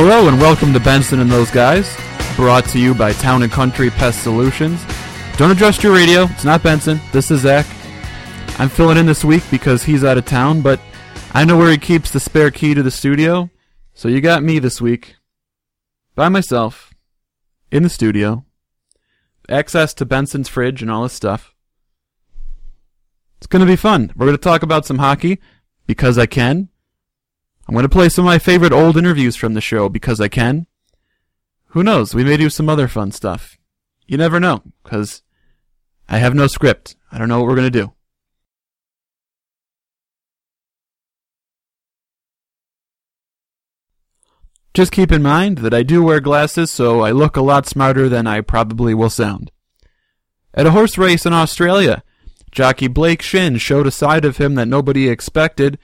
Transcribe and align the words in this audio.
Hello 0.00 0.28
and 0.28 0.40
welcome 0.40 0.72
to 0.72 0.78
Benson 0.78 1.18
and 1.18 1.28
Those 1.28 1.50
Guys, 1.50 1.96
brought 2.36 2.64
to 2.66 2.78
you 2.78 2.94
by 2.94 3.12
Town 3.14 3.42
and 3.42 3.50
Country 3.50 3.90
Pest 3.90 4.22
Solutions. 4.22 4.80
Don't 5.36 5.50
adjust 5.50 5.82
your 5.82 5.92
radio, 5.92 6.22
it's 6.22 6.44
not 6.44 6.62
Benson, 6.62 7.00
this 7.10 7.32
is 7.32 7.40
Zach. 7.40 7.66
I'm 8.60 8.68
filling 8.68 8.96
in 8.96 9.06
this 9.06 9.24
week 9.24 9.42
because 9.50 9.82
he's 9.82 10.04
out 10.04 10.16
of 10.16 10.24
town, 10.24 10.62
but 10.62 10.78
I 11.34 11.44
know 11.44 11.56
where 11.56 11.72
he 11.72 11.78
keeps 11.78 12.12
the 12.12 12.20
spare 12.20 12.52
key 12.52 12.74
to 12.74 12.82
the 12.84 12.92
studio, 12.92 13.50
so 13.92 14.06
you 14.06 14.20
got 14.20 14.44
me 14.44 14.60
this 14.60 14.80
week. 14.80 15.16
By 16.14 16.28
myself, 16.28 16.94
in 17.72 17.82
the 17.82 17.88
studio, 17.88 18.44
access 19.48 19.94
to 19.94 20.06
Benson's 20.06 20.48
fridge 20.48 20.80
and 20.80 20.92
all 20.92 21.02
his 21.02 21.12
stuff. 21.12 21.52
It's 23.38 23.48
going 23.48 23.66
to 23.66 23.72
be 23.72 23.74
fun. 23.74 24.12
We're 24.14 24.26
going 24.26 24.38
to 24.38 24.42
talk 24.42 24.62
about 24.62 24.86
some 24.86 24.98
hockey 24.98 25.40
because 25.88 26.18
I 26.18 26.26
can. 26.26 26.68
I'm 27.68 27.74
going 27.74 27.82
to 27.82 27.88
play 27.90 28.08
some 28.08 28.24
of 28.24 28.30
my 28.30 28.38
favorite 28.38 28.72
old 28.72 28.96
interviews 28.96 29.36
from 29.36 29.52
the 29.52 29.60
show 29.60 29.90
because 29.90 30.22
I 30.22 30.28
can. 30.28 30.66
Who 31.72 31.82
knows? 31.82 32.14
We 32.14 32.24
may 32.24 32.38
do 32.38 32.48
some 32.48 32.66
other 32.66 32.88
fun 32.88 33.12
stuff. 33.12 33.58
You 34.06 34.16
never 34.16 34.40
know 34.40 34.62
because 34.82 35.22
I 36.08 36.16
have 36.16 36.34
no 36.34 36.46
script. 36.46 36.96
I 37.12 37.18
don't 37.18 37.28
know 37.28 37.38
what 37.38 37.46
we're 37.46 37.56
going 37.56 37.70
to 37.70 37.78
do. 37.82 37.92
Just 44.72 44.92
keep 44.92 45.12
in 45.12 45.22
mind 45.22 45.58
that 45.58 45.74
I 45.74 45.82
do 45.82 46.02
wear 46.02 46.20
glasses, 46.20 46.70
so 46.70 47.00
I 47.00 47.10
look 47.10 47.36
a 47.36 47.42
lot 47.42 47.66
smarter 47.66 48.08
than 48.08 48.26
I 48.26 48.40
probably 48.40 48.94
will 48.94 49.10
sound. 49.10 49.50
At 50.54 50.66
a 50.66 50.70
horse 50.70 50.96
race 50.96 51.26
in 51.26 51.34
Australia, 51.34 52.02
jockey 52.50 52.86
Blake 52.86 53.20
Shinn 53.20 53.58
showed 53.58 53.86
a 53.86 53.90
side 53.90 54.24
of 54.24 54.38
him 54.38 54.54
that 54.54 54.68
nobody 54.68 55.08
expected 55.08 55.78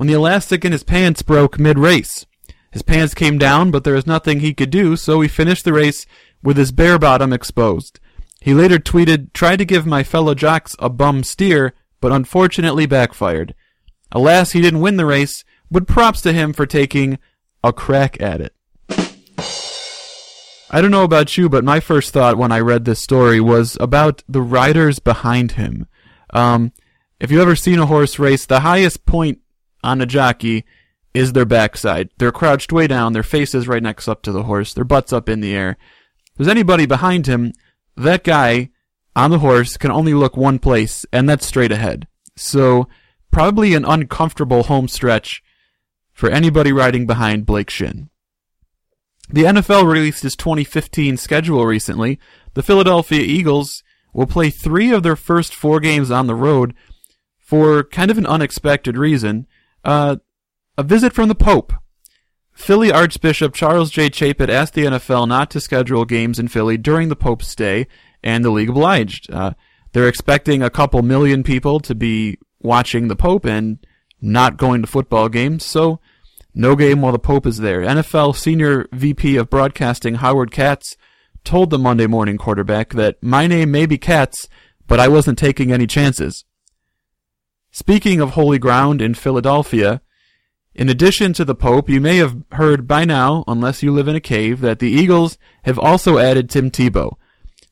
when 0.00 0.06
the 0.06 0.14
elastic 0.14 0.64
in 0.64 0.72
his 0.72 0.82
pants 0.82 1.20
broke 1.20 1.58
mid 1.58 1.78
race. 1.78 2.24
His 2.72 2.80
pants 2.80 3.12
came 3.12 3.36
down, 3.36 3.70
but 3.70 3.84
there 3.84 3.92
was 3.92 4.06
nothing 4.06 4.40
he 4.40 4.54
could 4.54 4.70
do, 4.70 4.96
so 4.96 5.20
he 5.20 5.28
finished 5.28 5.66
the 5.66 5.74
race 5.74 6.06
with 6.42 6.56
his 6.56 6.72
bare 6.72 6.98
bottom 6.98 7.34
exposed. 7.34 8.00
He 8.40 8.54
later 8.54 8.78
tweeted, 8.78 9.34
Tried 9.34 9.58
to 9.58 9.66
give 9.66 9.84
my 9.84 10.02
fellow 10.02 10.34
jocks 10.34 10.74
a 10.78 10.88
bum 10.88 11.22
steer, 11.22 11.74
but 12.00 12.12
unfortunately 12.12 12.86
backfired. 12.86 13.54
Alas, 14.10 14.52
he 14.52 14.62
didn't 14.62 14.80
win 14.80 14.96
the 14.96 15.04
race, 15.04 15.44
but 15.70 15.86
props 15.86 16.22
to 16.22 16.32
him 16.32 16.54
for 16.54 16.64
taking 16.64 17.18
a 17.62 17.70
crack 17.70 18.18
at 18.22 18.40
it. 18.40 18.54
I 20.70 20.80
don't 20.80 20.90
know 20.90 21.04
about 21.04 21.36
you, 21.36 21.50
but 21.50 21.62
my 21.62 21.78
first 21.78 22.10
thought 22.14 22.38
when 22.38 22.52
I 22.52 22.60
read 22.60 22.86
this 22.86 23.02
story 23.02 23.38
was 23.38 23.76
about 23.78 24.22
the 24.26 24.40
riders 24.40 24.98
behind 24.98 25.52
him. 25.52 25.86
Um, 26.32 26.72
if 27.20 27.30
you've 27.30 27.42
ever 27.42 27.54
seen 27.54 27.78
a 27.78 27.84
horse 27.84 28.18
race, 28.18 28.46
the 28.46 28.60
highest 28.60 29.04
point 29.04 29.40
on 29.82 30.00
a 30.00 30.06
jockey 30.06 30.64
is 31.14 31.32
their 31.32 31.44
backside. 31.44 32.10
They're 32.18 32.32
crouched 32.32 32.72
way 32.72 32.86
down, 32.86 33.12
their 33.12 33.22
face 33.22 33.54
is 33.54 33.68
right 33.68 33.82
next 33.82 34.08
up 34.08 34.22
to 34.22 34.32
the 34.32 34.44
horse, 34.44 34.74
their 34.74 34.84
butt's 34.84 35.12
up 35.12 35.28
in 35.28 35.40
the 35.40 35.54
air. 35.54 35.76
If 36.26 36.38
there's 36.38 36.48
anybody 36.48 36.86
behind 36.86 37.26
him, 37.26 37.52
that 37.96 38.24
guy 38.24 38.70
on 39.16 39.30
the 39.30 39.40
horse 39.40 39.76
can 39.76 39.90
only 39.90 40.14
look 40.14 40.36
one 40.36 40.58
place, 40.58 41.04
and 41.12 41.28
that's 41.28 41.46
straight 41.46 41.72
ahead. 41.72 42.06
So, 42.36 42.88
probably 43.30 43.74
an 43.74 43.84
uncomfortable 43.84 44.64
home 44.64 44.88
stretch 44.88 45.42
for 46.12 46.30
anybody 46.30 46.72
riding 46.72 47.06
behind 47.06 47.46
Blake 47.46 47.70
Shinn. 47.70 48.10
The 49.28 49.44
NFL 49.44 49.84
released 49.84 50.24
its 50.24 50.36
2015 50.36 51.16
schedule 51.16 51.64
recently. 51.64 52.18
The 52.54 52.62
Philadelphia 52.62 53.20
Eagles 53.20 53.82
will 54.12 54.26
play 54.26 54.50
three 54.50 54.92
of 54.92 55.02
their 55.02 55.16
first 55.16 55.54
four 55.54 55.78
games 55.78 56.10
on 56.10 56.26
the 56.26 56.34
road 56.34 56.74
for 57.38 57.84
kind 57.84 58.10
of 58.10 58.18
an 58.18 58.26
unexpected 58.26 58.96
reason. 58.96 59.46
Uh, 59.84 60.16
a 60.76 60.82
visit 60.82 61.12
from 61.12 61.28
the 61.28 61.34
Pope. 61.34 61.72
Philly 62.52 62.92
Archbishop 62.92 63.54
Charles 63.54 63.90
J. 63.90 64.10
Chaput 64.10 64.50
asked 64.50 64.74
the 64.74 64.84
NFL 64.84 65.26
not 65.26 65.50
to 65.50 65.60
schedule 65.60 66.04
games 66.04 66.38
in 66.38 66.48
Philly 66.48 66.76
during 66.76 67.08
the 67.08 67.16
Pope's 67.16 67.48
stay, 67.48 67.86
and 68.22 68.44
the 68.44 68.50
league 68.50 68.68
obliged. 68.68 69.30
Uh, 69.32 69.52
they're 69.92 70.08
expecting 70.08 70.62
a 70.62 70.70
couple 70.70 71.02
million 71.02 71.42
people 71.42 71.80
to 71.80 71.94
be 71.94 72.38
watching 72.60 73.08
the 73.08 73.16
Pope 73.16 73.46
and 73.46 73.78
not 74.20 74.58
going 74.58 74.82
to 74.82 74.86
football 74.86 75.28
games, 75.28 75.64
so 75.64 76.00
no 76.54 76.76
game 76.76 77.00
while 77.00 77.12
the 77.12 77.18
Pope 77.18 77.46
is 77.46 77.58
there. 77.58 77.80
NFL 77.80 78.36
Senior 78.36 78.86
VP 78.92 79.36
of 79.36 79.48
Broadcasting 79.48 80.16
Howard 80.16 80.50
Katz 80.50 80.96
told 81.44 81.70
the 81.70 81.78
Monday 81.78 82.06
morning 82.06 82.36
quarterback 82.36 82.90
that 82.90 83.22
my 83.22 83.46
name 83.46 83.70
may 83.70 83.86
be 83.86 83.98
Katz, 83.98 84.48
but 84.86 85.00
I 85.00 85.08
wasn't 85.08 85.38
taking 85.38 85.72
any 85.72 85.86
chances. 85.86 86.44
Speaking 87.70 88.20
of 88.20 88.30
holy 88.30 88.58
ground 88.58 89.00
in 89.00 89.14
Philadelphia, 89.14 90.02
in 90.74 90.88
addition 90.88 91.32
to 91.34 91.44
the 91.44 91.54
Pope, 91.54 91.88
you 91.88 92.00
may 92.00 92.16
have 92.16 92.42
heard 92.52 92.86
by 92.86 93.04
now, 93.04 93.44
unless 93.46 93.82
you 93.82 93.92
live 93.92 94.08
in 94.08 94.16
a 94.16 94.20
cave, 94.20 94.60
that 94.60 94.78
the 94.78 94.90
Eagles 94.90 95.38
have 95.64 95.78
also 95.78 96.18
added 96.18 96.48
Tim 96.48 96.70
Tebow. 96.70 97.16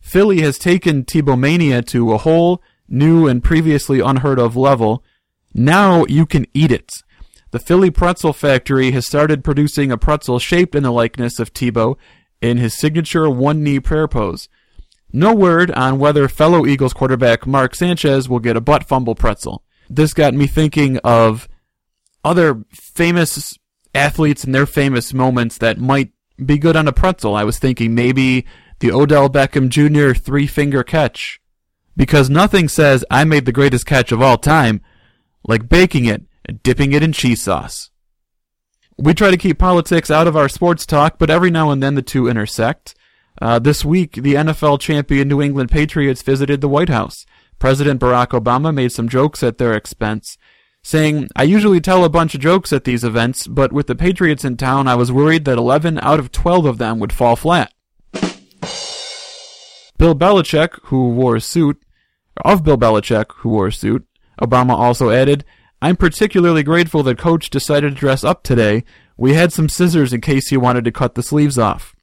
Philly 0.00 0.40
has 0.40 0.58
taken 0.58 1.04
Tebow 1.04 1.38
mania 1.38 1.82
to 1.82 2.12
a 2.12 2.18
whole 2.18 2.62
new 2.88 3.26
and 3.26 3.42
previously 3.42 4.00
unheard 4.00 4.38
of 4.38 4.56
level. 4.56 5.04
Now 5.52 6.06
you 6.06 6.26
can 6.26 6.46
eat 6.54 6.72
it. 6.72 6.92
The 7.50 7.58
Philly 7.58 7.90
Pretzel 7.90 8.32
Factory 8.32 8.90
has 8.92 9.06
started 9.06 9.44
producing 9.44 9.90
a 9.90 9.98
pretzel 9.98 10.38
shaped 10.38 10.74
in 10.74 10.82
the 10.82 10.92
likeness 10.92 11.38
of 11.38 11.52
Tebow 11.52 11.96
in 12.40 12.56
his 12.56 12.78
signature 12.78 13.28
one 13.28 13.62
knee 13.62 13.80
prayer 13.80 14.08
pose. 14.08 14.48
No 15.12 15.34
word 15.34 15.70
on 15.70 15.98
whether 15.98 16.28
fellow 16.28 16.66
Eagles 16.66 16.92
quarterback 16.92 17.46
Mark 17.46 17.74
Sanchez 17.74 18.28
will 18.28 18.38
get 18.38 18.56
a 18.56 18.60
butt 18.60 18.86
fumble 18.86 19.14
pretzel. 19.14 19.62
This 19.88 20.14
got 20.14 20.34
me 20.34 20.46
thinking 20.46 20.98
of 20.98 21.48
other 22.24 22.64
famous 22.72 23.58
athletes 23.94 24.44
and 24.44 24.54
their 24.54 24.66
famous 24.66 25.14
moments 25.14 25.58
that 25.58 25.78
might 25.78 26.12
be 26.44 26.58
good 26.58 26.76
on 26.76 26.88
a 26.88 26.92
pretzel. 26.92 27.34
I 27.34 27.44
was 27.44 27.58
thinking 27.58 27.94
maybe 27.94 28.46
the 28.80 28.92
Odell 28.92 29.28
Beckham 29.28 29.68
Jr. 29.68 30.18
three 30.18 30.46
finger 30.46 30.82
catch. 30.82 31.40
Because 31.96 32.30
nothing 32.30 32.68
says 32.68 33.04
I 33.10 33.24
made 33.24 33.44
the 33.44 33.52
greatest 33.52 33.86
catch 33.86 34.12
of 34.12 34.22
all 34.22 34.38
time 34.38 34.80
like 35.44 35.68
baking 35.68 36.04
it 36.04 36.22
and 36.44 36.62
dipping 36.62 36.92
it 36.92 37.02
in 37.02 37.12
cheese 37.12 37.42
sauce. 37.42 37.90
We 38.96 39.14
try 39.14 39.30
to 39.30 39.36
keep 39.36 39.58
politics 39.58 40.10
out 40.10 40.26
of 40.26 40.36
our 40.36 40.48
sports 40.48 40.84
talk, 40.86 41.18
but 41.18 41.30
every 41.30 41.50
now 41.50 41.70
and 41.70 41.82
then 41.82 41.94
the 41.94 42.02
two 42.02 42.28
intersect. 42.28 42.94
Uh, 43.40 43.58
this 43.58 43.84
week, 43.84 44.14
the 44.14 44.34
NFL 44.34 44.80
champion 44.80 45.28
New 45.28 45.40
England 45.40 45.70
Patriots 45.70 46.22
visited 46.22 46.60
the 46.60 46.68
White 46.68 46.88
House. 46.88 47.24
President 47.58 48.00
Barack 48.00 48.28
Obama 48.28 48.72
made 48.72 48.92
some 48.92 49.08
jokes 49.08 49.42
at 49.42 49.58
their 49.58 49.74
expense, 49.74 50.38
saying, 50.82 51.28
I 51.34 51.42
usually 51.42 51.80
tell 51.80 52.04
a 52.04 52.08
bunch 52.08 52.34
of 52.34 52.40
jokes 52.40 52.72
at 52.72 52.84
these 52.84 53.04
events, 53.04 53.46
but 53.46 53.72
with 53.72 53.86
the 53.88 53.94
Patriots 53.94 54.44
in 54.44 54.56
town, 54.56 54.86
I 54.86 54.94
was 54.94 55.10
worried 55.10 55.44
that 55.44 55.58
11 55.58 55.98
out 55.98 56.20
of 56.20 56.32
12 56.32 56.64
of 56.64 56.78
them 56.78 56.98
would 57.00 57.12
fall 57.12 57.36
flat. 57.36 57.72
Bill 59.98 60.14
Belichick, 60.14 60.78
who 60.84 61.10
wore 61.10 61.36
a 61.36 61.40
suit, 61.40 61.82
of 62.44 62.62
Bill 62.62 62.78
Belichick, 62.78 63.32
who 63.38 63.48
wore 63.48 63.66
a 63.66 63.72
suit, 63.72 64.06
Obama 64.40 64.70
also 64.70 65.10
added, 65.10 65.44
I'm 65.82 65.96
particularly 65.96 66.62
grateful 66.62 67.02
that 67.04 67.18
Coach 67.18 67.50
decided 67.50 67.94
to 67.94 68.00
dress 68.00 68.22
up 68.22 68.42
today. 68.42 68.84
We 69.16 69.34
had 69.34 69.52
some 69.52 69.68
scissors 69.68 70.12
in 70.12 70.20
case 70.20 70.48
he 70.48 70.56
wanted 70.56 70.84
to 70.84 70.92
cut 70.92 71.16
the 71.16 71.22
sleeves 71.22 71.58
off. 71.58 71.94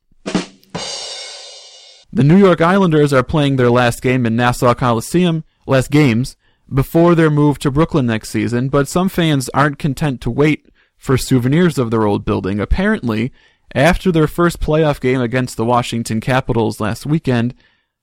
The 2.16 2.24
New 2.24 2.38
York 2.38 2.62
Islanders 2.62 3.12
are 3.12 3.24
playing 3.24 3.58
their 3.58 3.70
last 3.70 4.02
game 4.02 4.26
in 4.26 4.38
Nassau 4.38 4.74
Coliseum, 4.74 5.44
last 5.68 5.92
games, 5.92 6.38
before 6.74 7.14
their 7.14 7.30
move 7.30 7.60
to 7.60 7.70
Brooklyn 7.70 8.06
next 8.06 8.30
season, 8.30 8.70
but 8.70 8.88
some 8.88 9.10
fans 9.10 9.50
aren't 9.50 9.80
content 9.80 10.22
to 10.22 10.32
wait 10.32 10.70
for 10.96 11.18
souvenirs 11.18 11.78
of 11.78 11.92
their 11.92 12.06
old 12.06 12.24
building. 12.24 12.58
Apparently, 12.62 13.34
after 13.74 14.14
their 14.14 14.28
first 14.28 14.62
playoff 14.62 15.02
game 15.02 15.20
against 15.20 15.58
the 15.58 15.66
Washington 15.66 16.22
Capitals 16.22 16.80
last 16.80 17.06
weekend, 17.06 17.54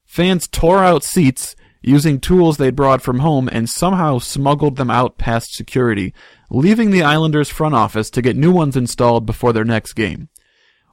fans 0.04 0.46
tore 0.46 0.84
out 0.84 1.02
seats 1.02 1.56
using 1.80 2.20
tools 2.20 2.58
they'd 2.58 2.76
brought 2.76 3.00
from 3.00 3.20
home 3.20 3.48
and 3.50 3.70
somehow 3.70 4.18
smuggled 4.18 4.76
them 4.76 4.90
out 4.90 5.16
past 5.16 5.54
security, 5.54 6.12
leaving 6.50 6.90
the 6.90 7.02
Islanders 7.02 7.48
front 7.48 7.74
office 7.74 8.10
to 8.10 8.20
get 8.20 8.36
new 8.36 8.52
ones 8.52 8.76
installed 8.76 9.24
before 9.24 9.54
their 9.54 9.64
next 9.64 9.94
game. 9.94 10.28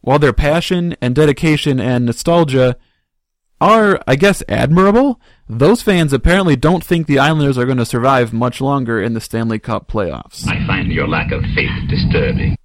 While 0.02 0.20
their 0.20 0.32
passion 0.32 0.96
and 1.02 1.14
dedication 1.14 1.82
and 1.82 2.06
nostalgia 2.06 2.78
are, 3.62 4.02
I 4.08 4.16
guess, 4.16 4.42
admirable, 4.48 5.20
those 5.48 5.82
fans 5.82 6.14
apparently 6.14 6.56
don't 6.56 6.84
think 6.84 7.08
the 7.08 7.20
Islanders 7.20 7.58
are 7.58 7.66
going 7.66 7.78
to 7.78 7.86
survive 7.86 8.32
much 8.32 8.62
longer 8.62 9.02
in 9.02 9.14
the 9.14 9.22
Stanley 9.22 9.60
Cup 9.60 9.88
playoffs. 9.88 10.48
I 10.48 10.66
find 10.66 10.92
your 10.92 11.08
lack 11.08 11.32
of 11.32 11.42
faith 11.56 11.90
disturbing. 11.90 12.58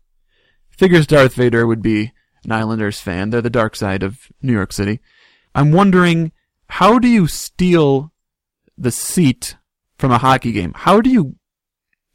Figures 0.70 1.06
Darth 1.06 1.34
Vader 1.34 1.66
would 1.66 1.82
be 1.82 2.12
an 2.44 2.52
Islanders 2.52 3.00
fan. 3.00 3.30
They're 3.30 3.40
the 3.40 3.50
dark 3.50 3.76
side 3.76 4.02
of 4.02 4.28
New 4.42 4.52
York 4.52 4.72
City. 4.72 5.00
I'm 5.54 5.72
wondering, 5.72 6.32
how 6.68 6.98
do 6.98 7.08
you 7.08 7.26
steal 7.26 8.12
the 8.76 8.90
seat 8.90 9.56
from 9.98 10.10
a 10.10 10.18
hockey 10.18 10.52
game? 10.52 10.72
How 10.74 11.00
do 11.00 11.10
you 11.10 11.36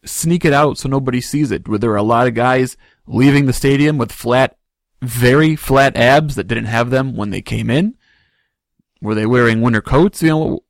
sneak 0.05 0.45
it 0.45 0.53
out 0.53 0.77
so 0.77 0.89
nobody 0.89 1.21
sees 1.21 1.51
it? 1.51 1.67
Were 1.67 1.77
there 1.77 1.95
a 1.95 2.03
lot 2.03 2.27
of 2.27 2.33
guys 2.33 2.77
leaving 3.07 3.45
the 3.45 3.53
stadium 3.53 3.97
with 3.97 4.11
flat, 4.11 4.57
very 5.01 5.55
flat 5.55 5.95
abs 5.97 6.35
that 6.35 6.47
didn't 6.47 6.65
have 6.65 6.89
them 6.89 7.15
when 7.15 7.29
they 7.29 7.41
came 7.41 7.69
in? 7.69 7.95
Were 9.01 9.15
they 9.15 9.25
wearing 9.25 9.61
winter 9.61 9.81
coats? 9.81 10.21
You 10.21 10.29
know, 10.29 10.63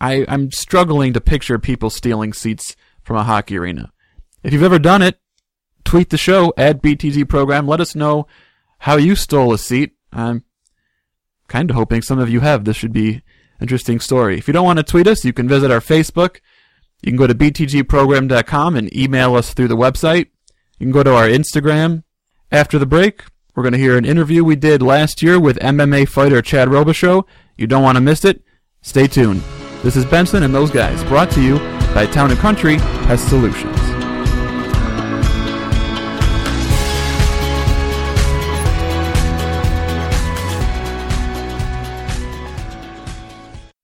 I, 0.00 0.24
I'm 0.28 0.50
struggling 0.50 1.12
to 1.12 1.20
picture 1.20 1.58
people 1.58 1.90
stealing 1.90 2.32
seats 2.32 2.74
from 3.02 3.16
a 3.16 3.24
hockey 3.24 3.58
arena. 3.58 3.92
If 4.42 4.52
you've 4.52 4.62
ever 4.62 4.78
done 4.78 5.02
it, 5.02 5.20
tweet 5.84 6.10
the 6.10 6.16
show 6.16 6.54
at 6.56 6.82
BTG 6.82 7.28
program. 7.28 7.66
Let 7.66 7.80
us 7.80 7.94
know 7.94 8.26
how 8.78 8.96
you 8.96 9.14
stole 9.14 9.52
a 9.52 9.58
seat. 9.58 9.92
I'm 10.12 10.44
kind 11.48 11.68
of 11.68 11.76
hoping 11.76 12.00
some 12.00 12.18
of 12.18 12.30
you 12.30 12.40
have. 12.40 12.64
This 12.64 12.76
should 12.76 12.92
be 12.92 13.22
interesting 13.60 14.00
story. 14.00 14.38
If 14.38 14.48
you 14.48 14.52
don't 14.52 14.64
want 14.64 14.78
to 14.78 14.82
tweet 14.82 15.06
us, 15.06 15.24
you 15.24 15.32
can 15.32 15.48
visit 15.48 15.70
our 15.70 15.80
Facebook. 15.80 16.38
You 17.02 17.12
can 17.12 17.16
go 17.18 17.26
to 17.26 17.34
btgprogram.com 17.34 18.76
and 18.76 18.96
email 18.96 19.34
us 19.34 19.52
through 19.52 19.68
the 19.68 19.76
website. 19.76 20.28
You 20.78 20.86
can 20.86 20.92
go 20.92 21.02
to 21.02 21.14
our 21.14 21.28
Instagram. 21.28 22.04
After 22.52 22.78
the 22.78 22.86
break, 22.86 23.22
we're 23.54 23.62
going 23.62 23.72
to 23.74 23.78
hear 23.78 23.96
an 23.96 24.04
interview 24.04 24.42
we 24.42 24.56
did 24.56 24.82
last 24.82 25.22
year 25.22 25.38
with 25.38 25.58
MMA 25.58 26.08
fighter 26.08 26.42
Chad 26.42 26.68
Robichaux. 26.68 27.24
You 27.60 27.66
don't 27.66 27.82
want 27.82 27.96
to 27.96 28.00
miss 28.00 28.24
it. 28.24 28.42
Stay 28.80 29.06
tuned. 29.06 29.42
This 29.82 29.94
is 29.94 30.06
Benson 30.06 30.44
and 30.44 30.54
those 30.54 30.70
guys, 30.70 31.04
brought 31.04 31.30
to 31.32 31.42
you 31.42 31.58
by 31.92 32.06
Town 32.06 32.30
and 32.30 32.40
Country 32.40 32.78
Pest 32.78 33.28
Solutions. 33.28 33.78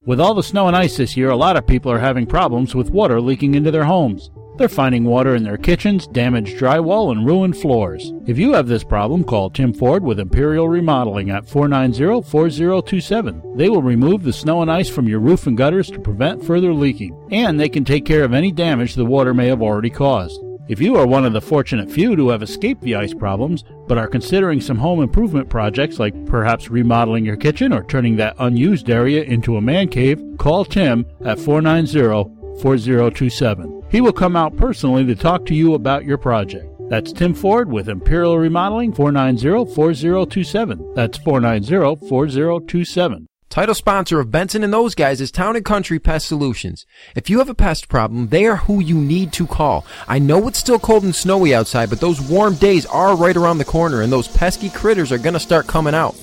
With 0.07 0.21
all 0.21 0.33
the 0.33 0.43
snow 0.43 0.69
and 0.69 0.75
ice 0.75 0.97
this 0.97 1.15
year, 1.15 1.29
a 1.29 1.37
lot 1.37 1.59
of 1.59 1.67
people 1.67 1.93
are 1.93 1.99
having 1.99 2.25
problems 2.25 2.75
with 2.75 2.89
water 2.89 3.21
leaking 3.21 3.55
into 3.55 3.71
their 3.71 3.85
homes. 3.85 4.31
They're 4.59 4.69
finding 4.69 5.05
water 5.05 5.35
in 5.35 5.43
their 5.43 5.57
kitchens, 5.59 6.07
damaged 6.07 6.59
drywall, 6.59 7.13
and 7.13 7.27
ruined 7.27 7.59
floors. 7.59 8.11
If 8.27 8.39
you 8.39 8.55
have 8.55 8.69
this 8.69 8.85
problem, 8.85 9.23
call 9.23 9.51
Tim 9.51 9.75
Ford 9.75 10.03
with 10.03 10.19
Imperial 10.19 10.67
Remodeling 10.69 11.29
at 11.31 11.45
490-4027. 11.45 13.59
They 13.59 13.69
will 13.69 13.83
remove 13.83 14.23
the 14.23 14.33
snow 14.33 14.63
and 14.63 14.71
ice 14.71 14.89
from 14.89 15.09
your 15.09 15.21
roof 15.21 15.47
and 15.47 15.59
gutters 15.59 15.91
to 15.91 16.01
prevent 16.01 16.43
further 16.43 16.73
leaking, 16.73 17.15
and 17.31 17.61
they 17.61 17.69
can 17.69 17.85
take 17.85 18.07
care 18.07 18.25
of 18.25 18.33
any 18.33 18.51
damage 18.51 18.95
the 18.95 19.05
water 19.05 19.35
may 19.35 19.49
have 19.49 19.61
already 19.61 19.91
caused. 19.91 20.41
If 20.69 20.81
you 20.81 20.97
are 20.97 21.07
one 21.07 21.25
of 21.25 21.33
the 21.33 21.41
fortunate 21.41 21.89
few 21.89 22.17
to 22.17 22.31
have 22.31 22.43
escaped 22.43 22.83
the 22.83 22.97
ice 22.97 23.15
problems, 23.15 23.63
but 23.87 23.99
are 23.99 24.09
considering 24.09 24.61
some 24.61 24.79
home 24.79 25.01
improvement 25.01 25.49
projects 25.49 26.01
like 26.01 26.27
perhaps 26.27 26.69
remodeling 26.69 27.25
your 27.25 27.37
kitchen 27.37 27.73
or 27.73 27.85
turning 27.85 28.17
that 28.17 28.35
unused 28.41 28.91
area 28.91 29.23
into 29.23 29.57
a 29.57 29.61
man 29.61 29.87
cave, 29.87 30.21
call 30.39 30.65
Tim 30.65 31.07
at 31.25 31.39
490 31.39 32.36
4027. 32.61 33.85
He 33.91 34.01
will 34.01 34.13
come 34.13 34.37
out 34.37 34.57
personally 34.57 35.05
to 35.07 35.15
talk 35.15 35.47
to 35.47 35.55
you 35.55 35.75
about 35.75 36.05
your 36.05 36.19
project. 36.19 36.73
That's 36.89 37.13
Tim 37.13 37.35
Ford 37.35 37.71
with 37.71 37.89
Imperial 37.89 38.39
Remodeling 38.39 38.93
490 38.93 39.75
4027. 39.75 40.95
That's 40.95 41.19
490 41.19 42.07
4027. 42.09 43.29
Title 43.49 43.75
sponsor 43.75 44.21
of 44.21 44.31
Benson 44.31 44.63
and 44.63 44.73
those 44.73 44.95
guys 44.95 45.21
is 45.21 45.31
Town 45.31 45.57
and 45.57 45.65
Country 45.65 45.99
Pest 45.99 46.29
Solutions. 46.29 46.85
If 47.15 47.31
you 47.31 47.39
have 47.39 47.49
a 47.49 47.55
pest 47.55 47.89
problem, 47.89 48.29
they 48.29 48.45
are 48.45 48.57
who 48.57 48.81
you 48.81 48.97
need 48.97 49.33
to 49.33 49.47
call. 49.47 49.87
I 50.07 50.19
know 50.19 50.47
it's 50.47 50.59
still 50.59 50.79
cold 50.79 51.05
and 51.05 51.15
snowy 51.15 51.55
outside, 51.55 51.89
but 51.89 52.01
those 52.01 52.21
warm 52.21 52.57
days 52.57 52.85
are 52.87 53.17
right 53.17 53.37
around 53.37 53.59
the 53.59 53.65
corner 53.65 54.03
and 54.03 54.13
those 54.13 54.29
pesky 54.29 54.69
critters 54.69 55.11
are 55.11 55.19
going 55.19 55.35
to 55.35 55.41
start 55.41 55.67
coming 55.67 55.95
out. 55.95 56.15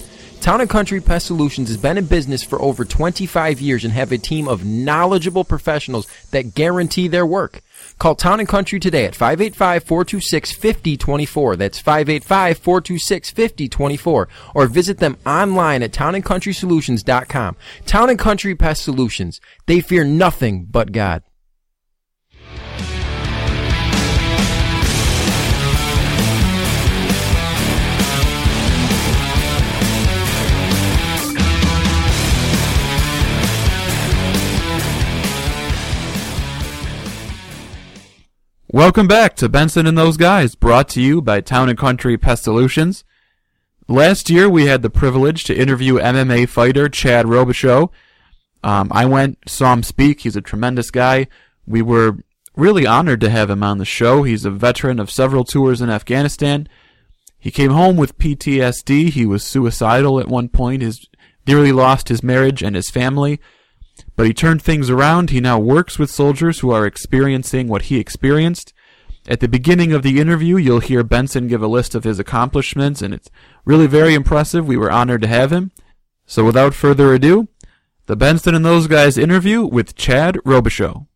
Town 0.43 0.59
and 0.59 0.69
Country 0.69 0.99
Pest 0.99 1.27
Solutions 1.27 1.69
has 1.69 1.77
been 1.77 1.97
in 1.97 2.03
business 2.03 2.43
for 2.43 2.61
over 2.61 2.83
25 2.83 3.61
years 3.61 3.85
and 3.85 3.93
have 3.93 4.11
a 4.11 4.17
team 4.17 4.49
of 4.49 4.65
knowledgeable 4.65 5.45
professionals 5.45 6.05
that 6.31 6.53
guarantee 6.53 7.07
their 7.07 7.25
work. 7.25 7.61
Call 7.97 8.13
Town 8.13 8.41
and 8.41 8.49
Country 8.49 8.77
today 8.77 9.05
at 9.05 9.13
585-426-5024. 9.13 11.57
That's 11.57 11.81
585-426-5024. 11.81 14.27
Or 14.53 14.67
visit 14.67 14.97
them 14.97 15.15
online 15.25 15.81
at 15.81 15.93
townandcountrysolutions.com. 15.93 17.55
Town 17.85 18.09
and 18.09 18.19
Country 18.19 18.53
Pest 18.53 18.83
Solutions. 18.83 19.39
They 19.65 19.79
fear 19.79 20.03
nothing 20.03 20.67
but 20.69 20.91
God. 20.91 21.23
Welcome 38.73 39.07
back 39.07 39.35
to 39.35 39.49
Benson 39.49 39.85
and 39.85 39.95
Those 39.95 40.17
Guys, 40.17 40.55
brought 40.55 40.89
to 40.89 40.99
you 40.99 41.21
by 41.21 41.41
Town 41.41 41.69
and 41.69 41.77
Country 41.77 42.17
Pest 42.17 42.41
Solutions. 42.41 43.03
Last 43.87 44.31
year, 44.31 44.49
we 44.49 44.65
had 44.65 44.81
the 44.81 44.89
privilege 44.89 45.43
to 45.43 45.55
interview 45.55 45.99
MMA 45.99 46.49
fighter 46.49 46.89
Chad 46.89 47.27
Robichaux. 47.27 47.91
Um, 48.63 48.87
I 48.91 49.05
went, 49.05 49.37
saw 49.47 49.73
him 49.73 49.83
speak. 49.83 50.21
He's 50.21 50.35
a 50.35 50.41
tremendous 50.41 50.89
guy. 50.89 51.27
We 51.67 51.83
were 51.83 52.17
really 52.55 52.87
honored 52.87 53.21
to 53.21 53.29
have 53.29 53.51
him 53.51 53.61
on 53.61 53.77
the 53.77 53.85
show. 53.85 54.23
He's 54.23 54.43
a 54.43 54.49
veteran 54.49 54.99
of 54.99 55.11
several 55.11 55.43
tours 55.43 55.79
in 55.79 55.91
Afghanistan. 55.91 56.67
He 57.37 57.51
came 57.51 57.69
home 57.69 57.95
with 57.95 58.17
PTSD. 58.17 59.09
He 59.09 59.27
was 59.27 59.43
suicidal 59.43 60.19
at 60.19 60.27
one 60.27 60.49
point. 60.49 60.81
His 60.81 61.07
nearly 61.45 61.71
lost 61.71 62.09
his 62.09 62.23
marriage 62.23 62.63
and 62.63 62.75
his 62.75 62.89
family. 62.89 63.39
But 64.15 64.27
he 64.27 64.33
turned 64.33 64.61
things 64.61 64.89
around. 64.89 65.29
He 65.29 65.39
now 65.39 65.59
works 65.59 65.97
with 65.97 66.11
soldiers 66.11 66.59
who 66.59 66.71
are 66.71 66.85
experiencing 66.85 67.67
what 67.67 67.83
he 67.83 67.97
experienced. 67.99 68.73
At 69.27 69.39
the 69.39 69.47
beginning 69.47 69.93
of 69.93 70.03
the 70.03 70.19
interview, 70.19 70.57
you'll 70.57 70.81
hear 70.81 71.03
Benson 71.03 71.47
give 71.47 71.63
a 71.63 71.67
list 71.67 71.95
of 71.95 72.03
his 72.03 72.19
accomplishments, 72.19 73.01
and 73.01 73.13
it's 73.13 73.31
really 73.63 73.87
very 73.87 74.13
impressive. 74.13 74.67
We 74.67 74.77
were 74.77 74.91
honored 74.91 75.21
to 75.21 75.27
have 75.27 75.51
him. 75.51 75.71
So 76.25 76.43
without 76.43 76.73
further 76.73 77.13
ado, 77.13 77.47
the 78.05 78.17
Benson 78.17 78.53
and 78.53 78.65
those 78.65 78.87
guys 78.87 79.17
interview 79.17 79.63
with 79.63 79.95
Chad 79.95 80.35
Robichaux. 80.45 81.07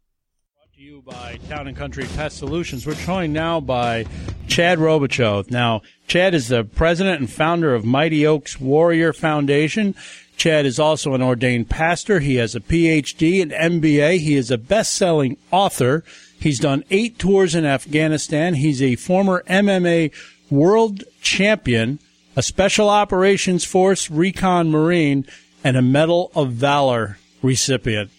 Brought 0.56 0.74
to 0.76 0.82
you 0.82 1.02
by 1.02 1.38
Town 1.50 1.68
and 1.68 1.76
Country 1.76 2.06
Pest 2.16 2.38
Solutions. 2.38 2.88
We're 2.88 2.96
joined 2.96 3.34
now 3.34 3.60
by 3.60 4.06
Chad 4.48 4.80
Robichaux. 4.80 5.52
Now, 5.52 5.82
Chad 6.08 6.34
is 6.34 6.48
the 6.48 6.64
president 6.64 7.20
and 7.20 7.30
founder 7.30 7.76
of 7.76 7.84
Mighty 7.84 8.26
Oaks 8.26 8.60
Warrior 8.60 9.12
Foundation. 9.12 9.96
Chad 10.38 10.66
is 10.68 10.80
also 10.80 11.13
an 11.13 11.22
ordained 11.22 11.69
pastor. 11.69 12.19
He 12.19 12.36
has 12.36 12.56
a 12.56 12.60
PhD 12.60 13.42
and 13.42 13.51
MBA. 13.51 14.19
He 14.19 14.36
is 14.36 14.51
a 14.51 14.57
best-selling 14.57 15.38
author. 15.51 16.04
He's 16.39 16.60
done 16.60 16.84
eight 16.92 17.18
tours 17.18 17.56
in 17.56 17.66
Afghanistan. 17.66 18.54
He's 18.54 18.81
a 18.81 18.95
former 18.95 19.44
MMA 19.48 20.13
world 20.51 21.04
champion, 21.22 22.00
a 22.36 22.44
special 22.44 22.88
operations 22.88 23.66
force 23.66 24.12
recon 24.12 24.69
marine, 24.69 25.25
and 25.63 25.75
a 25.75 25.81
Medal 25.81 26.31
of 26.36 26.51
Valor 26.51 27.18
recipient. 27.42 28.12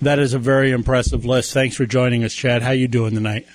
That 0.00 0.18
is 0.18 0.32
a 0.32 0.38
very 0.38 0.72
impressive 0.72 1.24
list. 1.26 1.52
Thanks 1.52 1.76
for 1.76 1.84
joining 1.84 2.24
us, 2.24 2.34
Chad. 2.34 2.62
How 2.62 2.70
are 2.70 2.74
you 2.74 2.88
doing 2.88 3.14
tonight? 3.14 3.46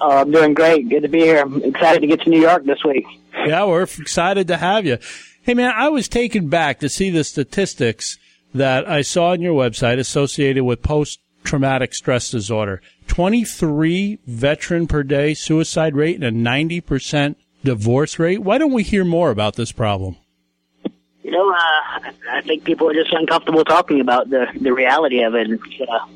Oh, 0.00 0.10
I'm 0.10 0.30
doing 0.30 0.54
great. 0.54 0.88
Good 0.88 1.02
to 1.02 1.08
be 1.08 1.20
here. 1.20 1.40
I'm 1.42 1.62
excited 1.62 2.00
to 2.00 2.06
get 2.06 2.22
to 2.22 2.30
New 2.30 2.40
York 2.40 2.64
this 2.64 2.82
week. 2.84 3.06
Yeah, 3.46 3.64
we're 3.64 3.82
excited 3.82 4.48
to 4.48 4.56
have 4.56 4.86
you. 4.86 4.98
Hey, 5.44 5.52
man, 5.52 5.74
I 5.76 5.90
was 5.90 6.08
taken 6.08 6.48
back 6.48 6.80
to 6.80 6.88
see 6.88 7.10
the 7.10 7.22
statistics 7.22 8.18
that 8.54 8.88
I 8.88 9.02
saw 9.02 9.32
on 9.32 9.42
your 9.42 9.52
website 9.52 9.98
associated 9.98 10.64
with 10.64 10.80
post 10.80 11.20
traumatic 11.44 11.92
stress 11.92 12.30
disorder. 12.30 12.80
23 13.08 14.20
veteran 14.26 14.86
per 14.86 15.02
day 15.02 15.34
suicide 15.34 15.96
rate 15.96 16.14
and 16.14 16.24
a 16.24 16.32
90% 16.32 17.36
divorce 17.62 18.18
rate. 18.18 18.38
Why 18.38 18.56
don't 18.56 18.72
we 18.72 18.84
hear 18.84 19.04
more 19.04 19.30
about 19.30 19.56
this 19.56 19.70
problem? 19.70 20.16
You 21.22 21.30
know, 21.30 21.50
uh, 21.50 22.10
I 22.30 22.40
think 22.46 22.64
people 22.64 22.88
are 22.88 22.94
just 22.94 23.12
uncomfortable 23.12 23.66
talking 23.66 24.00
about 24.00 24.30
the 24.30 24.46
the 24.58 24.72
reality 24.72 25.24
of 25.24 25.34
it. 25.34 25.50
Uh, 25.50 26.06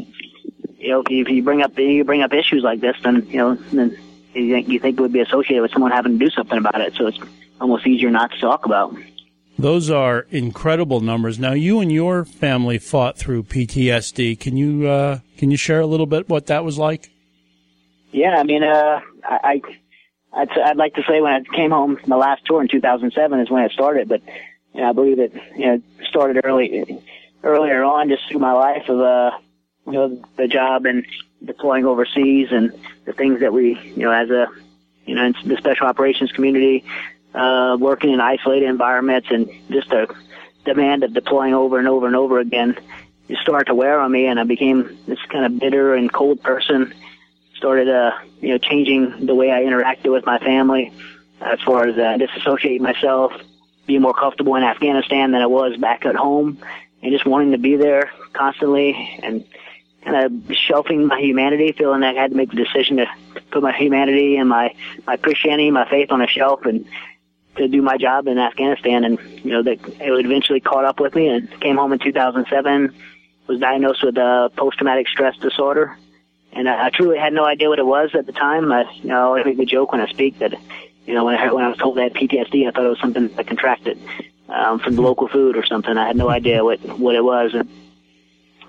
you 0.78 0.88
know, 0.88 1.02
if 1.06 1.28
you 1.28 1.42
bring 1.42 1.60
up 1.60 1.78
you 1.78 2.02
bring 2.02 2.22
up 2.22 2.32
issues 2.32 2.62
like 2.62 2.80
this, 2.80 2.96
then 3.02 3.26
you 3.28 3.36
know, 3.36 3.54
then 3.72 3.94
you 4.32 4.54
think 4.54 4.68
you 4.68 4.80
think 4.80 4.98
it 4.98 5.02
would 5.02 5.12
be 5.12 5.20
associated 5.20 5.60
with 5.60 5.72
someone 5.72 5.90
having 5.90 6.18
to 6.18 6.24
do 6.24 6.30
something 6.30 6.56
about 6.56 6.80
it. 6.80 6.94
So 6.94 7.08
it's 7.08 7.18
almost 7.60 7.86
easier 7.86 8.08
not 8.08 8.32
to 8.32 8.40
talk 8.40 8.64
about. 8.64 8.96
Those 9.58 9.90
are 9.90 10.20
incredible 10.30 11.00
numbers. 11.00 11.38
Now, 11.40 11.52
you 11.52 11.80
and 11.80 11.90
your 11.90 12.24
family 12.24 12.78
fought 12.78 13.18
through 13.18 13.42
PTSD. 13.42 14.38
Can 14.38 14.56
you 14.56 14.86
uh, 14.86 15.18
can 15.36 15.50
you 15.50 15.56
share 15.56 15.80
a 15.80 15.86
little 15.86 16.06
bit 16.06 16.28
what 16.28 16.46
that 16.46 16.64
was 16.64 16.78
like? 16.78 17.10
Yeah, 18.12 18.36
I 18.38 18.44
mean, 18.44 18.62
uh, 18.62 19.00
I, 19.24 19.60
I'd, 20.32 20.50
I'd 20.50 20.76
like 20.76 20.94
to 20.94 21.02
say 21.08 21.20
when 21.20 21.32
I 21.32 21.56
came 21.56 21.72
home, 21.72 21.98
my 22.06 22.16
last 22.16 22.44
tour 22.46 22.62
in 22.62 22.68
2007 22.68 23.40
is 23.40 23.50
when 23.50 23.64
it 23.64 23.72
started, 23.72 24.08
but 24.08 24.22
you 24.74 24.80
know, 24.80 24.90
I 24.90 24.92
believe 24.92 25.18
it 25.18 25.34
you 25.56 25.66
know 25.66 25.82
started 26.08 26.40
early 26.44 27.02
earlier 27.42 27.82
on, 27.82 28.08
just 28.08 28.28
through 28.28 28.40
my 28.40 28.52
life 28.52 28.88
of 28.88 29.00
uh, 29.00 29.32
you 29.86 29.92
know 29.92 30.22
the 30.36 30.46
job 30.46 30.86
and 30.86 31.04
deploying 31.44 31.84
overseas 31.84 32.48
and 32.52 32.72
the 33.06 33.12
things 33.12 33.40
that 33.40 33.52
we 33.52 33.76
you 33.96 34.04
know 34.04 34.12
as 34.12 34.30
a 34.30 34.46
you 35.04 35.16
know 35.16 35.24
in 35.24 35.34
the 35.46 35.56
special 35.56 35.88
operations 35.88 36.30
community 36.30 36.84
uh, 37.34 37.76
working 37.78 38.12
in 38.12 38.20
isolated 38.20 38.68
environments 38.68 39.28
and 39.30 39.50
just 39.70 39.90
the 39.90 40.14
demand 40.64 41.04
of 41.04 41.12
deploying 41.12 41.54
over 41.54 41.78
and 41.78 41.88
over 41.88 42.06
and 42.06 42.16
over 42.16 42.38
again 42.38 42.76
just 43.28 43.42
started 43.42 43.66
to 43.66 43.74
wear 43.74 44.00
on 44.00 44.10
me 44.10 44.26
and 44.26 44.40
I 44.40 44.44
became 44.44 44.98
this 45.06 45.18
kind 45.28 45.44
of 45.44 45.58
bitter 45.58 45.94
and 45.94 46.12
cold 46.12 46.42
person. 46.42 46.94
Started, 47.56 47.88
uh, 47.88 48.12
you 48.40 48.50
know, 48.50 48.58
changing 48.58 49.26
the 49.26 49.34
way 49.34 49.50
I 49.50 49.62
interacted 49.62 50.12
with 50.12 50.24
my 50.24 50.38
family 50.38 50.92
as 51.40 51.60
far 51.60 51.86
as, 51.86 51.96
uh, 51.96 52.16
disassociating 52.16 52.80
myself, 52.80 53.32
being 53.86 54.00
more 54.00 54.14
comfortable 54.14 54.54
in 54.54 54.62
Afghanistan 54.62 55.32
than 55.32 55.42
I 55.42 55.46
was 55.46 55.76
back 55.76 56.06
at 56.06 56.14
home 56.14 56.58
and 57.02 57.12
just 57.12 57.26
wanting 57.26 57.52
to 57.52 57.58
be 57.58 57.76
there 57.76 58.10
constantly 58.32 59.18
and 59.22 59.44
kind 60.04 60.24
of 60.48 60.56
shelving 60.56 61.06
my 61.06 61.20
humanity, 61.20 61.72
feeling 61.72 62.00
that 62.00 62.16
I 62.16 62.20
had 62.20 62.30
to 62.30 62.36
make 62.36 62.50
the 62.50 62.64
decision 62.64 62.98
to 62.98 63.06
put 63.50 63.62
my 63.62 63.76
humanity 63.76 64.36
and 64.36 64.48
my, 64.48 64.74
my 65.06 65.16
Christianity, 65.16 65.70
my 65.70 65.88
faith 65.88 66.12
on 66.12 66.22
a 66.22 66.28
shelf 66.28 66.64
and 66.64 66.86
to 67.58 67.68
do 67.68 67.82
my 67.82 67.96
job 67.96 68.26
in 68.26 68.38
Afghanistan, 68.38 69.04
and 69.04 69.18
you 69.44 69.50
know 69.52 69.62
that 69.62 69.78
it 70.00 70.26
eventually 70.26 70.60
caught 70.60 70.84
up 70.84 71.00
with 71.00 71.14
me 71.14 71.28
and 71.28 71.48
came 71.60 71.76
home 71.76 71.92
in 71.92 71.98
2007. 71.98 72.94
Was 73.46 73.60
diagnosed 73.60 74.02
with 74.02 74.18
a 74.18 74.50
post-traumatic 74.56 75.08
stress 75.08 75.36
disorder, 75.38 75.96
and 76.52 76.68
I, 76.68 76.86
I 76.86 76.90
truly 76.90 77.18
had 77.18 77.32
no 77.32 77.44
idea 77.44 77.68
what 77.68 77.78
it 77.78 77.86
was 77.86 78.10
at 78.14 78.26
the 78.26 78.32
time. 78.32 78.70
I, 78.72 78.84
you 78.94 79.08
know, 79.08 79.36
I 79.36 79.42
make 79.42 79.56
the 79.56 79.64
joke 79.64 79.92
when 79.92 80.00
I 80.00 80.06
speak 80.08 80.38
that, 80.40 80.52
you 81.06 81.14
know, 81.14 81.24
when 81.24 81.34
I 81.34 81.52
when 81.52 81.64
I 81.64 81.68
was 81.68 81.78
told 81.78 81.98
I 81.98 82.04
had 82.04 82.14
PTSD, 82.14 82.68
I 82.68 82.70
thought 82.70 82.84
it 82.84 82.88
was 82.88 83.00
something 83.00 83.30
I 83.38 83.42
contracted 83.42 83.98
um, 84.48 84.78
from 84.80 84.96
the 84.96 85.02
local 85.02 85.28
food 85.28 85.56
or 85.56 85.64
something. 85.64 85.96
I 85.96 86.06
had 86.06 86.16
no 86.16 86.28
idea 86.28 86.64
what 86.64 86.80
what 86.98 87.14
it 87.14 87.24
was, 87.24 87.54
and, 87.54 87.68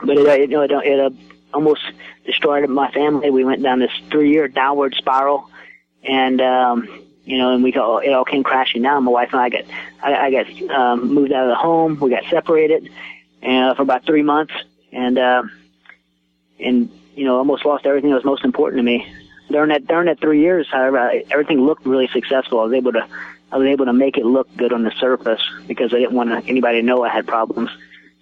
but 0.02 0.18
it, 0.18 0.26
it 0.28 0.50
you 0.50 0.56
know 0.56 0.62
it, 0.62 0.72
it 0.72 1.00
uh, 1.00 1.10
almost 1.54 1.82
destroyed 2.26 2.70
my 2.70 2.92
family. 2.92 3.30
We 3.32 3.44
went 3.44 3.64
down 3.64 3.80
this 3.80 3.92
three-year 4.12 4.48
downward 4.48 4.96
spiral, 4.96 5.50
and 6.04 6.40
um, 6.42 7.09
you 7.30 7.38
know, 7.38 7.54
and 7.54 7.64
we 7.64 7.72
got 7.72 8.00
it 8.00 8.12
all 8.12 8.26
came 8.26 8.42
crashing 8.42 8.82
down. 8.82 9.04
My 9.04 9.12
wife 9.12 9.30
and 9.34 9.40
I 9.40 9.50
got 9.50 9.66
I, 10.02 10.16
I 10.16 10.32
got 10.32 10.72
um, 10.72 11.14
moved 11.14 11.32
out 11.32 11.44
of 11.44 11.50
the 11.50 11.56
home. 11.56 12.00
We 12.00 12.10
got 12.10 12.24
separated, 12.28 12.90
and 13.44 13.70
uh, 13.70 13.76
for 13.76 13.84
about 13.84 14.04
three 14.04 14.24
months, 14.24 14.54
and 14.92 15.16
uh, 15.20 15.44
and 16.60 16.90
you 17.16 17.26
know, 17.26 17.38
almost 17.38 17.66
lost 17.66 17.86
everything 17.86 18.10
that 18.10 18.16
was 18.16 18.26
most 18.26 18.44
important 18.44 18.80
to 18.80 18.84
me. 18.84 19.06
During 19.52 19.70
that 19.70 19.86
during 19.86 20.08
that 20.08 20.20
three 20.20 20.42
years, 20.42 20.68
however, 20.72 21.22
everything 21.30 21.62
looked 21.62 21.86
really 21.86 22.08
successful. 22.08 22.62
I 22.62 22.64
was 22.64 22.74
able 22.74 22.94
to 22.94 23.08
I 23.52 23.58
was 23.58 23.68
able 23.68 23.86
to 23.86 23.94
make 23.94 24.18
it 24.18 24.26
look 24.26 24.48
good 24.58 24.74
on 24.74 24.84
the 24.84 24.92
surface 25.00 25.42
because 25.68 25.94
I 25.94 26.00
didn't 26.00 26.14
want 26.14 26.32
anybody 26.50 26.82
to 26.82 26.86
know 26.86 27.04
I 27.04 27.10
had 27.10 27.28
problems. 27.28 27.70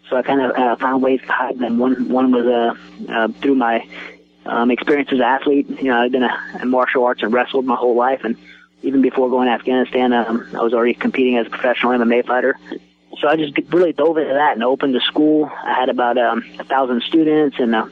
So 0.09 0.17
I 0.17 0.21
kind 0.21 0.41
of 0.41 0.51
uh, 0.51 0.75
found 0.75 1.01
ways 1.01 1.21
to 1.21 1.31
hide 1.31 1.59
them. 1.59 1.79
One 1.79 2.09
one 2.09 2.31
was 2.33 2.45
uh, 2.45 3.09
uh, 3.09 3.27
through 3.39 3.55
my 3.55 3.87
um, 4.45 4.69
experience 4.69 5.09
as 5.13 5.19
an 5.19 5.23
athlete. 5.23 5.69
You 5.81 5.91
know, 5.91 6.01
I've 6.01 6.11
been 6.11 6.23
a, 6.23 6.59
in 6.61 6.69
martial 6.69 7.05
arts 7.05 7.23
and 7.23 7.31
wrestled 7.31 7.65
my 7.65 7.75
whole 7.75 7.95
life, 7.95 8.25
and 8.25 8.35
even 8.81 9.01
before 9.01 9.29
going 9.29 9.47
to 9.47 9.53
Afghanistan, 9.53 10.13
um, 10.13 10.47
I 10.53 10.61
was 10.61 10.73
already 10.73 10.93
competing 10.93 11.37
as 11.37 11.47
a 11.47 11.49
professional 11.49 11.91
MMA 11.93 12.25
fighter. 12.25 12.57
So 13.19 13.27
I 13.27 13.35
just 13.35 13.57
really 13.69 13.93
dove 13.93 14.17
into 14.17 14.33
that 14.33 14.53
and 14.53 14.63
opened 14.63 14.95
a 14.95 15.01
school. 15.01 15.49
I 15.63 15.73
had 15.73 15.89
about 15.89 16.17
um, 16.17 16.43
a 16.59 16.63
thousand 16.63 17.01
students, 17.03 17.57
and 17.59 17.73
uh, 17.73 17.87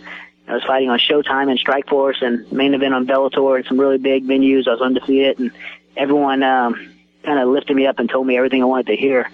I 0.47 0.53
was 0.53 0.63
fighting 0.63 0.89
on 0.89 0.99
Showtime 0.99 1.49
and 1.49 1.59
Strikeforce 1.59 2.21
and 2.21 2.51
main 2.51 2.73
event 2.73 2.93
on 2.93 3.07
Bellator 3.07 3.55
and 3.55 3.65
some 3.65 3.79
really 3.79 3.97
big 3.97 4.25
venues. 4.25 4.67
I 4.67 4.71
was 4.71 4.81
undefeated, 4.81 5.39
and 5.39 5.51
everyone 5.97 6.43
um, 6.43 6.93
kind 7.23 7.39
of 7.39 7.49
lifted 7.49 7.75
me 7.75 7.87
up 7.87 7.97
and 7.97 8.09
told 8.09 8.27
me 8.27 8.37
everything 8.37 8.61
I 8.61 8.65
wanted 8.65 8.87
to 8.87 8.95
hear. 8.95 9.29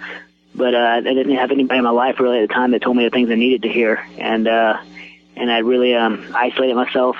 But 0.55 0.73
uh, 0.75 0.77
I 0.77 1.01
didn't 1.01 1.35
have 1.35 1.51
anybody 1.51 1.77
in 1.77 1.83
my 1.83 1.91
life 1.91 2.19
really 2.19 2.39
at 2.39 2.47
the 2.47 2.53
time 2.53 2.71
that 2.71 2.81
told 2.81 2.95
me 2.95 3.03
the 3.03 3.09
things 3.09 3.29
I 3.29 3.35
needed 3.35 3.63
to 3.63 3.69
hear, 3.69 4.05
and 4.17 4.47
uh, 4.47 4.77
and 5.35 5.51
I 5.51 5.59
really 5.59 5.95
um, 5.95 6.25
isolated 6.33 6.75
myself. 6.75 7.17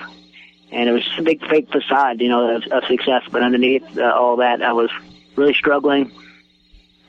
And 0.71 0.87
it 0.87 0.91
was 0.91 1.03
just 1.03 1.19
a 1.19 1.23
big 1.23 1.45
fake 1.47 1.69
facade, 1.69 2.21
you 2.21 2.29
know, 2.29 2.55
of, 2.55 2.63
of 2.71 2.85
success. 2.85 3.23
But 3.29 3.43
underneath 3.43 3.97
uh, 3.97 4.03
all 4.03 4.37
that, 4.37 4.61
I 4.61 4.73
was 4.73 4.89
really 5.35 5.53
struggling. 5.53 6.11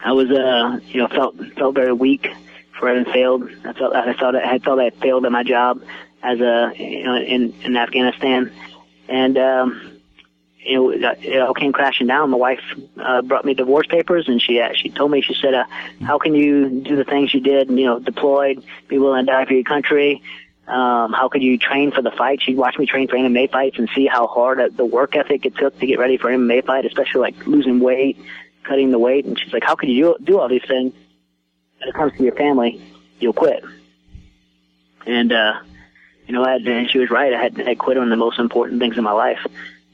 I 0.04 0.12
was, 0.12 0.30
uh, 0.30 0.80
you 0.88 1.00
know, 1.00 1.08
felt 1.08 1.36
felt 1.56 1.74
very 1.74 1.92
weak 1.92 2.28
for 2.78 2.88
having 2.88 3.04
failed. 3.12 3.48
I 3.64 3.72
felt 3.72 3.94
I 3.94 4.12
thought 4.14 4.34
I 4.34 4.58
felt 4.58 4.80
I 4.80 4.90
failed 4.90 5.24
at 5.24 5.32
my 5.32 5.44
job 5.44 5.80
as 6.22 6.40
a 6.40 6.72
you 6.76 7.04
know 7.04 7.16
in 7.16 7.54
in 7.62 7.76
Afghanistan, 7.76 8.52
and 9.08 9.38
um, 9.38 10.00
you 10.58 10.74
know 10.74 10.90
it 10.90 11.40
all 11.40 11.54
came 11.54 11.72
crashing 11.72 12.08
down. 12.08 12.30
My 12.30 12.36
wife 12.36 12.60
uh, 12.98 13.22
brought 13.22 13.44
me 13.44 13.54
divorce 13.54 13.86
papers, 13.86 14.28
and 14.28 14.42
she 14.42 14.60
uh, 14.60 14.70
she 14.74 14.88
told 14.88 15.12
me 15.12 15.22
she 15.22 15.34
said, 15.34 15.54
uh, 15.54 15.64
"How 16.02 16.18
can 16.18 16.34
you 16.34 16.68
do 16.68 16.96
the 16.96 17.04
things 17.04 17.32
you 17.32 17.40
did? 17.40 17.68
And, 17.68 17.78
you 17.78 17.86
know, 17.86 18.00
deployed, 18.00 18.64
be 18.88 18.98
willing 18.98 19.26
to 19.26 19.32
die 19.32 19.44
for 19.44 19.54
your 19.54 19.64
country." 19.64 20.22
Um, 20.72 21.12
how 21.12 21.28
could 21.28 21.42
you 21.42 21.58
train 21.58 21.92
for 21.92 22.00
the 22.00 22.10
fight? 22.10 22.40
She'd 22.40 22.56
watch 22.56 22.78
me 22.78 22.86
train 22.86 23.06
for 23.06 23.16
MMA 23.16 23.50
fights 23.50 23.78
and 23.78 23.90
see 23.94 24.06
how 24.06 24.26
hard 24.26 24.74
the 24.74 24.86
work 24.86 25.14
ethic 25.14 25.44
it 25.44 25.54
took 25.54 25.78
to 25.78 25.86
get 25.86 25.98
ready 25.98 26.16
for 26.16 26.30
an 26.30 26.40
MMA 26.40 26.64
fight, 26.64 26.86
especially 26.86 27.20
like 27.20 27.46
losing 27.46 27.78
weight, 27.78 28.16
cutting 28.62 28.90
the 28.90 28.98
weight. 28.98 29.26
And 29.26 29.38
she's 29.38 29.52
like, 29.52 29.64
how 29.64 29.74
could 29.74 29.90
you 29.90 30.16
do, 30.24 30.38
all 30.38 30.48
these 30.48 30.64
things? 30.66 30.94
When 31.78 31.88
it 31.90 31.94
comes 31.94 32.16
to 32.16 32.22
your 32.22 32.34
family, 32.34 32.80
you'll 33.20 33.34
quit. 33.34 33.62
And, 35.04 35.30
uh, 35.30 35.60
you 36.26 36.32
know, 36.32 36.42
I 36.42 36.52
had, 36.52 36.62
and 36.62 36.88
she 36.88 37.00
was 37.00 37.10
right. 37.10 37.34
I 37.34 37.42
had, 37.42 37.60
I 37.68 37.74
quit 37.74 37.98
on 37.98 38.08
the 38.08 38.16
most 38.16 38.38
important 38.38 38.80
things 38.80 38.96
in 38.96 39.04
my 39.04 39.12
life. 39.12 39.44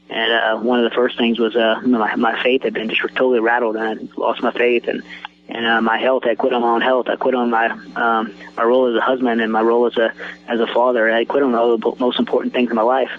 And, 0.09 0.31
uh, 0.31 0.63
one 0.63 0.81
of 0.81 0.89
the 0.89 0.95
first 0.95 1.17
things 1.17 1.39
was, 1.39 1.57
uh, 1.57 1.81
my, 1.83 2.15
my 2.15 2.41
faith 2.41 2.63
had 2.63 2.73
been 2.73 2.89
just 2.89 3.01
totally 3.01 3.41
rattled 3.41 3.75
and 3.75 4.09
I 4.17 4.19
lost 4.21 4.41
my 4.41 4.53
faith 4.53 4.87
and, 4.87 5.03
and, 5.49 5.65
uh, 5.65 5.81
my 5.81 5.97
health. 5.97 6.23
I 6.25 6.35
quit 6.35 6.53
on 6.53 6.61
my 6.61 6.69
own 6.69 6.81
health. 6.81 7.07
I 7.09 7.15
quit 7.15 7.35
on 7.35 7.49
my, 7.49 7.67
um, 7.95 8.33
my 8.55 8.63
role 8.63 8.87
as 8.87 8.95
a 8.95 9.01
husband 9.01 9.41
and 9.41 9.51
my 9.51 9.61
role 9.61 9.87
as 9.87 9.97
a, 9.97 10.13
as 10.47 10.59
a 10.59 10.67
father. 10.67 11.11
I 11.11 11.25
quit 11.25 11.43
on 11.43 11.53
all 11.55 11.77
the 11.77 11.95
most 11.99 12.19
important 12.19 12.53
things 12.53 12.69
in 12.69 12.75
my 12.75 12.81
life. 12.83 13.11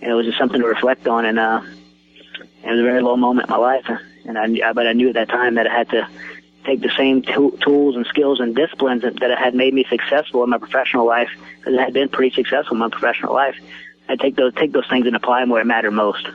And 0.00 0.10
it 0.10 0.14
was 0.14 0.26
just 0.26 0.38
something 0.38 0.60
to 0.60 0.66
reflect 0.66 1.06
on. 1.06 1.24
And, 1.24 1.38
uh, 1.38 1.62
it 2.64 2.70
was 2.70 2.80
a 2.80 2.82
very 2.82 3.02
low 3.02 3.16
moment 3.16 3.48
in 3.48 3.52
my 3.52 3.58
life. 3.58 3.86
And 4.24 4.38
I, 4.38 4.72
but 4.72 4.86
I 4.86 4.92
knew 4.94 5.08
at 5.08 5.14
that 5.14 5.28
time 5.28 5.54
that 5.56 5.66
I 5.66 5.72
had 5.72 5.90
to, 5.90 6.08
take 6.64 6.80
the 6.80 6.90
same 6.96 7.22
t- 7.22 7.32
tools 7.62 7.96
and 7.96 8.06
skills 8.06 8.40
and 8.40 8.56
disciplines 8.56 9.02
that, 9.02 9.20
that 9.20 9.38
had 9.38 9.54
made 9.54 9.74
me 9.74 9.84
successful 9.88 10.42
in 10.42 10.50
my 10.50 10.58
professional 10.58 11.06
life, 11.06 11.28
because 11.58 11.78
I 11.78 11.82
had 11.82 11.92
been 11.92 12.08
pretty 12.08 12.34
successful 12.34 12.74
in 12.74 12.78
my 12.78 12.88
professional 12.88 13.34
life. 13.34 13.56
I 14.08 14.16
take 14.16 14.36
those 14.36 14.54
take 14.54 14.72
those 14.72 14.88
things 14.88 15.06
and 15.06 15.16
apply 15.16 15.40
them 15.40 15.50
where 15.50 15.60
it 15.60 15.66
mattered 15.66 15.92
most. 15.92 16.28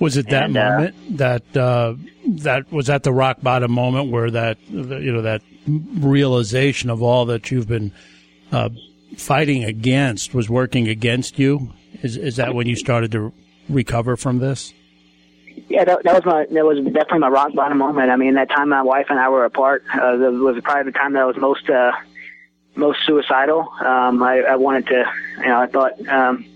Was 0.00 0.16
it 0.16 0.30
that 0.30 0.44
And, 0.44 0.56
uh, 0.56 0.70
moment 0.70 1.18
that 1.18 1.56
uh, 1.56 1.94
that 2.26 2.72
was 2.72 2.86
that 2.86 3.02
the 3.02 3.12
rock 3.12 3.42
bottom 3.42 3.70
moment 3.70 4.10
where 4.10 4.30
that 4.30 4.58
you 4.68 5.12
know 5.12 5.22
that 5.22 5.42
realization 5.68 6.90
of 6.90 7.02
all 7.02 7.26
that 7.26 7.50
you've 7.50 7.68
been 7.68 7.92
uh, 8.50 8.70
fighting 9.16 9.62
against 9.64 10.34
was 10.34 10.48
working 10.48 10.88
against 10.88 11.38
you? 11.38 11.72
Is 12.02 12.16
is 12.16 12.36
that 12.36 12.54
when 12.54 12.66
you 12.66 12.76
started 12.76 13.12
to 13.12 13.32
recover 13.68 14.16
from 14.16 14.38
this? 14.38 14.72
Yeah, 15.68 15.84
that, 15.84 16.02
that 16.04 16.14
was 16.14 16.24
my 16.24 16.46
that 16.50 16.64
was 16.64 16.78
definitely 16.78 17.18
my 17.18 17.28
rock 17.28 17.52
bottom 17.54 17.78
moment. 17.78 18.10
I 18.10 18.16
mean, 18.16 18.34
that 18.34 18.48
time 18.48 18.70
my 18.70 18.82
wife 18.82 19.06
and 19.10 19.18
I 19.18 19.28
were 19.28 19.44
apart 19.44 19.84
uh, 19.92 20.16
that 20.16 20.32
was 20.32 20.60
probably 20.62 20.90
the 20.90 20.98
time 20.98 21.12
that 21.12 21.22
I 21.22 21.26
was 21.26 21.36
most 21.36 21.68
uh, 21.68 21.92
most 22.74 23.00
suicidal. 23.06 23.68
Um, 23.84 24.22
I, 24.22 24.40
I 24.40 24.56
wanted 24.56 24.86
to, 24.86 25.04
you 25.38 25.46
know, 25.46 25.60
I 25.60 25.66
thought 25.66 26.08
um, 26.08 26.46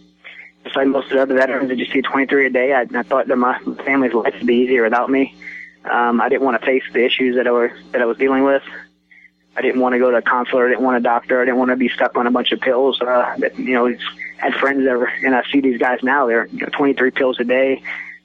like 0.75 0.87
most 0.87 1.07
of 1.07 1.13
the 1.13 1.23
other 1.23 1.35
veterans 1.35 1.69
that 1.69 1.77
just 1.77 1.93
see 1.93 2.03
23 2.03 2.47
a 2.47 2.51
day, 2.51 2.73
I, 2.73 2.83
I 2.83 3.03
thought 3.03 3.29
that 3.29 3.37
my 3.37 3.59
family's 3.85 4.15
life 4.15 4.35
would 4.35 4.47
be 4.47 4.57
easier 4.57 4.83
without 4.83 5.11
me. 5.11 5.35
Um, 5.85 6.21
I 6.21 6.29
didn't 6.29 6.43
want 6.43 6.59
to 6.61 6.67
face 6.67 6.83
the 6.93 7.05
issues 7.05 7.37
that 7.37 7.47
I 7.47 7.51
was 7.51 7.71
that 7.93 8.01
I 8.01 8.07
was 8.07 8.17
dealing 8.17 8.45
with. 8.45 8.63
I 9.57 9.63
didn't 9.63 9.81
want 9.81 9.93
to 9.93 9.99
go 9.99 10.11
to 10.11 10.17
a 10.17 10.23
counselor. 10.23 10.67
I 10.67 10.71
didn't 10.71 10.85
want 10.85 10.97
a 10.97 11.01
doctor. 11.01 11.41
I 11.41 11.45
didn't 11.45 11.59
want 11.59 11.71
to 11.71 11.77
be 11.77 11.89
stuck 11.89 12.17
on 12.17 12.27
a 12.27 12.31
bunch 12.31 12.53
of 12.53 12.61
pills. 12.61 13.01
Uh, 13.01 13.37
that 13.39 13.59
you 13.59 13.75
know, 13.75 13.95
had 14.39 14.55
friends 14.55 14.85
that 14.85 14.99
were, 14.99 15.07
and 15.07 15.35
I 15.35 15.43
see 15.51 15.61
these 15.61 15.79
guys 15.79 16.01
now. 16.03 16.27
They're 16.27 16.47
you 16.47 16.61
know, 16.61 16.69
23 16.73 17.11
pills 17.11 17.39
a 17.39 17.45
day, 17.45 17.83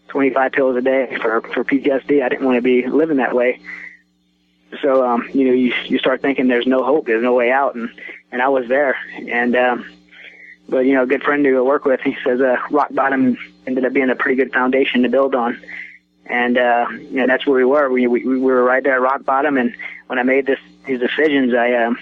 25 0.07 0.51
pills 0.53 0.75
a 0.77 0.81
day 0.81 1.17
for 1.21 1.41
for 1.41 1.63
PTSD. 1.63 2.23
I 2.23 2.29
didn't 2.29 2.45
want 2.45 2.55
to 2.55 2.61
be 2.61 2.87
living 2.87 3.17
that 3.17 3.35
way. 3.35 3.59
So 4.81 5.05
um, 5.05 5.29
you 5.33 5.45
know, 5.45 5.53
you 5.53 5.73
you 5.85 5.99
start 5.99 6.21
thinking 6.21 6.47
there's 6.47 6.67
no 6.67 6.83
hope, 6.83 7.05
there's 7.05 7.23
no 7.23 7.33
way 7.33 7.51
out, 7.51 7.75
and 7.75 7.89
and 8.31 8.41
I 8.41 8.49
was 8.49 8.67
there. 8.67 8.97
And 9.27 9.55
um, 9.55 9.85
but 10.69 10.85
you 10.85 10.93
know, 10.93 11.03
a 11.03 11.07
good 11.07 11.23
friend 11.23 11.43
to 11.43 11.63
work 11.63 11.85
with, 11.85 12.01
he 12.01 12.15
says, 12.23 12.39
uh, 12.41 12.57
rock 12.71 12.93
bottom 12.93 13.37
ended 13.65 13.85
up 13.85 13.93
being 13.93 14.09
a 14.09 14.15
pretty 14.15 14.35
good 14.35 14.53
foundation 14.53 15.03
to 15.03 15.09
build 15.09 15.35
on. 15.35 15.61
And 16.25 16.57
uh, 16.57 16.87
you 16.91 17.17
know, 17.17 17.27
that's 17.27 17.45
where 17.45 17.57
we 17.57 17.65
were. 17.65 17.89
We, 17.89 18.05
we 18.07 18.23
we 18.23 18.37
were 18.37 18.63
right 18.63 18.83
there 18.83 18.93
at 18.93 19.01
rock 19.01 19.25
bottom. 19.25 19.57
And 19.57 19.75
when 20.07 20.19
I 20.19 20.23
made 20.23 20.45
this 20.45 20.59
these 20.85 20.99
decisions, 20.99 21.53
I 21.55 21.73
um, 21.73 21.97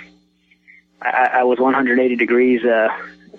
I, 1.01 1.29
I 1.36 1.43
was 1.43 1.59
180 1.59 2.15
degrees. 2.17 2.63
Uh, 2.63 2.89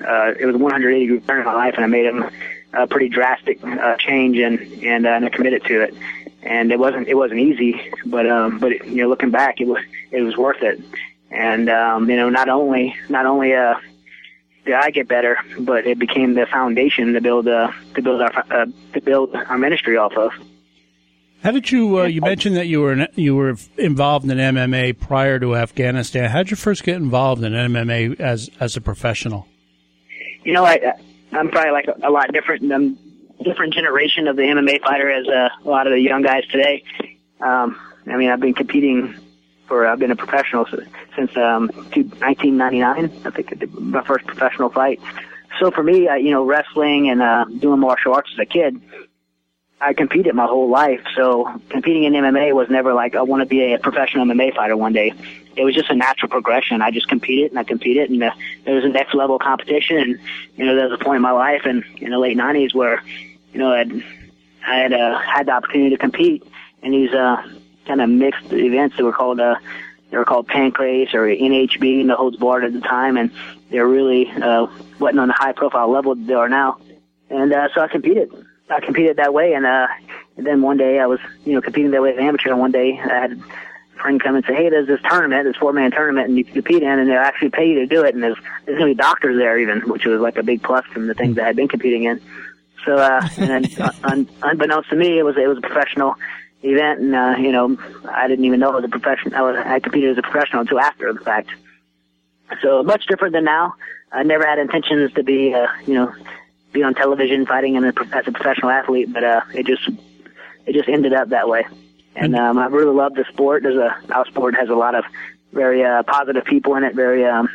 uh, 0.00 0.32
it 0.38 0.46
was 0.46 0.56
180 0.56 1.06
degree 1.06 1.20
turn 1.20 1.40
in 1.40 1.44
my 1.44 1.54
life, 1.54 1.74
and 1.76 1.84
I 1.84 1.88
made 1.88 2.06
a, 2.06 2.32
a 2.72 2.86
pretty 2.86 3.08
drastic 3.08 3.62
uh, 3.62 3.96
change, 3.96 4.38
and 4.38 4.60
and, 4.82 5.06
uh, 5.06 5.10
and 5.10 5.24
I 5.26 5.28
committed 5.28 5.64
to 5.64 5.82
it. 5.82 5.94
And 6.42 6.72
it 6.72 6.78
wasn't 6.78 7.08
it 7.08 7.14
wasn't 7.14 7.40
easy, 7.40 7.92
but 8.06 8.28
um, 8.28 8.58
but 8.58 8.72
it, 8.72 8.86
you 8.86 9.02
know, 9.02 9.08
looking 9.08 9.30
back, 9.30 9.60
it 9.60 9.66
was 9.66 9.82
it 10.10 10.22
was 10.22 10.36
worth 10.36 10.62
it. 10.62 10.80
And 11.30 11.68
um, 11.68 12.08
you 12.08 12.16
know, 12.16 12.30
not 12.30 12.48
only 12.48 12.96
not 13.10 13.26
only 13.26 13.54
uh, 13.54 13.74
did 14.68 14.76
I 14.76 14.90
get 14.90 15.08
better, 15.08 15.38
but 15.58 15.86
it 15.86 15.98
became 15.98 16.34
the 16.34 16.46
foundation 16.46 17.12
to 17.14 17.20
build 17.20 17.48
uh, 17.48 17.72
to 17.94 18.02
build 18.02 18.22
our 18.22 18.44
uh, 18.50 18.66
to 18.94 19.00
build 19.00 19.34
our 19.34 19.58
ministry 19.58 19.96
off 19.96 20.12
of. 20.12 20.32
How 21.42 21.50
did 21.50 21.70
you? 21.70 22.00
Uh, 22.00 22.04
you 22.04 22.20
mentioned 22.20 22.56
that 22.56 22.66
you 22.66 22.80
were 22.80 22.92
in, 22.92 23.08
you 23.14 23.34
were 23.34 23.56
involved 23.76 24.30
in 24.30 24.38
MMA 24.38 24.98
prior 24.98 25.38
to 25.38 25.56
Afghanistan. 25.56 26.30
How 26.30 26.38
did 26.38 26.50
you 26.50 26.56
first 26.56 26.84
get 26.84 26.96
involved 26.96 27.42
in 27.42 27.52
MMA 27.52 28.20
as 28.20 28.50
as 28.60 28.76
a 28.76 28.80
professional? 28.80 29.46
you 30.48 30.54
know, 30.54 30.64
I, 30.64 30.94
I'm 31.32 31.50
probably 31.50 31.72
like 31.72 31.88
a, 31.88 32.08
a 32.08 32.10
lot 32.10 32.32
different, 32.32 32.72
um, 32.72 32.98
different 33.44 33.74
generation 33.74 34.28
of 34.28 34.36
the 34.36 34.42
MMA 34.42 34.80
fighter 34.80 35.10
as 35.10 35.28
uh, 35.28 35.48
a 35.62 35.68
lot 35.68 35.86
of 35.86 35.92
the 35.92 36.00
young 36.00 36.22
guys 36.22 36.44
today. 36.50 36.84
Um, 37.38 37.78
I 38.06 38.16
mean, 38.16 38.30
I've 38.30 38.40
been 38.40 38.54
competing 38.54 39.14
for, 39.68 39.86
I've 39.86 39.98
been 39.98 40.10
a 40.10 40.16
professional 40.16 40.66
since, 40.66 41.36
um, 41.36 41.68
1999. 41.68 43.12
I 43.24 43.30
think 43.30 43.70
my 43.78 44.02
first 44.02 44.26
professional 44.26 44.70
fight. 44.70 45.00
So 45.60 45.70
for 45.70 45.82
me, 45.82 46.08
I, 46.08 46.16
you 46.16 46.30
know, 46.30 46.44
wrestling 46.44 47.08
and, 47.10 47.22
uh, 47.22 47.44
doing 47.44 47.80
martial 47.80 48.14
arts 48.14 48.30
as 48.32 48.38
a 48.38 48.46
kid, 48.46 48.80
I 49.80 49.92
competed 49.92 50.34
my 50.34 50.46
whole 50.46 50.68
life. 50.68 51.00
So 51.14 51.60
competing 51.68 52.04
in 52.04 52.12
MMA 52.12 52.52
was 52.52 52.68
never 52.68 52.94
like, 52.94 53.14
I 53.14 53.22
want 53.22 53.42
to 53.42 53.46
be 53.46 53.72
a 53.72 53.78
professional 53.78 54.26
MMA 54.26 54.54
fighter 54.54 54.76
one 54.76 54.92
day. 54.92 55.12
It 55.56 55.64
was 55.64 55.74
just 55.74 55.90
a 55.90 55.94
natural 55.94 56.28
progression. 56.28 56.82
I 56.82 56.90
just 56.90 57.08
competed 57.08 57.50
and 57.50 57.58
I 57.58 57.64
competed 57.64 58.10
and 58.10 58.22
uh, 58.22 58.30
there 58.64 58.74
was 58.74 58.84
a 58.84 58.88
next 58.88 59.14
level 59.14 59.38
competition. 59.38 59.98
And, 59.98 60.18
you 60.56 60.66
know, 60.66 60.74
there 60.74 60.88
was 60.88 61.00
a 61.00 61.04
point 61.04 61.16
in 61.16 61.22
my 61.22 61.30
life 61.30 61.62
and 61.64 61.84
in 61.98 62.10
the 62.10 62.18
late 62.18 62.36
nineties 62.36 62.74
where, 62.74 63.02
you 63.52 63.58
know, 63.60 63.72
I'd, 63.72 63.92
I 64.66 64.76
had, 64.76 64.92
uh, 64.92 65.18
had 65.18 65.46
the 65.46 65.52
opportunity 65.52 65.90
to 65.90 65.96
compete 65.96 66.44
in 66.82 66.90
these, 66.92 67.12
uh, 67.12 67.42
kind 67.88 68.00
of 68.00 68.08
mixed 68.08 68.52
events 68.52 68.96
that 68.96 69.04
were 69.04 69.12
called 69.12 69.40
uh, 69.40 69.56
they 70.10 70.16
were 70.16 70.24
called 70.24 70.48
Pancrase 70.48 71.12
or 71.14 71.26
NHB, 71.26 72.04
no 72.06 72.16
holds 72.16 72.36
barred 72.36 72.64
at 72.64 72.72
the 72.72 72.80
time, 72.80 73.16
and 73.16 73.30
they 73.70 73.78
were 73.78 73.88
really 73.88 74.30
uh, 74.30 74.66
wasn't 74.98 75.20
on 75.20 75.28
the 75.28 75.34
high 75.34 75.52
profile 75.52 75.90
level 75.90 76.14
they 76.14 76.34
are 76.34 76.48
now. 76.48 76.78
And 77.30 77.52
uh, 77.52 77.68
so 77.74 77.80
I 77.82 77.88
competed. 77.88 78.32
I 78.70 78.80
competed 78.80 79.16
that 79.16 79.34
way, 79.34 79.54
and 79.54 79.66
uh, 79.66 79.86
and 80.36 80.46
then 80.46 80.62
one 80.62 80.76
day 80.76 80.98
I 80.98 81.06
was 81.06 81.20
you 81.44 81.54
know 81.54 81.60
competing 81.60 81.90
that 81.90 82.02
way 82.02 82.12
as 82.12 82.18
an 82.18 82.24
amateur, 82.24 82.50
and 82.50 82.60
one 82.60 82.72
day 82.72 82.98
I 82.98 83.20
had 83.20 83.32
a 83.32 83.98
friend 84.00 84.22
come 84.22 84.34
and 84.34 84.44
say, 84.46 84.54
"Hey, 84.54 84.70
there's 84.70 84.86
this 84.86 85.00
tournament, 85.08 85.44
this 85.44 85.56
four 85.56 85.72
man 85.72 85.90
tournament, 85.90 86.28
and 86.28 86.38
you 86.38 86.44
can 86.44 86.54
compete 86.54 86.82
in, 86.82 86.98
and 86.98 87.08
they'll 87.08 87.18
actually 87.18 87.50
pay 87.50 87.68
you 87.68 87.74
to 87.80 87.86
do 87.86 88.04
it, 88.04 88.14
and 88.14 88.22
there's 88.22 88.36
there's 88.64 88.78
gonna 88.78 88.90
be 88.90 88.94
doctors 88.94 89.36
there 89.36 89.58
even, 89.58 89.80
which 89.88 90.04
was 90.04 90.20
like 90.20 90.36
a 90.36 90.42
big 90.42 90.62
plus 90.62 90.84
from 90.86 91.06
the 91.06 91.14
things 91.14 91.36
that 91.36 91.44
I 91.44 91.46
had 91.48 91.56
been 91.56 91.68
competing 91.68 92.04
in." 92.04 92.20
So, 92.84 92.96
uh, 92.96 93.26
and 93.36 93.64
then 93.64 93.90
un- 94.04 94.28
unbeknownst 94.42 94.90
to 94.90 94.96
me, 94.96 95.18
it 95.18 95.22
was 95.22 95.36
it 95.36 95.48
was 95.48 95.58
a 95.58 95.62
professional 95.62 96.14
event, 96.62 97.00
and 97.00 97.14
uh, 97.14 97.34
you 97.38 97.52
know, 97.52 97.76
I 98.08 98.28
didn't 98.28 98.44
even 98.44 98.60
know 98.60 98.70
it 98.70 98.82
was 98.82 98.84
a 98.84 98.88
profession. 98.88 99.34
I, 99.34 99.42
was, 99.42 99.56
I 99.56 99.80
competed 99.80 100.10
as 100.10 100.18
a 100.18 100.22
professional 100.22 100.62
until 100.62 100.80
after 100.80 101.12
the 101.12 101.20
fact. 101.20 101.50
So 102.62 102.82
much 102.82 103.06
different 103.06 103.34
than 103.34 103.44
now. 103.44 103.74
I 104.10 104.22
never 104.22 104.46
had 104.46 104.58
intentions 104.58 105.12
to 105.14 105.22
be, 105.22 105.52
uh, 105.52 105.66
you 105.86 105.94
know, 105.94 106.14
be 106.72 106.82
on 106.82 106.94
television 106.94 107.44
fighting 107.46 107.74
in 107.74 107.84
a, 107.84 107.92
as 108.12 108.26
a 108.26 108.32
professional 108.32 108.70
athlete, 108.70 109.12
but 109.12 109.22
uh, 109.22 109.40
it 109.54 109.66
just 109.66 109.88
it 110.66 110.72
just 110.72 110.88
ended 110.88 111.12
up 111.12 111.30
that 111.30 111.48
way. 111.48 111.66
And 112.16 112.34
um, 112.34 112.58
I 112.58 112.66
really 112.66 112.94
love 112.94 113.14
the 113.14 113.24
sport. 113.30 113.62
There's 113.62 113.76
a 113.76 113.96
our 114.12 114.26
sport 114.26 114.54
has 114.56 114.68
a 114.68 114.74
lot 114.74 114.94
of 114.94 115.04
very 115.52 115.84
uh, 115.84 116.02
positive 116.02 116.44
people 116.44 116.74
in 116.76 116.84
it, 116.84 116.94
very 116.94 117.24
um, 117.24 117.48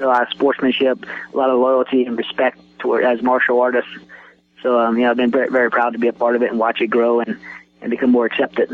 a 0.00 0.06
lot 0.06 0.22
of 0.22 0.28
sportsmanship, 0.30 1.04
a 1.32 1.36
lot 1.36 1.50
of 1.50 1.58
loyalty 1.58 2.04
and 2.04 2.16
respect 2.16 2.58
toward 2.78 3.04
as 3.04 3.22
martial 3.22 3.60
artists. 3.60 3.90
So 4.62 4.78
um, 4.78 4.96
you 4.96 5.04
know, 5.04 5.10
I've 5.10 5.16
been 5.16 5.30
very, 5.30 5.48
very 5.48 5.70
proud 5.70 5.92
to 5.92 5.98
be 5.98 6.08
a 6.08 6.12
part 6.12 6.36
of 6.36 6.42
it 6.42 6.50
and 6.50 6.58
watch 6.58 6.80
it 6.80 6.88
grow 6.88 7.20
and 7.20 7.38
and 7.80 7.90
become 7.90 8.10
more 8.10 8.26
accepted. 8.26 8.70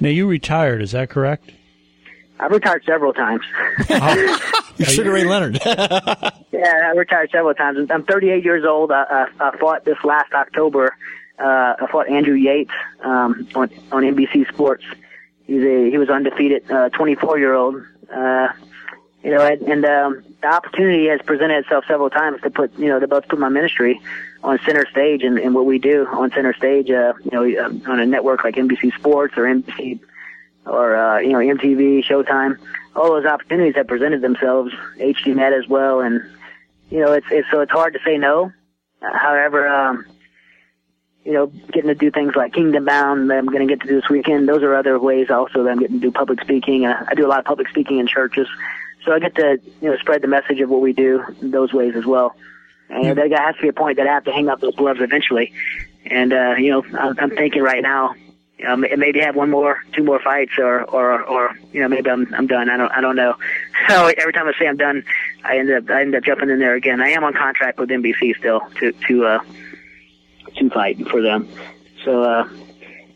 Now 0.00 0.08
you 0.08 0.26
retired, 0.26 0.82
is 0.82 0.92
that 0.92 1.10
correct? 1.10 1.52
I've 2.38 2.50
retired 2.50 2.82
several 2.84 3.12
times. 3.12 3.44
You're 4.76 4.88
Sugar 4.88 5.12
Ray 5.12 5.24
Leonard. 5.24 5.60
yeah, 5.64 6.32
I 6.52 6.92
retired 6.96 7.30
several 7.30 7.54
times. 7.54 7.88
I'm 7.90 8.04
38 8.04 8.44
years 8.44 8.64
old. 8.64 8.90
I, 8.90 9.28
I, 9.38 9.48
I 9.48 9.56
fought 9.58 9.84
this 9.84 9.98
last 10.02 10.32
October. 10.32 10.96
Uh, 11.38 11.74
I 11.80 11.86
fought 11.90 12.08
Andrew 12.08 12.34
Yates 12.34 12.72
um, 13.02 13.48
on 13.54 13.70
on 13.92 14.02
NBC 14.02 14.48
Sports. 14.52 14.84
He's 15.46 15.62
a 15.62 15.90
he 15.90 15.98
was 15.98 16.08
undefeated, 16.08 16.68
uh, 16.70 16.88
24 16.90 17.38
year 17.38 17.54
old. 17.54 17.82
Uh, 18.12 18.48
you 19.22 19.30
know, 19.30 19.40
and, 19.40 19.62
and 19.62 19.84
um, 19.84 20.22
the 20.42 20.48
opportunity 20.48 21.06
has 21.08 21.20
presented 21.24 21.58
itself 21.58 21.84
several 21.88 22.10
times 22.10 22.40
to 22.42 22.50
put 22.50 22.76
you 22.78 22.88
know 22.88 23.00
to 23.00 23.08
both 23.08 23.28
put 23.28 23.38
my 23.38 23.48
ministry 23.48 24.00
on 24.44 24.58
center 24.64 24.86
stage 24.90 25.22
and, 25.22 25.38
and 25.38 25.54
what 25.54 25.64
we 25.64 25.78
do 25.78 26.06
on 26.06 26.30
center 26.30 26.54
stage. 26.54 26.90
Uh, 26.90 27.14
you 27.24 27.30
know, 27.32 27.44
uh, 27.44 27.90
on 27.90 27.98
a 27.98 28.06
network 28.06 28.44
like 28.44 28.54
NBC 28.54 28.94
Sports 28.98 29.34
or 29.36 29.42
NBC 29.42 30.00
or 30.66 30.96
uh, 30.96 31.18
you 31.18 31.30
know 31.30 31.38
MTV, 31.38 32.04
Showtime. 32.04 32.58
All 32.94 33.08
those 33.10 33.26
opportunities 33.26 33.74
have 33.74 33.88
presented 33.88 34.20
themselves. 34.20 34.72
HDNet 34.98 35.58
as 35.58 35.68
well, 35.68 36.00
and 36.00 36.22
you 36.90 37.00
know 37.00 37.12
it's 37.12 37.26
it's 37.30 37.50
so 37.50 37.60
it's 37.60 37.72
hard 37.72 37.94
to 37.94 38.00
say 38.04 38.18
no. 38.18 38.52
However, 39.00 39.66
um, 39.66 40.04
you 41.24 41.32
know, 41.32 41.46
getting 41.46 41.88
to 41.88 41.94
do 41.94 42.10
things 42.10 42.34
like 42.36 42.52
Kingdom 42.52 42.84
Bound 42.84 43.30
that 43.30 43.38
I'm 43.38 43.46
going 43.46 43.66
to 43.66 43.72
get 43.72 43.82
to 43.82 43.88
do 43.88 44.00
this 44.00 44.10
weekend. 44.10 44.48
Those 44.48 44.62
are 44.62 44.74
other 44.74 44.98
ways 44.98 45.30
also 45.30 45.64
that 45.64 45.70
I'm 45.70 45.78
getting 45.78 46.00
to 46.00 46.06
do 46.06 46.12
public 46.12 46.40
speaking. 46.42 46.86
Uh, 46.86 47.04
I 47.08 47.14
do 47.14 47.26
a 47.26 47.28
lot 47.28 47.38
of 47.38 47.44
public 47.46 47.68
speaking 47.68 47.98
in 47.98 48.06
churches, 48.06 48.46
so 49.04 49.12
I 49.12 49.18
get 49.18 49.34
to 49.36 49.58
you 49.80 49.90
know 49.90 49.96
spread 49.98 50.22
the 50.22 50.28
message 50.28 50.60
of 50.60 50.70
what 50.70 50.80
we 50.80 50.92
do 50.92 51.24
those 51.40 51.72
ways 51.72 51.94
as 51.96 52.04
well. 52.04 52.36
And 52.88 53.16
there 53.16 53.28
has 53.28 53.56
to 53.56 53.62
be 53.62 53.68
a 53.68 53.72
point 53.72 53.96
that 53.96 54.06
I 54.06 54.12
have 54.12 54.24
to 54.24 54.32
hang 54.32 54.48
up 54.48 54.60
those 54.60 54.76
gloves 54.76 55.00
eventually. 55.00 55.52
And 56.06 56.32
uh, 56.32 56.54
you 56.58 56.70
know, 56.70 56.84
I'm, 56.98 57.18
I'm 57.18 57.30
thinking 57.30 57.62
right 57.62 57.82
now, 57.82 58.14
um, 58.66 58.84
maybe 58.96 59.20
have 59.20 59.34
one 59.34 59.50
more, 59.50 59.82
two 59.92 60.04
more 60.04 60.20
fights, 60.20 60.52
or 60.58 60.82
or 60.84 61.22
or 61.22 61.56
you 61.72 61.80
know 61.80 61.88
maybe 61.88 62.08
I'm 62.10 62.32
I'm 62.34 62.46
done. 62.46 62.70
I 62.70 62.76
don't 62.76 62.92
I 62.92 63.00
don't 63.00 63.16
know. 63.16 63.36
So 63.88 64.06
every 64.06 64.32
time 64.32 64.48
I 64.48 64.52
say 64.58 64.66
I'm 64.66 64.78
done, 64.78 65.04
I 65.44 65.58
end 65.58 65.70
up 65.70 65.90
I 65.90 66.00
end 66.00 66.14
up 66.14 66.24
jumping 66.24 66.48
in 66.48 66.58
there 66.58 66.74
again. 66.74 67.02
I 67.02 67.08
am 67.10 67.22
on 67.22 67.34
contract 67.34 67.78
with 67.78 67.90
NBC 67.90 68.34
still 68.36 68.60
to 68.76 68.92
to 68.92 69.26
uh, 69.26 69.38
to 70.56 70.70
fight 70.70 71.06
for 71.08 71.20
them. 71.20 71.46
So 72.02 72.22
uh, 72.22 72.48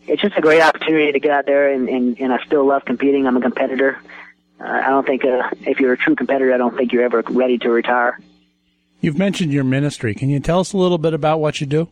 it's 0.05 0.21
just 0.21 0.37
a 0.37 0.41
great 0.41 0.61
opportunity 0.61 1.11
to 1.11 1.19
get 1.19 1.31
out 1.31 1.45
there, 1.47 1.71
and 1.71 1.89
and, 1.89 2.19
and 2.19 2.33
I 2.33 2.43
still 2.45 2.65
love 2.65 2.85
competing. 2.85 3.25
I'm 3.25 3.37
a 3.37 3.41
competitor. 3.41 3.99
Uh, 4.59 4.65
I 4.65 4.89
don't 4.89 5.07
think 5.07 5.25
uh, 5.25 5.49
if 5.61 5.79
you're 5.79 5.93
a 5.93 5.97
true 5.97 6.15
competitor, 6.15 6.53
I 6.53 6.57
don't 6.57 6.77
think 6.77 6.91
you're 6.91 7.03
ever 7.03 7.23
ready 7.27 7.57
to 7.59 7.69
retire. 7.69 8.19
You've 9.01 9.17
mentioned 9.17 9.53
your 9.53 9.63
ministry. 9.63 10.13
Can 10.13 10.29
you 10.29 10.39
tell 10.39 10.59
us 10.59 10.73
a 10.73 10.77
little 10.77 10.97
bit 10.97 11.13
about 11.13 11.39
what 11.39 11.61
you 11.61 11.67
do? 11.67 11.89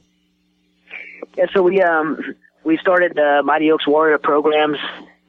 Yeah, 1.38 1.46
so 1.54 1.62
we 1.62 1.82
um 1.82 2.36
we 2.64 2.78
started 2.78 3.18
uh, 3.18 3.44
Mighty 3.44 3.72
Oaks 3.72 3.88
Warrior 3.88 4.18
programs. 4.18 4.78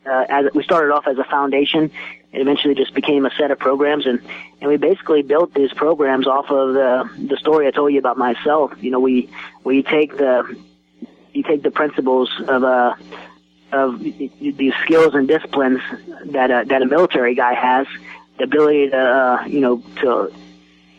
Uh, 0.05 0.25
as 0.29 0.47
we 0.55 0.63
started 0.63 0.93
off 0.93 1.07
as 1.07 1.19
a 1.19 1.25
foundation, 1.25 1.91
it 2.33 2.41
eventually 2.41 2.75
just 2.75 2.95
became 2.95 3.27
a 3.27 3.31
set 3.39 3.51
of 3.51 3.59
programs, 3.59 4.07
and 4.07 4.21
and 4.61 4.71
we 4.71 4.77
basically 4.77 5.23
built 5.23 5.55
these 5.55 5.73
programs 5.73 6.27
off 6.27 6.51
of 6.51 6.75
the 6.75 7.11
the 7.29 7.37
story 7.37 7.67
I 7.67 7.71
told 7.71 7.93
you 7.93 7.99
about 7.99 8.19
myself. 8.19 8.73
You 8.81 8.91
know, 8.91 9.01
we 9.01 9.29
we 9.65 9.83
take 9.83 10.17
the 10.17 10.57
you 11.33 11.43
take 11.43 11.63
the 11.63 11.71
principles 11.71 12.31
of 12.49 12.65
uh 12.65 12.95
of 13.71 14.01
these 14.01 14.73
skills 14.83 15.15
and 15.15 15.29
disciplines 15.29 15.81
that 16.25 16.51
a, 16.51 16.65
that 16.67 16.81
a 16.81 16.87
military 16.87 17.35
guy 17.35 17.53
has, 17.53 17.87
the 18.39 18.45
ability 18.45 18.89
to 18.91 18.99
uh, 18.99 19.45
you 19.47 19.61
know 19.61 19.83
to 20.01 20.33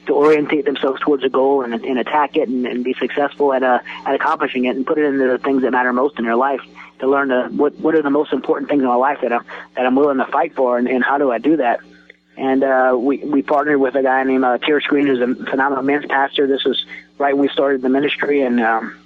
to 0.10 0.16
orientate 0.16 0.66
themselves 0.66 1.00
towards 1.02 1.24
a 1.24 1.30
goal 1.30 1.62
and, 1.62 1.74
and 1.74 2.00
attack 2.00 2.36
it 2.36 2.50
and, 2.50 2.66
and 2.66 2.84
be 2.84 2.96
successful 2.96 3.54
at 3.54 3.62
uh, 3.62 3.80
at 4.06 4.16
accomplishing 4.16 4.66
it 4.66 4.76
and 4.76 4.86
put 4.86 4.98
it 4.98 5.06
into 5.06 5.28
the 5.28 5.38
things 5.38 5.62
that 5.62 5.72
matter 5.72 5.94
most 5.94 6.18
in 6.18 6.26
their 6.26 6.36
life 6.36 6.62
to 7.00 7.08
learn 7.08 7.30
to, 7.30 7.48
what 7.56 7.76
what 7.76 7.94
are 7.94 8.02
the 8.02 8.10
most 8.10 8.34
important 8.34 8.70
things 8.70 8.82
in 8.82 8.88
my 8.88 8.96
life 8.96 9.20
that 9.22 9.32
I'm 9.32 9.46
that 9.76 9.86
I'm 9.86 9.96
willing 9.96 10.18
to 10.18 10.26
fight 10.26 10.56
for 10.56 10.80
and, 10.80 10.88
and 10.88 11.04
how 11.04 11.20
do 11.20 11.32
I 11.32 11.38
do 11.38 11.58
that? 11.58 11.80
And 12.38 12.64
uh, 12.64 12.96
we 12.98 13.18
we 13.20 13.44
partnered 13.44 13.80
with 13.80 13.96
a 13.96 14.02
guy 14.02 14.24
named 14.24 14.44
uh, 14.44 14.58
Tierce 14.58 14.86
Green 14.86 15.06
who's 15.06 15.22
a 15.22 15.36
phenomenal 15.46 15.84
men's 15.84 16.08
pastor. 16.08 16.48
This 16.48 16.64
was 16.66 16.84
right 17.20 17.36
when 17.36 17.44
we 17.44 17.50
started 17.50 17.84
the 17.84 17.90
ministry 17.90 18.42
and 18.42 18.60
um, 18.62 19.00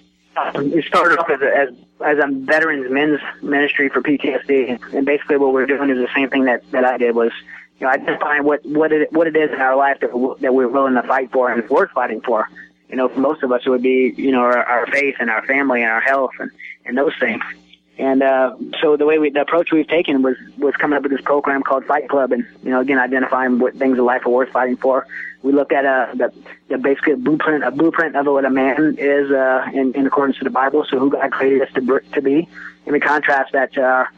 we 0.56 0.82
started 0.84 1.20
off 1.20 1.30
as 1.30 1.42
a, 1.42 1.58
as 1.58 1.70
as 2.00 2.18
a 2.24 2.28
veterans 2.32 2.90
men's 2.90 3.20
ministry 3.42 3.90
for 3.90 4.02
PTSD 4.02 4.80
and 4.94 5.06
basically 5.06 5.36
what 5.36 5.52
we're 5.52 5.66
doing 5.66 5.90
is 5.90 5.98
the 5.98 6.10
same 6.16 6.30
thing 6.30 6.46
that 6.46 6.64
that 6.72 6.86
I 6.86 6.98
did 6.98 7.14
was 7.14 7.34
you 7.80 7.88
know, 7.88 7.92
identifying 7.92 8.44
what 8.44 8.66
what 8.66 8.92
it 8.92 9.12
what 9.12 9.28
it 9.28 9.36
is 9.36 9.52
in 9.52 9.62
our 9.62 9.76
life 9.76 10.00
that 10.02 10.12
that 10.42 10.54
we're 10.54 10.68
willing 10.68 10.96
to 10.96 11.04
fight 11.04 11.32
for 11.32 11.52
and 11.52 11.68
worth 11.70 11.92
fighting 11.92 12.22
for. 12.22 12.48
You 12.90 12.98
know, 12.98 13.10
for 13.10 13.20
most 13.20 13.42
of 13.44 13.52
us, 13.52 13.62
it 13.66 13.70
would 13.70 13.82
be 13.82 14.14
you 14.16 14.32
know 14.32 14.42
our, 14.42 14.64
our 14.64 14.88
faith 14.88 15.16
and 15.20 15.30
our 15.30 15.46
family 15.46 15.82
and 15.82 15.92
our 15.92 16.02
health 16.02 16.32
and 16.40 16.52
and 16.86 16.98
those 16.98 17.14
things. 17.20 17.44
And 17.98 18.24
uh, 18.24 18.56
so 18.82 18.98
the 18.98 19.06
way 19.06 19.20
we 19.20 19.30
the 19.30 19.42
approach 19.42 19.72
we've 19.72 19.88
taken 19.88 20.24
was 20.24 20.36
was 20.58 20.76
coming 20.76 20.98
up 20.98 21.04
with 21.04 21.12
this 21.12 21.22
program 21.22 21.62
called 21.62 21.86
Fight 21.86 22.10
Club, 22.10 22.32
and 22.32 22.46
you 22.64 22.72
know 22.72 22.80
again 22.80 22.98
identifying 22.98 23.60
what 23.60 23.76
things 23.76 23.98
in 23.98 24.06
life 24.06 24.26
are 24.26 24.30
worth 24.30 24.50
fighting 24.50 24.78
for. 24.78 25.06
We 25.44 25.52
look 25.52 25.72
at 25.72 25.86
uh, 25.86 26.08
the 26.14 26.34
the 26.70 26.78
basically 26.78 27.16
blueprint 27.16 27.64
a 27.64 27.72
blueprint 27.72 28.16
of 28.16 28.26
what 28.26 28.46
a 28.46 28.50
man 28.50 28.96
is 28.98 29.30
uh, 29.30 29.68
in, 29.74 29.94
in 29.94 30.08
accordance 30.08 30.40
to 30.40 30.44
the 30.44 30.50
Bible, 30.50 30.86
so 30.90 30.98
who 30.98 31.12
God 31.12 31.32
created 31.32 31.62
us 31.62 31.74
to 31.74 32.00
to 32.14 32.22
be, 32.22 32.48
and 32.86 32.94
we 32.94 33.00
contrast 33.00 33.52
that 33.54 33.74
to 33.74 33.82
our 33.82 34.10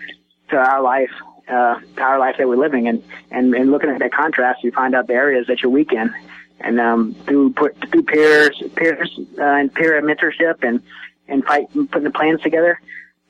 to 0.50 0.58
our 0.58 0.82
life 0.82 1.12
uh, 1.48 1.80
our 1.98 2.20
life 2.20 2.36
that 2.38 2.48
we're 2.48 2.58
living, 2.58 2.88
and 2.88 3.04
and 3.32 3.54
and 3.54 3.72
looking 3.72 3.90
at 3.90 4.00
that 4.00 4.14
contrast, 4.14 4.64
you 4.64 4.72
find 4.72 4.96
out 4.96 5.08
the 5.08 5.14
areas 5.14 5.48
that 5.48 5.62
you're 5.62 5.72
weak 5.72 5.92
in, 5.92 6.14
and 6.60 6.80
um, 6.80 7.16
through 7.26 7.54
put 7.54 7.76
through 7.92 8.04
peers, 8.04 8.62
peers, 8.76 9.20
uh, 9.38 9.44
and 9.44 9.74
peer 9.74 10.02
mentorship, 10.02 10.64
and 10.64 10.82
and 11.28 11.44
fight, 11.46 11.68
putting 11.74 12.04
the 12.04 12.12
plans 12.12 12.42
together, 12.42 12.80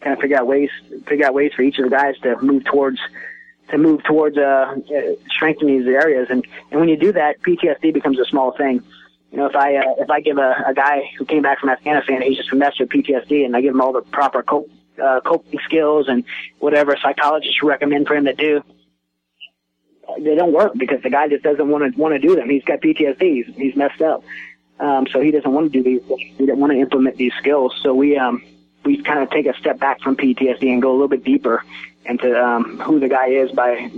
kind 0.02 0.14
of 0.14 0.20
figure 0.20 0.38
out 0.38 0.48
ways, 0.48 0.70
figure 1.08 1.26
out 1.26 1.34
ways 1.34 1.52
for 1.56 1.62
each 1.62 1.78
of 1.78 1.86
the 1.86 1.90
guys 1.90 2.16
to 2.24 2.42
move 2.42 2.64
towards 2.66 3.00
to 3.70 3.78
move 3.78 4.04
towards 4.04 4.38
uh, 4.38 4.76
strengthening 5.30 5.80
these 5.80 5.88
areas, 5.88 6.28
and 6.30 6.46
and 6.72 6.80
when 6.80 6.90
you 6.90 6.98
do 6.98 7.12
that, 7.14 7.42
PTSD 7.42 7.94
becomes 7.94 8.20
a 8.20 8.26
small 8.26 8.52
thing. 8.52 8.82
You 9.32 9.40
know, 9.40 9.48
if 9.48 9.56
I 9.56 9.76
uh, 9.76 9.96
if 9.98 10.10
I 10.10 10.22
give 10.22 10.38
a, 10.38 10.64
a 10.68 10.74
guy 10.74 11.10
who 11.18 11.26
came 11.26 11.42
back 11.42 11.60
from 11.60 11.70
Afghanistan, 11.70 12.22
he's 12.22 12.38
just 12.38 12.54
messed 12.54 12.80
with 12.80 12.90
PTSD, 12.90 13.46
and 13.46 13.56
I 13.56 13.62
give 13.62 13.74
him 13.74 13.82
all 13.82 13.92
the 13.92 14.02
proper 14.02 14.44
cope 14.44 14.70
uh, 15.02 15.22
coping 15.22 15.60
skills 15.66 16.08
and 16.08 16.24
whatever 16.60 16.98
psychologists 17.02 17.62
recommend 17.64 18.08
for 18.08 18.16
him 18.16 18.26
to 18.26 18.34
do, 18.34 18.64
they 20.20 20.36
don't 20.36 20.54
work 20.54 20.74
because 20.78 21.02
the 21.02 21.10
guy 21.10 21.28
just 21.28 21.44
doesn't 21.44 21.68
want 21.68 21.94
to 21.94 22.00
want 22.00 22.14
to 22.14 22.20
do 22.20 22.36
them. 22.36 22.50
He's 22.50 22.64
got 22.64 22.82
PTSD. 22.82 23.22
He's, 23.22 23.56
he's 23.56 23.76
messed 23.76 24.02
up, 24.02 24.24
um, 24.80 25.08
so 25.08 25.20
he 25.20 25.32
doesn't 25.32 25.52
want 25.52 25.72
to 25.72 25.82
do 25.82 25.84
these. 25.84 26.02
He 26.38 26.46
doesn't 26.46 26.60
want 26.60 26.74
to 26.74 26.80
implement 26.80 27.18
these 27.18 27.34
skills. 27.40 27.78
So 27.82 27.94
we 27.94 28.18
um, 28.18 28.44
we 28.84 29.02
kind 29.02 29.20
of 29.20 29.30
take 29.30 29.48
a 29.48 29.58
step 29.58 29.80
back 29.80 30.02
from 30.02 30.16
PTSD 30.16 30.72
and 30.72 30.82
go 30.82 30.92
a 30.92 30.94
little 30.94 31.08
bit 31.08 31.24
deeper 31.24 31.64
into 32.06 32.40
um, 32.42 32.80
who 32.80 33.00
the 33.00 33.10
guy 33.10 33.28
is 33.28 33.52
by 33.52 33.90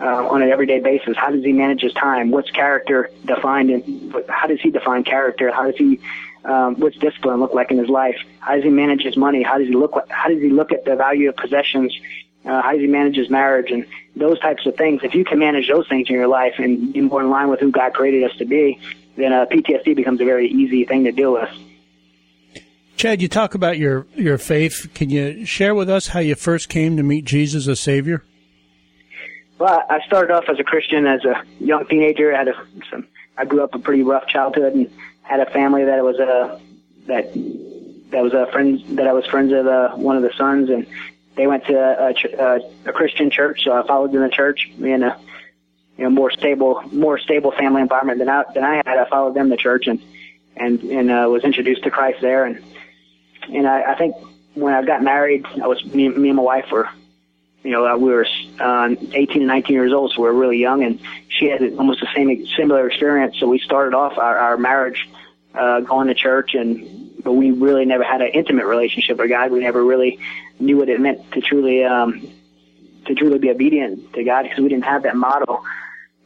uh, 0.00 0.28
on 0.28 0.42
an 0.42 0.50
everyday 0.50 0.80
basis. 0.80 1.16
How 1.16 1.30
does 1.30 1.44
he 1.44 1.52
manage 1.52 1.80
his 1.80 1.92
time? 1.94 2.30
What's 2.30 2.50
character 2.50 3.10
defined? 3.24 3.70
In, 3.70 4.14
how 4.28 4.46
does 4.46 4.60
he 4.60 4.70
define 4.70 5.04
character? 5.04 5.50
How 5.50 5.66
does 5.66 5.76
he 5.76 6.00
um, 6.44 6.76
what's 6.76 6.96
discipline 6.96 7.40
look 7.40 7.54
like 7.54 7.70
in 7.70 7.78
his 7.78 7.88
life? 7.88 8.16
How 8.40 8.54
does 8.54 8.64
he 8.64 8.70
manage 8.70 9.02
his 9.02 9.16
money? 9.16 9.42
How 9.42 9.58
does 9.58 9.68
he 9.68 9.74
look? 9.74 9.94
How 10.08 10.28
does 10.28 10.40
he 10.40 10.48
look 10.48 10.72
at 10.72 10.84
the 10.84 10.96
value 10.96 11.28
of 11.28 11.36
possessions? 11.36 11.98
Uh, 12.44 12.62
how 12.62 12.72
does 12.72 12.80
he 12.80 12.86
manage 12.86 13.16
his 13.16 13.28
marriage 13.28 13.70
and 13.70 13.86
those 14.16 14.40
types 14.40 14.64
of 14.64 14.76
things? 14.76 15.02
If 15.02 15.14
you 15.14 15.24
can 15.24 15.38
manage 15.38 15.68
those 15.68 15.86
things 15.88 16.08
in 16.08 16.14
your 16.14 16.28
life 16.28 16.54
and 16.58 16.92
be 16.92 17.02
more 17.02 17.20
in 17.20 17.28
line 17.28 17.50
with 17.50 17.60
who 17.60 17.70
God 17.70 17.92
created 17.92 18.24
us 18.30 18.36
to 18.38 18.46
be, 18.46 18.80
then 19.16 19.32
uh, 19.32 19.44
PTSD 19.46 19.94
becomes 19.94 20.20
a 20.20 20.24
very 20.24 20.48
easy 20.48 20.84
thing 20.84 21.04
to 21.04 21.12
deal 21.12 21.32
with. 21.32 21.50
Chad, 22.96 23.22
you 23.22 23.28
talk 23.28 23.54
about 23.54 23.78
your, 23.78 24.06
your 24.14 24.36
faith. 24.38 24.88
Can 24.94 25.10
you 25.10 25.46
share 25.46 25.74
with 25.74 25.88
us 25.88 26.08
how 26.08 26.20
you 26.20 26.34
first 26.34 26.68
came 26.68 26.96
to 26.96 27.02
meet 27.02 27.24
Jesus 27.24 27.66
as 27.66 27.80
Savior? 27.80 28.22
Well, 29.58 29.82
I 29.88 30.00
started 30.06 30.32
off 30.32 30.44
as 30.48 30.58
a 30.58 30.64
Christian 30.64 31.06
as 31.06 31.24
a 31.24 31.42
young 31.60 31.86
teenager. 31.86 32.34
I 32.34 32.38
had 32.38 32.48
a, 32.48 32.54
some, 32.90 33.06
I 33.36 33.44
grew 33.44 33.62
up 33.62 33.74
a 33.74 33.78
pretty 33.78 34.02
rough 34.02 34.26
childhood 34.26 34.74
and 34.74 34.90
had 35.22 35.40
a 35.40 35.50
family 35.50 35.84
that 35.84 36.02
was 36.02 36.18
a 36.18 36.60
that 37.06 37.32
that 38.10 38.22
was 38.22 38.34
a 38.34 38.46
friend 38.52 38.82
that 38.96 39.06
I 39.06 39.12
was 39.12 39.26
friends 39.26 39.52
with 39.52 39.66
uh, 39.66 39.90
one 39.96 40.16
of 40.16 40.22
the 40.22 40.32
sons, 40.36 40.70
and 40.70 40.86
they 41.36 41.46
went 41.46 41.66
to 41.66 41.74
a, 41.74 42.14
a, 42.38 42.60
a 42.86 42.92
Christian 42.92 43.30
church, 43.30 43.64
so 43.64 43.72
I 43.72 43.86
followed 43.86 44.14
in 44.14 44.20
the 44.20 44.28
church. 44.28 44.70
And 44.82 45.04
a 45.04 45.18
you 45.96 46.04
know 46.04 46.10
more 46.10 46.30
stable 46.30 46.82
more 46.92 47.18
stable 47.18 47.52
family 47.52 47.82
environment 47.82 48.18
than 48.18 48.28
I 48.28 48.44
than 48.54 48.64
I 48.64 48.76
had. 48.76 48.98
I 48.98 49.08
followed 49.08 49.34
them 49.34 49.50
to 49.50 49.56
church 49.56 49.86
and 49.86 50.00
and 50.56 50.80
and 50.82 51.10
uh, 51.10 51.28
was 51.28 51.44
introduced 51.44 51.82
to 51.84 51.90
Christ 51.90 52.20
there, 52.20 52.44
and 52.44 52.62
and 53.52 53.66
I, 53.66 53.92
I 53.92 53.94
think 53.96 54.16
when 54.54 54.74
I 54.74 54.82
got 54.82 55.02
married, 55.02 55.46
I 55.62 55.66
was 55.66 55.84
me, 55.84 56.08
me 56.08 56.28
and 56.28 56.36
my 56.36 56.42
wife 56.42 56.70
were 56.70 56.88
you 57.62 57.70
know, 57.72 57.86
uh, 57.86 57.96
we 57.96 58.10
were 58.10 58.26
uh, 58.58 58.88
18 59.12 59.38
and 59.38 59.46
19 59.46 59.74
years 59.74 59.92
old, 59.92 60.12
so 60.12 60.22
we 60.22 60.28
were 60.28 60.34
really 60.34 60.58
young, 60.58 60.82
and 60.82 60.98
she 61.28 61.46
had 61.46 61.62
almost 61.74 62.00
the 62.00 62.08
same 62.14 62.46
similar 62.56 62.88
experience. 62.88 63.38
So 63.38 63.48
we 63.48 63.58
started 63.58 63.94
off 63.94 64.16
our, 64.16 64.38
our 64.38 64.56
marriage 64.56 65.08
uh, 65.54 65.80
going 65.80 66.08
to 66.08 66.14
church, 66.14 66.54
and 66.54 67.22
but 67.22 67.32
we 67.32 67.50
really 67.50 67.84
never 67.84 68.02
had 68.02 68.22
an 68.22 68.28
intimate 68.28 68.64
relationship 68.64 69.18
with 69.18 69.28
God. 69.28 69.50
We 69.50 69.60
never 69.60 69.84
really 69.84 70.18
knew 70.58 70.78
what 70.78 70.88
it 70.88 71.00
meant 71.00 71.32
to 71.32 71.40
truly 71.42 71.84
um, 71.84 72.30
to 73.06 73.14
truly 73.14 73.38
be 73.38 73.50
obedient 73.50 74.14
to 74.14 74.24
God 74.24 74.44
because 74.44 74.58
we 74.58 74.68
didn't 74.68 74.84
have 74.84 75.02
that 75.02 75.16
model. 75.16 75.62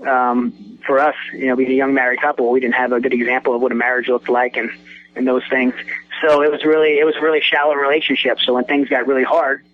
Um, 0.07 0.79
for 0.87 0.99
us, 0.99 1.15
you 1.33 1.47
know, 1.47 1.57
being 1.57 1.71
a 1.71 1.75
young 1.75 1.95
married 1.95 2.21
couple, 2.21 2.51
we 2.51 2.61
didn't 2.61 2.75
have 2.75 2.93
a 2.93 3.01
good 3.01 3.13
example 3.13 3.55
of 3.55 3.63
what 3.63 3.73
a 3.73 3.77
marriage 3.77 4.09
looked 4.09 4.29
like 4.29 4.57
and 4.57 4.71
and 5.17 5.27
those 5.27 5.43
things. 5.49 5.75
So 6.21 6.43
it 6.43 6.51
was 6.51 6.65
really 6.65 6.99
it 6.99 7.05
was 7.05 7.17
really 7.21 7.41
shallow 7.41 7.75
relationship. 7.75 8.39
So 8.41 8.55
when 8.55 8.65
things 8.65 8.89
got 8.89 9.07
really 9.07 9.25
hard, 9.25 9.65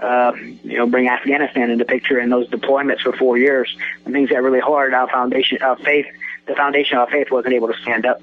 uh, 0.00 0.32
you 0.64 0.78
know, 0.78 0.86
bring 0.86 1.08
Afghanistan 1.08 1.70
into 1.70 1.84
picture 1.84 2.18
and 2.18 2.32
those 2.32 2.48
deployments 2.48 3.00
for 3.00 3.12
four 3.12 3.36
years. 3.36 3.74
When 4.02 4.14
things 4.14 4.30
got 4.30 4.42
really 4.42 4.60
hard, 4.60 4.94
our 4.94 5.08
foundation, 5.08 5.58
our 5.62 5.76
faith, 5.76 6.06
the 6.46 6.54
foundation 6.54 6.96
of 6.96 7.02
our 7.02 7.10
faith 7.10 7.30
wasn't 7.30 7.54
able 7.54 7.68
to 7.68 7.78
stand 7.82 8.06
up. 8.06 8.22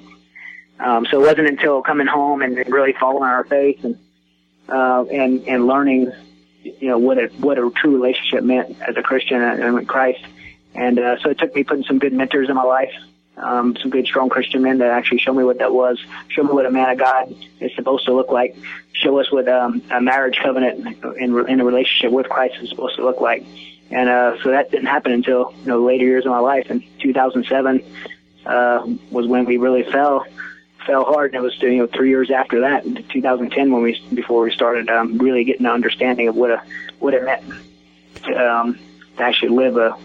Um, 0.79 1.05
so 1.05 1.21
it 1.21 1.25
wasn't 1.25 1.47
until 1.47 1.81
coming 1.81 2.07
home 2.07 2.41
and 2.41 2.55
really 2.69 2.93
following 2.93 3.23
our 3.23 3.43
faith 3.43 3.83
and, 3.83 3.97
uh, 4.69 5.05
and, 5.05 5.47
and 5.47 5.67
learning, 5.67 6.11
you 6.63 6.87
know, 6.87 6.97
what 6.97 7.17
a, 7.17 7.27
what 7.39 7.57
a 7.57 7.69
true 7.71 7.93
relationship 7.95 8.43
meant 8.43 8.79
as 8.81 8.95
a 8.97 9.01
Christian 9.01 9.41
and 9.41 9.73
with 9.73 9.87
Christ. 9.87 10.23
And, 10.75 10.99
uh, 10.99 11.17
so 11.19 11.29
it 11.29 11.39
took 11.39 11.55
me 11.55 11.63
putting 11.63 11.83
some 11.83 11.99
good 11.99 12.13
mentors 12.13 12.49
in 12.49 12.55
my 12.55 12.63
life, 12.63 12.93
um, 13.37 13.75
some 13.77 13.89
good, 13.91 14.05
strong 14.05 14.29
Christian 14.29 14.61
men 14.61 14.79
that 14.79 14.89
actually 14.89 15.19
showed 15.19 15.35
me 15.35 15.43
what 15.43 15.59
that 15.59 15.73
was, 15.73 16.03
showed 16.29 16.45
me 16.45 16.53
what 16.53 16.65
a 16.65 16.71
man 16.71 16.89
of 16.89 16.97
God 16.97 17.35
is 17.59 17.73
supposed 17.75 18.05
to 18.05 18.13
look 18.13 18.31
like, 18.31 18.55
show 18.93 19.19
us 19.19 19.31
what 19.31 19.47
um, 19.47 19.81
a 19.91 20.01
marriage 20.01 20.37
covenant 20.41 21.03
in, 21.17 21.47
in 21.47 21.59
a 21.59 21.65
relationship 21.65 22.11
with 22.11 22.27
Christ 22.29 22.55
is 22.61 22.69
supposed 22.69 22.95
to 22.95 23.03
look 23.03 23.21
like. 23.21 23.45
And 23.89 24.09
uh, 24.09 24.37
so 24.43 24.51
that 24.51 24.71
didn't 24.71 24.87
happen 24.87 25.11
until 25.11 25.53
you 25.59 25.67
know 25.67 25.83
later 25.83 26.03
years 26.03 26.25
of 26.25 26.31
my 26.31 26.39
life. 26.39 26.69
In 26.69 26.83
2007 26.99 27.83
uh, 28.45 28.87
was 29.11 29.27
when 29.27 29.45
we 29.45 29.57
really 29.57 29.83
fell 29.83 30.25
fell 30.85 31.05
hard, 31.05 31.33
and 31.33 31.41
it 31.41 31.43
was 31.43 31.61
you 31.61 31.77
know 31.77 31.87
three 31.87 32.09
years 32.09 32.31
after 32.31 32.61
that, 32.61 32.85
in 32.85 32.95
2010, 32.95 33.71
when 33.71 33.81
we 33.81 34.01
before 34.13 34.41
we 34.41 34.51
started 34.51 34.89
um, 34.89 35.17
really 35.19 35.43
getting 35.43 35.65
an 35.65 35.71
understanding 35.71 36.27
of 36.27 36.35
what 36.35 36.51
a 36.51 36.61
what 36.99 37.13
it 37.13 37.23
meant 37.23 37.43
to, 38.23 38.51
um, 38.51 38.79
to 39.15 39.23
actually 39.23 39.49
live 39.49 39.77
a 39.77 39.97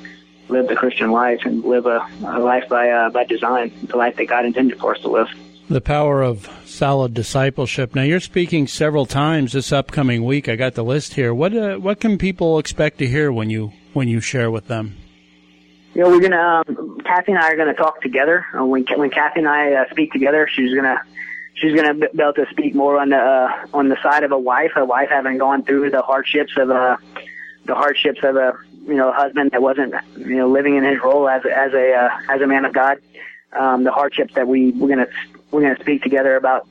live 0.53 0.69
the 0.69 0.77
Christian 0.77 1.11
life 1.11 1.41
and 1.45 1.65
live 1.65 1.87
a, 1.87 2.07
a 2.25 2.39
life 2.39 2.69
by 2.69 2.91
uh, 2.91 3.11
by 3.11 3.25
design, 3.25 3.73
the 3.85 3.97
life 3.97 4.17
that 4.17 4.27
God 4.27 4.45
intended 4.45 4.79
for 4.79 4.95
us 4.95 5.01
to 5.03 5.09
live. 5.09 5.29
The 5.69 5.81
power 5.81 6.23
of 6.23 6.49
solid 6.67 7.15
discipleship. 7.15 7.95
Now 7.95 8.03
you're 8.03 8.21
speaking 8.21 8.67
several 8.67 9.07
times 9.07 9.53
this 9.53 9.73
upcoming 9.73 10.25
week. 10.25 10.49
I 10.49 10.57
got 10.57 10.75
the 10.75 10.85
list 10.85 11.15
here. 11.15 11.33
What 11.35 11.57
uh, 11.57 11.77
what 11.77 12.01
can 12.01 12.19
people 12.19 12.59
expect 12.59 12.99
to 12.99 13.07
hear 13.07 13.33
when 13.33 13.51
you 13.51 13.73
when 13.93 14.09
you 14.09 14.21
share 14.21 14.51
with 14.51 14.69
them? 14.69 14.97
You 15.95 16.03
know, 16.03 16.11
we're 16.11 16.21
gonna 16.21 16.63
um, 16.67 17.01
Kathy 17.05 17.33
and 17.33 17.41
I 17.41 17.51
are 17.51 17.57
gonna 17.57 17.75
talk 17.75 18.01
together. 18.03 18.47
Uh, 18.55 18.65
when 18.65 18.85
when 18.97 19.11
Kathy 19.11 19.41
and 19.41 19.49
I 19.49 19.73
uh, 19.73 19.85
speak 19.91 20.13
together, 20.13 20.49
she's 20.53 20.75
gonna 20.75 21.01
she's 21.55 21.75
gonna 21.75 21.95
be 21.95 22.07
able 22.19 22.33
to 22.35 22.47
speak 22.51 22.75
more 22.75 22.99
on 22.99 23.11
the 23.11 23.17
uh, 23.17 23.67
on 23.73 23.89
the 23.89 23.97
side 24.03 24.25
of 24.25 24.33
a 24.33 24.39
wife, 24.39 24.73
a 24.77 24.85
wife 24.85 25.09
having 25.11 25.39
gone 25.39 25.65
through 25.65 25.91
the 25.91 26.03
hardships 26.03 26.53
of 26.57 26.71
a 26.71 26.99
the 27.65 27.75
hardships 27.75 28.21
of 28.23 28.37
a 28.37 28.53
you 28.87 28.95
know 28.95 29.13
husband 29.13 29.51
that 29.53 29.63
wasn't 29.63 29.95
you 30.17 30.37
know 30.37 30.49
living 30.49 30.77
in 30.77 30.85
his 30.85 31.01
role 31.03 31.29
as 31.29 31.43
as 31.45 31.73
a 31.73 31.95
uh, 31.95 32.11
as 32.31 32.41
a 32.41 32.47
man 32.47 32.65
of 32.65 32.73
God. 32.73 32.99
Um, 33.53 33.85
the 33.85 33.93
hardships 33.93 34.35
that 34.35 34.49
we 34.49 34.73
we're 34.73 34.89
gonna 34.89 35.09
we're 35.51 35.63
gonna 35.63 35.81
speak 35.81 36.03
together 36.03 36.37
about 36.37 36.67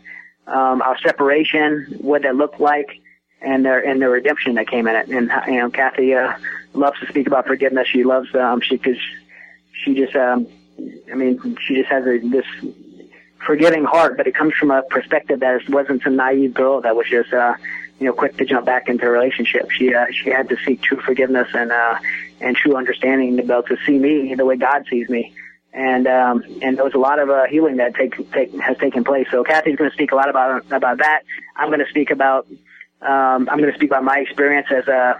um, 0.47 0.81
our 0.81 0.97
separation, 0.99 1.97
what 1.99 2.23
that 2.23 2.35
looked 2.35 2.59
like, 2.59 2.99
and 3.41 3.63
their 3.65 3.79
and 3.85 4.01
the 4.01 4.09
redemption 4.09 4.55
that 4.55 4.67
came 4.67 4.87
in 4.87 4.95
it. 4.95 5.09
And 5.09 5.31
you 5.47 5.59
know, 5.59 5.69
Kathy 5.69 6.13
uh, 6.15 6.33
loves 6.73 6.99
to 6.99 7.07
speak 7.07 7.27
about 7.27 7.47
forgiveness. 7.47 7.87
She 7.87 8.03
loves 8.03 8.33
um, 8.35 8.61
she 8.61 8.77
because 8.77 8.97
she 9.73 9.93
just 9.93 10.15
um, 10.15 10.47
I 11.11 11.15
mean 11.15 11.57
she 11.61 11.75
just 11.75 11.89
has 11.89 12.05
a, 12.05 12.19
this 12.19 12.45
forgiving 13.45 13.83
heart, 13.83 14.17
but 14.17 14.27
it 14.27 14.35
comes 14.35 14.53
from 14.53 14.71
a 14.71 14.83
perspective 14.83 15.39
that 15.39 15.67
wasn't 15.69 16.03
some 16.03 16.15
naive 16.15 16.53
girl 16.53 16.81
that 16.81 16.95
was 16.95 17.07
just 17.09 17.33
uh, 17.33 17.55
you 18.01 18.07
know 18.07 18.13
quick 18.13 18.35
to 18.37 18.45
jump 18.45 18.65
back 18.65 18.89
into 18.89 19.05
a 19.05 19.09
relationship. 19.09 19.71
She 19.71 19.93
uh, 19.93 20.07
she 20.11 20.29
had 20.29 20.49
to 20.49 20.57
seek 20.65 20.81
true 20.81 20.99
forgiveness 20.99 21.47
and 21.53 21.71
uh, 21.71 21.99
and 22.41 22.57
true 22.57 22.75
understanding 22.75 23.37
to 23.37 23.43
be 23.43 23.53
able 23.53 23.63
to 23.63 23.77
see 23.85 23.97
me 23.97 24.35
the 24.35 24.45
way 24.45 24.57
God 24.57 24.85
sees 24.89 25.07
me 25.07 25.33
and 25.73 26.07
um, 26.07 26.43
and 26.61 26.77
there 26.77 26.83
was 26.83 26.93
a 26.93 26.99
lot 26.99 27.19
of 27.19 27.29
uh, 27.29 27.45
healing 27.45 27.77
that 27.77 27.95
take, 27.95 28.31
take 28.31 28.53
has 28.59 28.77
taken 28.77 29.03
place. 29.03 29.27
So 29.31 29.43
Kathy's 29.43 29.77
going 29.77 29.89
to 29.89 29.93
speak 29.93 30.11
a 30.11 30.15
lot 30.15 30.29
about 30.29 30.65
about 30.71 30.97
that. 30.97 31.21
I'm 31.55 31.69
going 31.69 31.79
to 31.79 31.89
speak 31.89 32.11
about 32.11 32.47
um, 33.01 33.49
I'm 33.49 33.57
going 33.57 33.71
to 33.71 33.75
speak 33.75 33.89
about 33.89 34.03
my 34.03 34.19
experience 34.19 34.67
as 34.69 34.87
a 34.87 35.19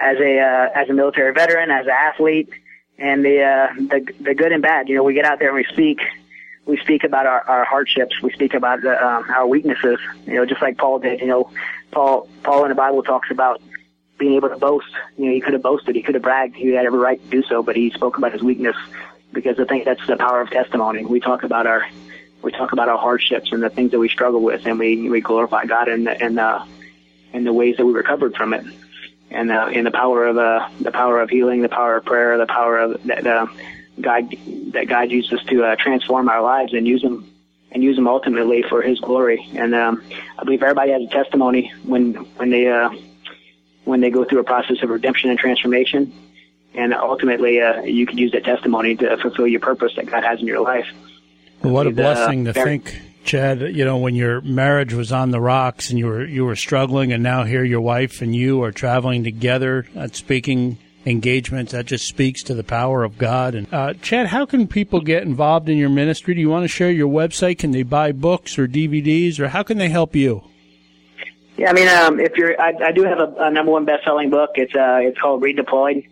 as 0.00 0.18
a 0.18 0.40
uh, 0.40 0.68
as 0.74 0.88
a 0.88 0.94
military 0.94 1.32
veteran, 1.34 1.70
as 1.70 1.86
an 1.86 1.92
athlete, 1.92 2.48
and 2.98 3.24
the 3.24 3.42
uh, 3.42 3.74
the 3.74 4.12
the 4.20 4.34
good 4.34 4.52
and 4.52 4.62
bad. 4.62 4.88
You 4.88 4.96
know, 4.96 5.02
we 5.02 5.12
get 5.12 5.26
out 5.26 5.38
there 5.38 5.48
and 5.48 5.56
we 5.56 5.64
speak. 5.64 6.00
We 6.64 6.76
speak 6.78 7.02
about 7.02 7.24
our, 7.24 7.40
our 7.48 7.64
hardships. 7.64 8.20
We 8.20 8.30
speak 8.32 8.52
about 8.52 8.82
the, 8.82 8.92
um, 9.02 9.24
our 9.30 9.46
weaknesses. 9.46 9.98
You 10.26 10.34
know, 10.34 10.44
just 10.44 10.60
like 10.60 10.76
Paul 10.76 10.98
did. 10.98 11.20
You 11.20 11.26
know, 11.26 11.50
Paul 11.90 12.28
Paul 12.42 12.64
in 12.64 12.68
the 12.70 12.74
Bible 12.74 13.02
talks 13.02 13.30
about 13.30 13.60
being 14.18 14.34
able 14.34 14.48
to 14.48 14.56
boast. 14.56 14.88
You 15.16 15.26
know, 15.26 15.32
he 15.32 15.40
could 15.40 15.52
have 15.52 15.62
boasted. 15.62 15.94
He 15.94 16.02
could 16.02 16.14
have 16.14 16.22
bragged. 16.22 16.56
He 16.56 16.68
had 16.68 16.86
every 16.86 16.98
right 16.98 17.22
to 17.22 17.30
do 17.30 17.42
so, 17.44 17.62
but 17.62 17.76
he 17.76 17.90
spoke 17.90 18.18
about 18.18 18.32
his 18.32 18.42
weakness 18.42 18.76
because 19.32 19.58
I 19.58 19.64
think 19.64 19.84
that's 19.84 20.04
the 20.06 20.16
power 20.16 20.40
of 20.40 20.50
testimony. 20.50 21.04
We 21.04 21.20
talk 21.20 21.42
about 21.42 21.66
our 21.66 21.86
we 22.42 22.52
talk 22.52 22.72
about 22.72 22.88
our 22.88 22.98
hardships 22.98 23.52
and 23.52 23.62
the 23.62 23.70
things 23.70 23.90
that 23.92 23.98
we 23.98 24.08
struggle 24.08 24.42
with, 24.42 24.66
and 24.66 24.78
we 24.78 25.08
we 25.08 25.20
glorify 25.20 25.64
God 25.64 25.88
in 25.88 26.04
the 26.04 26.24
in 26.24 26.34
the 26.34 26.64
in 27.32 27.44
the 27.44 27.52
ways 27.52 27.76
that 27.76 27.86
we 27.86 27.92
recovered 27.92 28.34
from 28.34 28.54
it, 28.54 28.64
and 29.30 29.50
uh, 29.50 29.68
in 29.72 29.84
the 29.84 29.90
power 29.90 30.26
of 30.26 30.38
uh, 30.38 30.68
the 30.80 30.90
power 30.90 31.20
of 31.20 31.30
healing, 31.30 31.62
the 31.62 31.68
power 31.68 31.96
of 31.96 32.04
prayer, 32.04 32.38
the 32.38 32.46
power 32.46 32.78
of 32.78 33.02
that 33.04 33.26
uh, 33.26 33.46
God 34.00 34.34
that 34.72 34.86
God 34.88 35.10
uses 35.10 35.42
to 35.44 35.64
uh, 35.64 35.76
transform 35.76 36.28
our 36.28 36.42
lives 36.42 36.72
and 36.74 36.86
use 36.86 37.02
them 37.02 37.27
and 37.70 37.82
use 37.82 37.96
them 37.96 38.08
ultimately 38.08 38.62
for 38.62 38.82
His 38.82 39.00
glory. 39.00 39.48
And 39.54 39.74
um, 39.74 40.02
I 40.38 40.44
believe 40.44 40.62
everybody 40.62 40.92
has 40.92 41.02
a 41.02 41.08
testimony 41.08 41.72
when 41.84 42.14
when 42.36 42.50
they 42.50 42.68
uh, 42.68 42.90
when 43.84 44.00
they 44.00 44.10
go 44.10 44.24
through 44.24 44.40
a 44.40 44.44
process 44.44 44.82
of 44.82 44.90
redemption 44.90 45.30
and 45.30 45.38
transformation 45.38 46.12
and 46.78 46.94
ultimately 46.94 47.60
uh, 47.60 47.82
you 47.82 48.06
can 48.06 48.18
use 48.18 48.32
that 48.32 48.44
testimony 48.44 48.94
to 48.96 49.16
fulfill 49.18 49.46
your 49.46 49.60
purpose 49.60 49.92
that 49.96 50.06
God 50.06 50.22
has 50.22 50.40
in 50.40 50.46
your 50.46 50.60
life. 50.60 50.86
Well, 51.62 51.72
what 51.72 51.86
a 51.86 51.90
uh, 51.90 51.92
blessing 51.92 52.44
to 52.44 52.52
think, 52.52 53.00
Chad. 53.24 53.60
You 53.60 53.84
know, 53.84 53.98
when 53.98 54.14
your 54.14 54.40
marriage 54.40 54.94
was 54.94 55.10
on 55.10 55.30
the 55.30 55.40
rocks 55.40 55.90
and 55.90 55.98
you 55.98 56.06
were 56.06 56.24
you 56.24 56.44
were 56.44 56.56
struggling, 56.56 57.12
and 57.12 57.22
now 57.22 57.44
here 57.44 57.64
your 57.64 57.80
wife 57.80 58.22
and 58.22 58.34
you 58.34 58.62
are 58.62 58.72
traveling 58.72 59.24
together 59.24 59.86
speaking 60.12 60.78
engagements. 61.08 61.72
That 61.72 61.86
just 61.86 62.06
speaks 62.06 62.42
to 62.44 62.54
the 62.54 62.64
power 62.64 63.04
of 63.04 63.18
God. 63.18 63.54
And 63.54 63.72
uh, 63.72 63.94
Chad, 63.94 64.28
how 64.28 64.46
can 64.46 64.66
people 64.68 65.00
get 65.00 65.22
involved 65.22 65.68
in 65.68 65.78
your 65.78 65.88
ministry? 65.88 66.34
Do 66.34 66.40
you 66.40 66.50
want 66.50 66.64
to 66.64 66.68
share 66.68 66.90
your 66.90 67.08
website? 67.08 67.58
Can 67.58 67.70
they 67.70 67.82
buy 67.82 68.12
books 68.12 68.58
or 68.58 68.68
DVDs, 68.68 69.40
or 69.40 69.48
how 69.48 69.62
can 69.62 69.78
they 69.78 69.88
help 69.88 70.14
you? 70.14 70.44
Yeah, 71.56 71.70
I 71.70 71.72
mean, 71.72 71.88
um, 71.88 72.20
if 72.20 72.36
you're, 72.36 72.60
I, 72.60 72.72
I 72.84 72.92
do 72.92 73.02
have 73.02 73.18
a, 73.18 73.34
a 73.38 73.50
number 73.50 73.72
one 73.72 73.84
best-selling 73.84 74.30
book. 74.30 74.50
It's 74.54 74.74
uh, 74.74 74.98
it's 75.02 75.18
called 75.18 75.42
Redeployed 75.42 76.06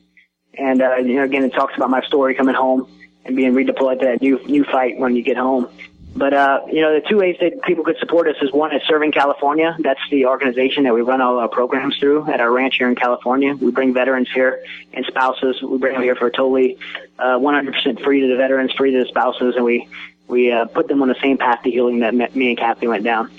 and, 0.59 0.83
uh, 0.83 0.97
you 0.97 1.17
know, 1.17 1.25
again, 1.25 1.45
it 1.45 1.53
talks 1.53 1.77
about 1.77 1.91
my 1.91 2.03
story 2.03 2.35
coming 2.35 2.55
home 2.55 2.89
and 3.25 3.37
being 3.37 3.53
redeployed 3.53 4.01
to 4.01 4.07
that 4.07 4.23
new, 4.23 4.43
new 4.47 4.65
fight 4.65 4.99
when 4.99 5.15
you 5.15 5.23
get 5.23 5.37
home. 5.37 5.69
But, 6.17 6.33
uh, 6.33 6.61
you 6.73 6.81
know, 6.81 6.95
the 6.95 7.07
two 7.07 7.19
ways 7.19 7.37
that 7.41 7.63
people 7.63 7.85
could 7.85 7.99
support 7.99 8.27
us 8.27 8.37
is 8.41 8.51
one 8.51 8.75
is 8.75 8.81
Serving 8.89 9.13
California. 9.13 9.77
That's 9.79 10.01
the 10.11 10.27
organization 10.27 10.85
that 10.85 10.95
we 10.95 11.03
run 11.03 11.21
all 11.21 11.39
our 11.39 11.49
programs 11.49 11.99
through 11.99 12.31
at 12.31 12.41
our 12.41 12.51
ranch 12.51 12.77
here 12.79 12.89
in 12.89 12.95
California. 12.95 13.55
We 13.55 13.71
bring 13.71 13.93
veterans 13.93 14.31
here 14.33 14.65
and 14.95 15.05
spouses. 15.05 15.61
We 15.61 15.77
bring 15.77 15.93
them 15.93 16.03
here 16.03 16.17
for 16.17 16.31
totally, 16.31 16.79
uh, 17.19 17.39
100% 17.39 18.03
free 18.03 18.21
to 18.23 18.29
the 18.29 18.37
veterans, 18.37 18.73
free 18.73 18.93
to 18.93 19.01
the 19.01 19.07
spouses, 19.07 19.57
and 19.57 19.65
we, 19.65 19.89
we, 20.27 20.51
uh, 20.51 20.65
put 20.65 20.89
them 20.89 21.03
on 21.03 21.09
the 21.09 21.21
same 21.21 21.37
path 21.37 21.63
to 21.65 21.71
healing 21.71 22.01
that 22.01 22.15
me 22.15 22.49
and 22.49 22.59
Kathy 22.59 22.87
went 22.87 23.05
down. 23.05 23.31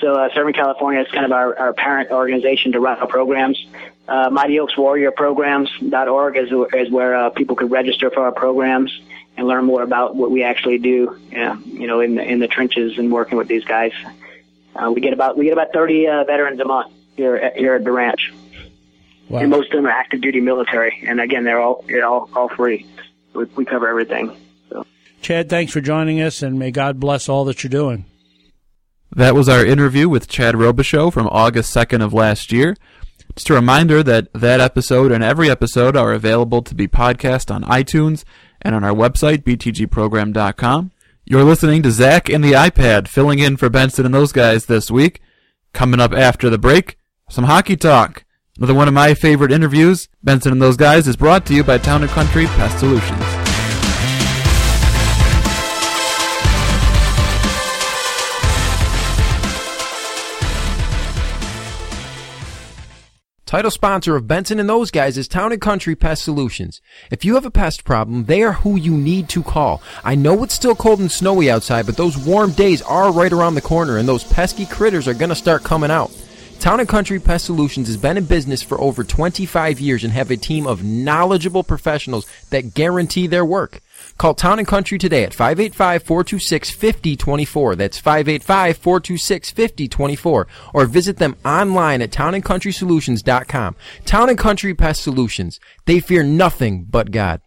So, 0.00 0.14
uh, 0.14 0.28
Serving 0.34 0.52
California 0.52 1.00
is 1.00 1.08
kind 1.10 1.24
of 1.24 1.32
our, 1.32 1.58
our 1.58 1.72
parent 1.72 2.10
organization 2.10 2.72
to 2.72 2.80
run 2.80 2.98
our 2.98 3.06
programs 3.06 3.64
uh, 4.08 4.30
Mighty 4.30 4.60
Oaks 4.60 4.76
Warrior 4.76 5.10
Programs.org 5.10 6.36
is, 6.36 6.50
is 6.74 6.90
where 6.90 7.14
uh, 7.16 7.30
people 7.30 7.56
could 7.56 7.70
register 7.70 8.10
for 8.10 8.20
our 8.20 8.32
programs 8.32 8.96
and 9.36 9.46
learn 9.46 9.64
more 9.64 9.82
about 9.82 10.16
what 10.16 10.30
we 10.30 10.42
actually 10.42 10.78
do, 10.78 11.18
you 11.30 11.86
know, 11.86 12.00
in 12.00 12.14
the, 12.14 12.22
in 12.22 12.38
the 12.38 12.48
trenches 12.48 12.98
and 12.98 13.12
working 13.12 13.36
with 13.38 13.48
these 13.48 13.64
guys. 13.64 13.92
uh, 14.74 14.90
we 14.90 15.00
get 15.00 15.12
about 15.12 15.36
we 15.36 15.44
get 15.44 15.52
about 15.52 15.72
30 15.72 16.08
uh, 16.08 16.24
veterans 16.24 16.60
a 16.60 16.64
month 16.64 16.92
here 17.16 17.36
at, 17.36 17.56
here 17.56 17.74
at 17.74 17.84
the 17.84 17.92
ranch. 17.92 18.32
Wow. 19.28 19.40
And 19.40 19.50
most 19.50 19.72
of 19.72 19.78
them 19.78 19.86
are 19.86 19.90
active 19.90 20.20
duty 20.20 20.40
military, 20.40 21.02
and 21.04 21.20
again, 21.20 21.44
they're 21.44 21.60
all 21.60 21.84
they're 21.88 22.06
all 22.06 22.30
all 22.34 22.48
free. 22.48 22.86
We, 23.34 23.44
we 23.56 23.64
cover 23.64 23.88
everything. 23.88 24.36
So. 24.70 24.86
Chad, 25.20 25.48
thanks 25.48 25.72
for 25.72 25.80
joining 25.80 26.20
us, 26.20 26.42
and 26.42 26.58
may 26.58 26.70
God 26.70 27.00
bless 27.00 27.28
all 27.28 27.44
that 27.46 27.64
you're 27.64 27.68
doing. 27.68 28.04
That 29.14 29.34
was 29.34 29.48
our 29.48 29.64
interview 29.64 30.08
with 30.08 30.28
Chad 30.28 30.54
Robichaux 30.54 31.12
from 31.12 31.26
August 31.28 31.74
2nd 31.74 32.04
of 32.04 32.12
last 32.12 32.52
year. 32.52 32.76
Just 33.34 33.50
a 33.50 33.54
reminder 33.54 34.02
that 34.02 34.32
that 34.32 34.60
episode 34.60 35.10
and 35.10 35.22
every 35.24 35.50
episode 35.50 35.96
are 35.96 36.12
available 36.12 36.62
to 36.62 36.74
be 36.74 36.86
podcast 36.86 37.54
on 37.54 37.64
iTunes 37.64 38.24
and 38.62 38.74
on 38.74 38.84
our 38.84 38.94
website, 38.94 39.42
btgprogram.com. 39.44 40.92
You're 41.24 41.44
listening 41.44 41.82
to 41.82 41.90
Zach 41.90 42.28
and 42.28 42.44
the 42.44 42.52
iPad, 42.52 43.08
filling 43.08 43.40
in 43.40 43.56
for 43.56 43.68
Benson 43.68 44.06
and 44.06 44.14
those 44.14 44.32
guys 44.32 44.66
this 44.66 44.90
week. 44.90 45.20
Coming 45.72 46.00
up 46.00 46.12
after 46.12 46.48
the 46.48 46.58
break, 46.58 46.98
some 47.28 47.44
hockey 47.44 47.76
talk. 47.76 48.24
Another 48.56 48.74
one 48.74 48.88
of 48.88 48.94
my 48.94 49.12
favorite 49.12 49.52
interviews, 49.52 50.08
Benson 50.22 50.52
and 50.52 50.62
those 50.62 50.76
guys, 50.76 51.06
is 51.06 51.16
brought 51.16 51.44
to 51.46 51.54
you 51.54 51.62
by 51.62 51.78
Town 51.78 52.02
and 52.02 52.10
Country 52.10 52.46
Pest 52.46 52.78
Solutions. 52.78 53.35
Title 63.46 63.70
sponsor 63.70 64.16
of 64.16 64.26
Benson 64.26 64.58
and 64.58 64.68
those 64.68 64.90
guys 64.90 65.16
is 65.16 65.28
Town 65.28 65.52
and 65.52 65.60
Country 65.60 65.94
Pest 65.94 66.24
Solutions. 66.24 66.80
If 67.12 67.24
you 67.24 67.36
have 67.36 67.46
a 67.46 67.50
pest 67.50 67.84
problem, 67.84 68.24
they 68.24 68.42
are 68.42 68.54
who 68.54 68.74
you 68.74 68.90
need 68.96 69.28
to 69.28 69.42
call. 69.44 69.80
I 70.02 70.16
know 70.16 70.42
it's 70.42 70.56
still 70.56 70.74
cold 70.74 70.98
and 70.98 71.12
snowy 71.12 71.48
outside, 71.48 71.86
but 71.86 71.96
those 71.96 72.18
warm 72.18 72.50
days 72.50 72.82
are 72.82 73.12
right 73.12 73.32
around 73.32 73.54
the 73.54 73.60
corner 73.60 73.98
and 73.98 74.08
those 74.08 74.24
pesky 74.24 74.66
critters 74.66 75.06
are 75.06 75.14
going 75.14 75.28
to 75.28 75.36
start 75.36 75.62
coming 75.62 75.92
out. 75.92 76.10
Town 76.58 76.80
and 76.80 76.88
Country 76.88 77.20
Pest 77.20 77.44
Solutions 77.44 77.86
has 77.86 77.96
been 77.96 78.16
in 78.16 78.24
business 78.24 78.64
for 78.64 78.80
over 78.80 79.04
25 79.04 79.78
years 79.78 80.02
and 80.02 80.12
have 80.12 80.32
a 80.32 80.36
team 80.36 80.66
of 80.66 80.82
knowledgeable 80.82 81.62
professionals 81.62 82.26
that 82.50 82.74
guarantee 82.74 83.28
their 83.28 83.44
work. 83.44 83.80
Call 84.18 84.34
Town 84.34 84.58
and 84.58 84.68
Country 84.68 84.98
today 84.98 85.24
at 85.24 85.32
585-426-5024. 85.32 87.76
That's 87.76 88.00
585-426-5024. 88.00 90.46
Or 90.74 90.86
visit 90.86 91.18
them 91.18 91.36
online 91.44 92.02
at 92.02 92.10
townandcountrysolutions.com. 92.10 93.76
Town 94.04 94.28
and 94.28 94.38
Country 94.38 94.74
Pest 94.74 95.02
Solutions. 95.02 95.60
They 95.84 96.00
fear 96.00 96.22
nothing 96.22 96.84
but 96.84 97.10
God. 97.10 97.40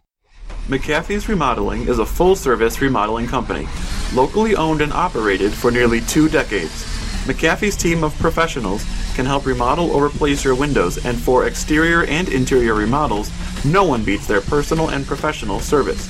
McAfee's 0.68 1.28
Remodeling 1.28 1.88
is 1.88 2.00
a 2.00 2.06
full 2.06 2.36
service 2.36 2.82
remodeling 2.82 3.28
company, 3.28 3.68
locally 4.14 4.56
owned 4.56 4.82
and 4.82 4.94
operated 4.94 5.52
for 5.52 5.72
nearly 5.72 6.02
two 6.02 6.30
decades. 6.30 6.86
McAfee's 7.26 7.76
team 7.76 8.04
of 8.04 8.18
professionals 8.20 8.86
can 9.16 9.26
help 9.26 9.46
remodel 9.46 9.92
or 9.92 10.06
replace 10.06 10.44
your 10.44 10.56
windows, 10.56 11.04
and 11.06 11.18
for 11.18 11.48
exterior 11.48 12.06
and 12.06 12.30
interior 12.30 12.74
remodels, 12.74 13.32
no 13.66 13.84
one 13.84 14.04
beats 14.04 14.28
their 14.28 14.42
personal 14.42 14.90
and 14.90 15.06
professional 15.06 15.60
service. 15.60 16.08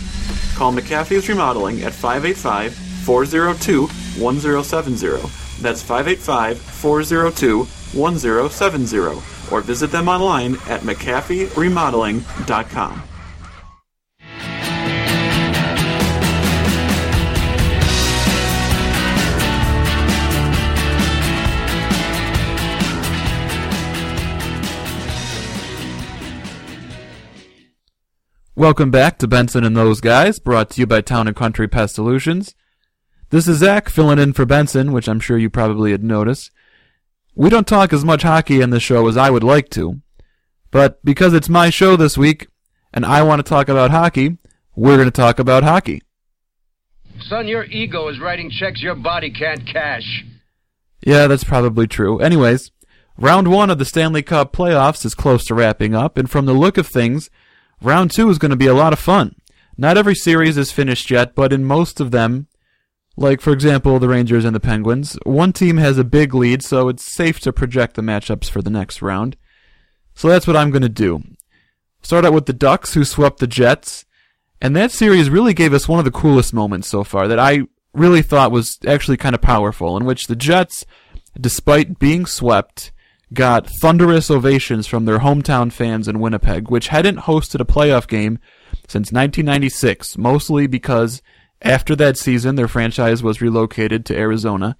Call 0.59 0.73
McAfee's 0.73 1.29
Remodeling 1.29 1.83
at 1.83 1.93
585 1.93 2.73
402 3.05 3.87
1070. 4.21 5.21
That's 5.61 5.81
585 5.81 6.59
402 6.59 7.63
1070. 7.97 8.97
Or 9.53 9.61
visit 9.61 9.89
them 9.89 10.09
online 10.09 10.55
at 10.67 10.81
McAfeeRemodeling.com. 10.81 13.08
Welcome 28.59 28.91
back 28.91 29.17
to 29.19 29.27
Benson 29.27 29.63
and 29.63 29.73
Those 29.73 30.01
Guys, 30.01 30.37
brought 30.37 30.71
to 30.71 30.81
you 30.81 30.85
by 30.85 30.99
Town 30.99 31.27
and 31.29 31.35
Country 31.35 31.65
Pest 31.65 31.95
Solutions. 31.95 32.55
This 33.29 33.47
is 33.47 33.59
Zach 33.59 33.87
filling 33.87 34.19
in 34.19 34.33
for 34.33 34.45
Benson, 34.45 34.91
which 34.91 35.07
I'm 35.07 35.21
sure 35.21 35.37
you 35.37 35.49
probably 35.49 35.91
had 35.91 36.03
noticed. 36.03 36.51
We 37.35 37.49
don't 37.49 37.65
talk 37.65 37.93
as 37.93 38.03
much 38.03 38.23
hockey 38.23 38.59
in 38.59 38.71
the 38.71 38.81
show 38.81 39.07
as 39.07 39.15
I 39.15 39.29
would 39.29 39.45
like 39.45 39.69
to, 39.69 40.01
but 40.71 41.01
because 41.05 41.33
it's 41.33 41.47
my 41.47 41.69
show 41.69 41.95
this 41.95 42.17
week 42.17 42.49
and 42.93 43.05
I 43.05 43.21
want 43.21 43.39
to 43.39 43.49
talk 43.49 43.69
about 43.69 43.91
hockey, 43.91 44.37
we're 44.75 44.97
going 44.97 45.07
to 45.07 45.11
talk 45.11 45.39
about 45.39 45.63
hockey. 45.63 46.01
Son, 47.29 47.47
your 47.47 47.63
ego 47.63 48.09
is 48.09 48.19
writing 48.19 48.51
checks 48.51 48.81
your 48.81 48.95
body 48.95 49.31
can't 49.31 49.65
cash. 49.71 50.25
Yeah, 51.01 51.27
that's 51.27 51.45
probably 51.45 51.87
true. 51.87 52.19
Anyways, 52.19 52.71
round 53.17 53.47
one 53.47 53.69
of 53.69 53.77
the 53.77 53.85
Stanley 53.85 54.21
Cup 54.21 54.51
playoffs 54.51 55.05
is 55.05 55.15
close 55.15 55.45
to 55.45 55.55
wrapping 55.55 55.95
up, 55.95 56.17
and 56.17 56.29
from 56.29 56.45
the 56.45 56.51
look 56.51 56.77
of 56.77 56.87
things, 56.87 57.29
round 57.81 58.11
two 58.11 58.29
is 58.29 58.37
going 58.37 58.51
to 58.51 58.57
be 58.57 58.67
a 58.67 58.73
lot 58.73 58.93
of 58.93 58.99
fun. 58.99 59.35
Not 59.77 59.97
every 59.97 60.15
series 60.15 60.57
is 60.57 60.71
finished 60.71 61.09
yet, 61.09 61.35
but 61.35 61.53
in 61.53 61.63
most 61.63 61.99
of 61.99 62.11
them, 62.11 62.47
like 63.15 63.41
for 63.41 63.51
example 63.51 63.99
the 63.99 64.07
Rangers 64.07 64.45
and 64.45 64.55
the 64.55 64.59
Penguins, 64.59 65.17
one 65.23 65.53
team 65.53 65.77
has 65.77 65.97
a 65.97 66.03
big 66.03 66.33
lead, 66.33 66.63
so 66.63 66.89
it's 66.89 67.03
safe 67.03 67.39
to 67.41 67.53
project 67.53 67.95
the 67.95 68.01
matchups 68.01 68.49
for 68.49 68.61
the 68.61 68.69
next 68.69 69.01
round. 69.01 69.37
So 70.13 70.27
that's 70.27 70.47
what 70.47 70.57
I'm 70.57 70.71
going 70.71 70.81
to 70.81 70.89
do. 70.89 71.23
Start 72.01 72.25
out 72.25 72.33
with 72.33 72.45
the 72.45 72.53
Ducks, 72.53 72.93
who 72.93 73.03
swept 73.05 73.39
the 73.39 73.47
Jets, 73.47 74.05
and 74.61 74.75
that 74.75 74.91
series 74.91 75.29
really 75.29 75.53
gave 75.53 75.73
us 75.73 75.87
one 75.87 75.99
of 75.99 76.05
the 76.05 76.11
coolest 76.11 76.53
moments 76.53 76.87
so 76.87 77.03
far 77.03 77.27
that 77.27 77.39
I 77.39 77.63
really 77.93 78.21
thought 78.21 78.51
was 78.51 78.77
actually 78.85 79.17
kind 79.17 79.35
of 79.35 79.41
powerful, 79.41 79.97
in 79.97 80.05
which 80.05 80.27
the 80.27 80.35
Jets, 80.35 80.85
despite 81.39 81.99
being 81.99 82.25
swept, 82.25 82.91
got 83.33 83.67
thunderous 83.81 84.31
ovations 84.31 84.87
from 84.87 85.05
their 85.05 85.19
hometown 85.19 85.71
fans 85.71 86.07
in 86.07 86.19
Winnipeg, 86.19 86.69
which 86.69 86.87
hadn't 86.87 87.19
hosted 87.19 87.59
a 87.59 87.65
playoff 87.65 88.07
game 88.07 88.39
since 88.87 89.11
1996, 89.11 90.17
mostly 90.17 90.67
because 90.67 91.21
after 91.61 91.95
that 91.95 92.17
season 92.17 92.55
their 92.55 92.67
franchise 92.67 93.21
was 93.21 93.41
relocated 93.41 94.05
to 94.05 94.17
Arizona, 94.17 94.75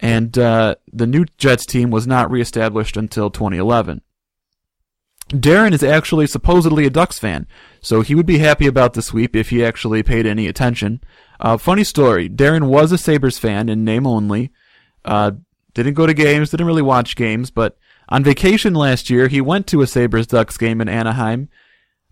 and 0.00 0.36
uh, 0.36 0.74
the 0.92 1.06
new 1.06 1.24
Jets 1.38 1.64
team 1.64 1.90
was 1.90 2.06
not 2.06 2.30
reestablished 2.30 2.96
until 2.96 3.30
2011. 3.30 4.02
Darren 5.28 5.72
is 5.72 5.82
actually 5.82 6.26
supposedly 6.26 6.84
a 6.84 6.90
Ducks 6.90 7.18
fan, 7.18 7.46
so 7.80 8.02
he 8.02 8.14
would 8.14 8.26
be 8.26 8.38
happy 8.38 8.66
about 8.66 8.92
the 8.92 9.00
sweep 9.00 9.34
if 9.34 9.48
he 9.48 9.64
actually 9.64 10.02
paid 10.02 10.26
any 10.26 10.46
attention. 10.46 11.00
Uh, 11.40 11.56
funny 11.56 11.84
story: 11.84 12.28
Darren 12.28 12.64
was 12.68 12.92
a 12.92 12.98
Sabres 12.98 13.38
fan 13.38 13.68
in 13.68 13.84
name 13.84 14.06
only. 14.06 14.50
Uh, 15.04 15.32
didn't 15.74 15.94
go 15.94 16.06
to 16.06 16.14
games, 16.14 16.50
didn't 16.50 16.66
really 16.66 16.82
watch 16.82 17.16
games, 17.16 17.50
but 17.50 17.76
on 18.08 18.24
vacation 18.24 18.74
last 18.74 19.08
year, 19.10 19.28
he 19.28 19.40
went 19.40 19.66
to 19.68 19.80
a 19.82 19.86
Sabres 19.86 20.26
Ducks 20.26 20.56
game 20.56 20.80
in 20.80 20.88
Anaheim. 20.88 21.48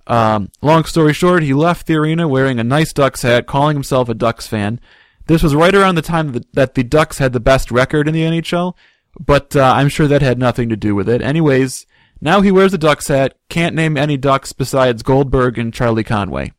Um, 0.06 0.50
long 0.62 0.84
story 0.84 1.12
short, 1.12 1.42
he 1.42 1.52
left 1.52 1.86
the 1.86 1.96
arena 1.96 2.26
wearing 2.26 2.58
a 2.58 2.64
nice 2.64 2.92
Ducks 2.92 3.22
hat, 3.22 3.46
calling 3.46 3.76
himself 3.76 4.08
a 4.08 4.14
Ducks 4.14 4.46
fan. 4.46 4.80
This 5.26 5.42
was 5.42 5.54
right 5.54 5.74
around 5.74 5.94
the 5.94 6.02
time 6.02 6.32
that, 6.54 6.74
the 6.74 6.82
Ducks 6.82 7.18
had 7.18 7.32
the 7.32 7.40
best 7.40 7.70
record 7.70 8.08
in 8.08 8.14
the 8.14 8.22
NHL, 8.22 8.74
but 9.18 9.54
uh, 9.54 9.74
I'm 9.76 9.88
sure 9.88 10.08
that 10.08 10.22
had 10.22 10.38
nothing 10.38 10.68
to 10.70 10.76
do 10.76 10.94
with 10.94 11.08
it. 11.08 11.22
Anyways, 11.22 11.86
now 12.20 12.40
he 12.40 12.50
wears 12.50 12.74
a 12.74 12.78
Ducks 12.78 13.08
hat, 13.08 13.36
can't 13.48 13.76
name 13.76 13.96
any 13.96 14.16
Ducks 14.16 14.52
besides 14.52 15.02
Goldberg 15.02 15.58
and 15.58 15.72
Charlie 15.72 16.04
Conway. 16.04 16.52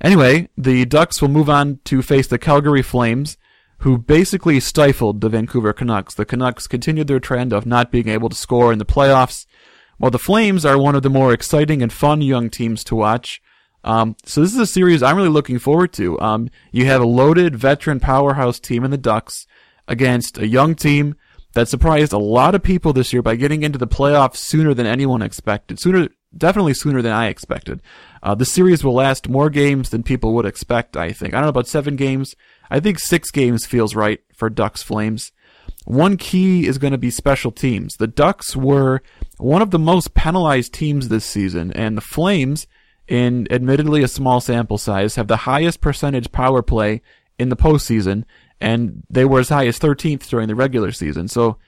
Anyway, 0.00 0.48
the 0.58 0.84
Ducks 0.84 1.22
will 1.22 1.28
move 1.28 1.48
on 1.48 1.78
to 1.84 2.02
face 2.02 2.26
the 2.26 2.38
Calgary 2.38 2.82
Flames, 2.82 3.38
who 3.84 3.98
basically 3.98 4.58
stifled 4.60 5.20
the 5.20 5.28
Vancouver 5.28 5.74
Canucks. 5.74 6.14
The 6.14 6.24
Canucks 6.24 6.66
continued 6.66 7.06
their 7.06 7.20
trend 7.20 7.52
of 7.52 7.66
not 7.66 7.92
being 7.92 8.08
able 8.08 8.30
to 8.30 8.34
score 8.34 8.72
in 8.72 8.78
the 8.78 8.86
playoffs, 8.86 9.44
while 9.98 10.10
the 10.10 10.18
Flames 10.18 10.64
are 10.64 10.78
one 10.78 10.94
of 10.94 11.02
the 11.02 11.10
more 11.10 11.34
exciting 11.34 11.82
and 11.82 11.92
fun 11.92 12.22
young 12.22 12.48
teams 12.48 12.82
to 12.84 12.96
watch. 12.96 13.42
Um, 13.84 14.16
so 14.24 14.40
this 14.40 14.54
is 14.54 14.58
a 14.58 14.66
series 14.66 15.02
I'm 15.02 15.16
really 15.16 15.28
looking 15.28 15.58
forward 15.58 15.92
to. 15.92 16.18
Um, 16.18 16.48
you 16.72 16.86
have 16.86 17.02
a 17.02 17.06
loaded 17.06 17.56
veteran 17.56 18.00
powerhouse 18.00 18.58
team 18.58 18.84
in 18.84 18.90
the 18.90 18.96
Ducks 18.96 19.46
against 19.86 20.38
a 20.38 20.48
young 20.48 20.74
team 20.74 21.14
that 21.52 21.68
surprised 21.68 22.14
a 22.14 22.18
lot 22.18 22.54
of 22.54 22.62
people 22.62 22.94
this 22.94 23.12
year 23.12 23.20
by 23.20 23.36
getting 23.36 23.62
into 23.62 23.78
the 23.78 23.86
playoffs 23.86 24.36
sooner 24.36 24.72
than 24.72 24.86
anyone 24.86 25.20
expected. 25.20 25.78
Sooner, 25.78 26.08
definitely 26.34 26.72
sooner 26.72 27.02
than 27.02 27.12
I 27.12 27.26
expected. 27.26 27.82
Uh, 28.22 28.34
the 28.34 28.46
series 28.46 28.82
will 28.82 28.94
last 28.94 29.28
more 29.28 29.50
games 29.50 29.90
than 29.90 30.02
people 30.02 30.32
would 30.32 30.46
expect, 30.46 30.96
I 30.96 31.12
think. 31.12 31.34
I 31.34 31.36
don't 31.36 31.44
know 31.44 31.50
about 31.50 31.68
seven 31.68 31.96
games. 31.96 32.34
I 32.70 32.80
think 32.80 32.98
six 32.98 33.30
games 33.30 33.66
feels 33.66 33.94
right 33.94 34.20
for 34.34 34.50
Ducks 34.50 34.82
Flames. 34.82 35.32
One 35.84 36.16
key 36.16 36.66
is 36.66 36.78
going 36.78 36.92
to 36.92 36.98
be 36.98 37.10
special 37.10 37.50
teams. 37.50 37.96
The 37.96 38.06
Ducks 38.06 38.56
were 38.56 39.02
one 39.38 39.62
of 39.62 39.70
the 39.70 39.78
most 39.78 40.14
penalized 40.14 40.72
teams 40.72 41.08
this 41.08 41.24
season, 41.24 41.72
and 41.72 41.96
the 41.96 42.02
Flames, 42.02 42.66
in 43.06 43.46
admittedly 43.50 44.02
a 44.02 44.08
small 44.08 44.40
sample 44.40 44.78
size, 44.78 45.16
have 45.16 45.28
the 45.28 45.38
highest 45.38 45.80
percentage 45.80 46.32
power 46.32 46.62
play 46.62 47.02
in 47.38 47.48
the 47.48 47.56
postseason, 47.56 48.24
and 48.60 49.02
they 49.10 49.24
were 49.24 49.40
as 49.40 49.50
high 49.50 49.66
as 49.66 49.78
13th 49.78 50.26
during 50.28 50.48
the 50.48 50.54
regular 50.54 50.92
season. 50.92 51.28
So 51.28 51.58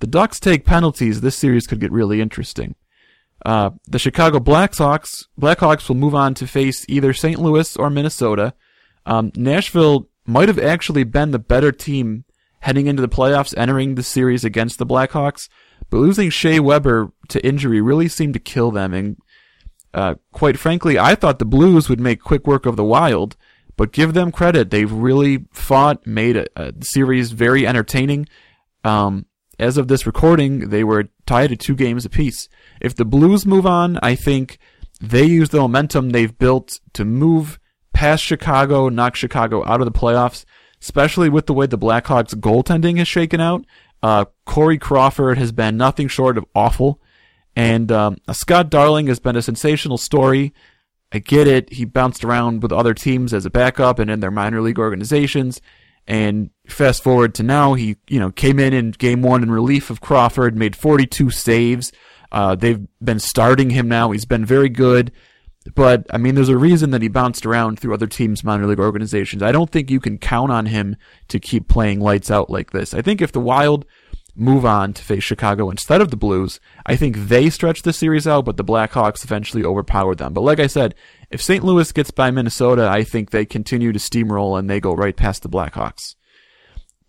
the 0.00 0.06
Ducks 0.06 0.38
take 0.38 0.64
penalties. 0.64 1.20
This 1.20 1.36
series 1.36 1.66
could 1.66 1.80
get 1.80 1.92
really 1.92 2.20
interesting. 2.20 2.74
Uh, 3.44 3.70
the 3.86 3.98
Chicago 3.98 4.40
Blackhawks 4.40 5.26
Blackhawks 5.40 5.88
will 5.88 5.96
move 5.96 6.14
on 6.14 6.34
to 6.34 6.46
face 6.46 6.84
either 6.88 7.12
St. 7.12 7.38
Louis 7.38 7.76
or 7.76 7.88
Minnesota. 7.88 8.52
Um, 9.06 9.30
Nashville 9.36 10.08
might 10.28 10.48
have 10.48 10.58
actually 10.58 11.04
been 11.04 11.30
the 11.30 11.38
better 11.38 11.72
team 11.72 12.24
heading 12.60 12.86
into 12.86 13.00
the 13.00 13.08
playoffs, 13.08 13.56
entering 13.56 13.94
the 13.94 14.02
series 14.02 14.44
against 14.44 14.78
the 14.78 14.86
Blackhawks. 14.86 15.48
But 15.90 15.98
losing 15.98 16.28
Shea 16.28 16.60
Weber 16.60 17.12
to 17.28 17.44
injury 17.44 17.80
really 17.80 18.08
seemed 18.08 18.34
to 18.34 18.40
kill 18.40 18.70
them. 18.70 18.92
And 18.92 19.16
uh, 19.94 20.16
quite 20.32 20.58
frankly, 20.58 20.98
I 20.98 21.14
thought 21.14 21.38
the 21.38 21.44
Blues 21.44 21.88
would 21.88 22.00
make 22.00 22.20
quick 22.20 22.46
work 22.46 22.66
of 22.66 22.76
the 22.76 22.84
Wild. 22.84 23.36
But 23.76 23.92
give 23.92 24.12
them 24.12 24.32
credit; 24.32 24.70
they've 24.70 24.90
really 24.90 25.46
fought, 25.52 26.04
made 26.04 26.36
a, 26.36 26.46
a 26.56 26.72
series 26.80 27.30
very 27.30 27.64
entertaining. 27.66 28.28
Um, 28.82 29.26
as 29.58 29.76
of 29.76 29.86
this 29.86 30.04
recording, 30.04 30.70
they 30.70 30.82
were 30.82 31.08
tied 31.26 31.52
at 31.52 31.60
two 31.60 31.76
games 31.76 32.04
apiece. 32.04 32.48
If 32.80 32.96
the 32.96 33.04
Blues 33.04 33.46
move 33.46 33.66
on, 33.66 33.98
I 34.02 34.16
think 34.16 34.58
they 35.00 35.24
use 35.24 35.50
the 35.50 35.60
momentum 35.60 36.10
they've 36.10 36.36
built 36.36 36.80
to 36.94 37.04
move 37.04 37.60
past 37.98 38.22
Chicago, 38.22 38.88
knock 38.88 39.16
Chicago 39.16 39.66
out 39.66 39.80
of 39.80 39.84
the 39.84 39.90
playoffs, 39.90 40.44
especially 40.80 41.28
with 41.28 41.46
the 41.46 41.52
way 41.52 41.66
the 41.66 41.76
Blackhawks 41.76 42.32
goaltending 42.32 42.96
has 42.98 43.08
shaken 43.08 43.40
out. 43.40 43.64
Uh, 44.00 44.26
Corey 44.44 44.78
Crawford 44.78 45.36
has 45.36 45.50
been 45.50 45.76
nothing 45.76 46.06
short 46.06 46.38
of 46.38 46.44
awful. 46.54 47.00
And 47.56 47.90
um, 47.90 48.18
Scott 48.30 48.70
Darling 48.70 49.08
has 49.08 49.18
been 49.18 49.34
a 49.34 49.42
sensational 49.42 49.98
story. 49.98 50.54
I 51.10 51.18
get 51.18 51.48
it. 51.48 51.72
He 51.72 51.84
bounced 51.84 52.22
around 52.22 52.62
with 52.62 52.70
other 52.70 52.94
teams 52.94 53.34
as 53.34 53.44
a 53.44 53.50
backup 53.50 53.98
and 53.98 54.08
in 54.08 54.20
their 54.20 54.30
minor 54.30 54.60
league 54.60 54.78
organizations. 54.78 55.60
And 56.06 56.50
fast 56.68 57.02
forward 57.02 57.34
to 57.34 57.42
now, 57.42 57.74
he 57.74 57.96
you 58.08 58.20
know 58.20 58.30
came 58.30 58.60
in 58.60 58.74
in 58.74 58.92
game 58.92 59.22
one 59.22 59.42
in 59.42 59.50
relief 59.50 59.90
of 59.90 60.00
Crawford, 60.00 60.56
made 60.56 60.76
42 60.76 61.30
saves. 61.30 61.90
Uh, 62.30 62.54
they've 62.54 62.86
been 63.02 63.18
starting 63.18 63.70
him 63.70 63.88
now. 63.88 64.12
He's 64.12 64.24
been 64.24 64.44
very 64.44 64.68
good. 64.68 65.10
But 65.74 66.06
I 66.10 66.18
mean, 66.18 66.34
there's 66.34 66.48
a 66.48 66.56
reason 66.56 66.90
that 66.90 67.02
he 67.02 67.08
bounced 67.08 67.44
around 67.44 67.78
through 67.78 67.94
other 67.94 68.06
teams' 68.06 68.44
minor 68.44 68.66
league 68.66 68.80
organizations. 68.80 69.42
I 69.42 69.52
don't 69.52 69.70
think 69.70 69.90
you 69.90 70.00
can 70.00 70.18
count 70.18 70.50
on 70.52 70.66
him 70.66 70.96
to 71.28 71.38
keep 71.38 71.68
playing 71.68 72.00
lights 72.00 72.30
out 72.30 72.48
like 72.50 72.70
this. 72.70 72.94
I 72.94 73.02
think 73.02 73.20
if 73.20 73.32
the 73.32 73.40
Wild 73.40 73.84
move 74.38 74.64
on 74.64 74.92
to 74.92 75.02
face 75.02 75.24
Chicago 75.24 75.68
instead 75.68 76.00
of 76.00 76.10
the 76.10 76.16
Blues. 76.16 76.60
I 76.86 76.96
think 76.96 77.16
they 77.16 77.50
stretch 77.50 77.82
the 77.82 77.92
series 77.92 78.26
out, 78.26 78.44
but 78.44 78.56
the 78.56 78.64
Blackhawks 78.64 79.24
eventually 79.24 79.64
overpower 79.64 80.14
them. 80.14 80.32
But 80.32 80.42
like 80.42 80.60
I 80.60 80.68
said, 80.68 80.94
if 81.30 81.42
St. 81.42 81.64
Louis 81.64 81.90
gets 81.90 82.10
by 82.10 82.30
Minnesota, 82.30 82.88
I 82.88 83.02
think 83.02 83.30
they 83.30 83.44
continue 83.44 83.92
to 83.92 83.98
steamroll 83.98 84.58
and 84.58 84.70
they 84.70 84.80
go 84.80 84.94
right 84.94 85.16
past 85.16 85.42
the 85.42 85.48
Blackhawks. 85.48 86.14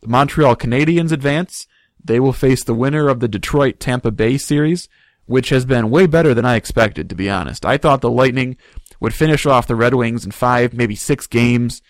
The 0.01 0.07
Montreal 0.07 0.55
Canadiens 0.55 1.11
advance. 1.11 1.67
They 2.03 2.19
will 2.19 2.33
face 2.33 2.63
the 2.63 2.73
winner 2.73 3.09
of 3.09 3.19
the 3.19 3.27
Detroit 3.27 3.79
Tampa 3.79 4.09
Bay 4.09 4.37
series, 4.37 4.87
which 5.29 5.49
has 5.49 5.63
been 5.63 5.91
way 5.91 6.07
better 6.07 6.33
than 6.33 6.43
I 6.43 6.55
expected, 6.55 7.07
to 7.07 7.15
be 7.15 7.29
honest. 7.29 7.63
I 7.63 7.77
thought 7.77 8.01
the 8.01 8.09
Lightning 8.09 8.57
would 8.99 9.13
finish 9.13 9.45
off 9.45 9.67
the 9.67 9.75
Red 9.75 9.93
Wings 9.93 10.25
in 10.25 10.31
five, 10.31 10.73
maybe 10.73 10.95
six 10.95 11.27
games. 11.27 11.83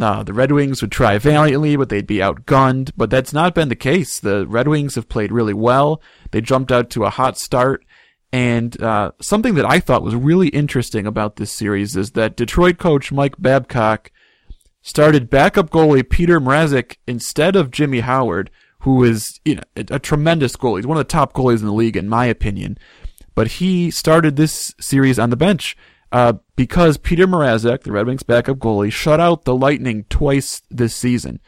Uh, 0.00 0.22
the 0.22 0.32
Red 0.32 0.52
Wings 0.52 0.80
would 0.80 0.92
try 0.92 1.18
valiantly, 1.18 1.74
but 1.76 1.88
they'd 1.88 2.06
be 2.06 2.18
outgunned. 2.18 2.92
But 2.96 3.10
that's 3.10 3.32
not 3.32 3.52
been 3.52 3.68
the 3.68 3.74
case. 3.74 4.20
The 4.20 4.46
Red 4.46 4.68
Wings 4.68 4.94
have 4.94 5.08
played 5.08 5.32
really 5.32 5.52
well. 5.52 6.00
They 6.30 6.40
jumped 6.40 6.70
out 6.70 6.88
to 6.90 7.04
a 7.04 7.10
hot 7.10 7.36
start. 7.36 7.84
And 8.32 8.80
uh, 8.80 9.10
something 9.20 9.54
that 9.54 9.68
I 9.68 9.80
thought 9.80 10.04
was 10.04 10.14
really 10.14 10.48
interesting 10.48 11.04
about 11.04 11.34
this 11.34 11.50
series 11.50 11.96
is 11.96 12.12
that 12.12 12.36
Detroit 12.36 12.78
coach 12.78 13.10
Mike 13.10 13.34
Babcock 13.40 14.12
started 14.82 15.30
backup 15.30 15.70
goalie 15.70 16.08
Peter 16.08 16.40
Mrazek 16.40 16.98
instead 17.08 17.56
of 17.56 17.72
Jimmy 17.72 18.00
Howard, 18.00 18.52
who 18.84 19.02
is 19.02 19.40
you 19.46 19.54
know, 19.54 19.62
a, 19.76 19.98
tremendous 19.98 20.56
goalie. 20.56 20.78
He's 20.78 20.86
one 20.86 20.98
of 20.98 21.06
the 21.06 21.12
top 21.12 21.32
goalies 21.32 21.60
in 21.60 21.66
the 21.66 21.72
league, 21.72 21.96
in 21.96 22.06
my 22.06 22.26
opinion. 22.26 22.76
But 23.34 23.52
he 23.52 23.90
started 23.90 24.36
this 24.36 24.74
series 24.78 25.18
on 25.18 25.30
the 25.30 25.36
bench 25.36 25.74
uh, 26.12 26.34
because 26.54 26.98
Peter 26.98 27.26
Mrazek, 27.26 27.82
the 27.82 27.92
Red 27.92 28.06
Wings 28.06 28.22
backup 28.22 28.58
goalie, 28.58 28.92
shut 28.92 29.20
out 29.20 29.44
the 29.44 29.54
Lightning 29.54 30.04
twice 30.10 30.60
this 30.70 30.94
season. 30.94 31.40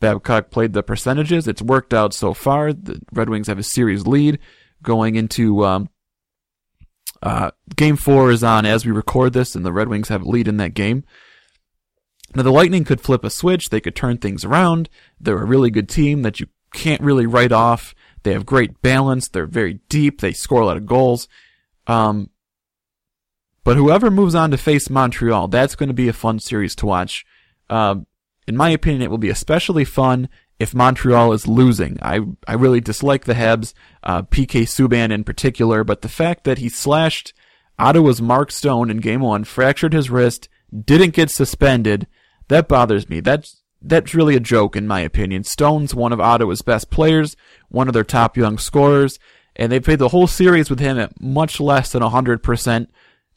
Babcock 0.00 0.50
played 0.50 0.72
the 0.72 0.82
percentages. 0.82 1.46
It's 1.46 1.62
worked 1.62 1.94
out 1.94 2.12
so 2.12 2.34
far. 2.34 2.72
The 2.72 3.00
Red 3.12 3.28
Wings 3.28 3.46
have 3.46 3.60
a 3.60 3.62
series 3.62 4.08
lead 4.08 4.40
going 4.82 5.14
into 5.14 5.64
um, 5.64 5.90
uh, 7.22 7.52
game 7.76 7.96
four 7.96 8.32
is 8.32 8.42
on 8.42 8.66
as 8.66 8.84
we 8.84 8.90
record 8.90 9.32
this, 9.32 9.54
and 9.54 9.64
the 9.64 9.72
Red 9.72 9.86
Wings 9.86 10.08
have 10.08 10.22
a 10.22 10.28
lead 10.28 10.48
in 10.48 10.56
that 10.56 10.74
game. 10.74 11.04
Now 12.34 12.42
the 12.42 12.50
Lightning 12.50 12.82
could 12.82 13.00
flip 13.00 13.22
a 13.22 13.30
switch. 13.30 13.70
They 13.70 13.80
could 13.80 13.94
turn 13.94 14.18
things 14.18 14.44
around. 14.44 14.88
They're 15.20 15.38
a 15.38 15.44
really 15.44 15.70
good 15.70 15.88
team 15.88 16.22
that 16.22 16.40
you 16.40 16.48
can't 16.72 17.00
really 17.00 17.26
write 17.26 17.52
off. 17.52 17.94
They 18.22 18.32
have 18.32 18.46
great 18.46 18.82
balance. 18.82 19.28
They're 19.28 19.46
very 19.46 19.80
deep. 19.88 20.20
They 20.20 20.32
score 20.32 20.60
a 20.60 20.66
lot 20.66 20.76
of 20.76 20.86
goals. 20.86 21.28
Um, 21.86 22.30
but 23.64 23.76
whoever 23.76 24.10
moves 24.10 24.34
on 24.34 24.50
to 24.50 24.58
face 24.58 24.90
Montreal, 24.90 25.48
that's 25.48 25.74
going 25.74 25.88
to 25.88 25.94
be 25.94 26.08
a 26.08 26.12
fun 26.12 26.38
series 26.38 26.74
to 26.76 26.86
watch. 26.86 27.24
Uh, 27.68 27.96
in 28.46 28.56
my 28.56 28.70
opinion, 28.70 29.02
it 29.02 29.10
will 29.10 29.18
be 29.18 29.30
especially 29.30 29.84
fun 29.84 30.28
if 30.58 30.74
Montreal 30.74 31.32
is 31.32 31.46
losing. 31.46 31.98
I, 32.02 32.20
I 32.46 32.54
really 32.54 32.80
dislike 32.80 33.24
the 33.24 33.34
Habs, 33.34 33.72
uh, 34.02 34.22
PK 34.22 34.62
Subban 34.62 35.10
in 35.10 35.24
particular, 35.24 35.84
but 35.84 36.02
the 36.02 36.08
fact 36.08 36.44
that 36.44 36.58
he 36.58 36.68
slashed 36.68 37.32
Ottawa's 37.78 38.20
Mark 38.20 38.50
Stone 38.50 38.90
in 38.90 38.98
game 38.98 39.20
one, 39.20 39.44
fractured 39.44 39.94
his 39.94 40.10
wrist, 40.10 40.48
didn't 40.84 41.14
get 41.14 41.30
suspended, 41.30 42.06
that 42.48 42.68
bothers 42.68 43.08
me. 43.08 43.20
That's, 43.20 43.59
that's 43.82 44.14
really 44.14 44.36
a 44.36 44.40
joke 44.40 44.76
in 44.76 44.86
my 44.86 45.00
opinion. 45.00 45.44
Stone's 45.44 45.94
one 45.94 46.12
of 46.12 46.20
Ottawa's 46.20 46.62
best 46.62 46.90
players, 46.90 47.36
one 47.68 47.88
of 47.88 47.94
their 47.94 48.04
top 48.04 48.36
young 48.36 48.58
scorers, 48.58 49.18
and 49.56 49.70
they 49.70 49.80
played 49.80 49.98
the 49.98 50.08
whole 50.08 50.26
series 50.26 50.70
with 50.70 50.80
him 50.80 50.98
at 50.98 51.20
much 51.20 51.60
less 51.60 51.92
than 51.92 52.02
100% 52.02 52.86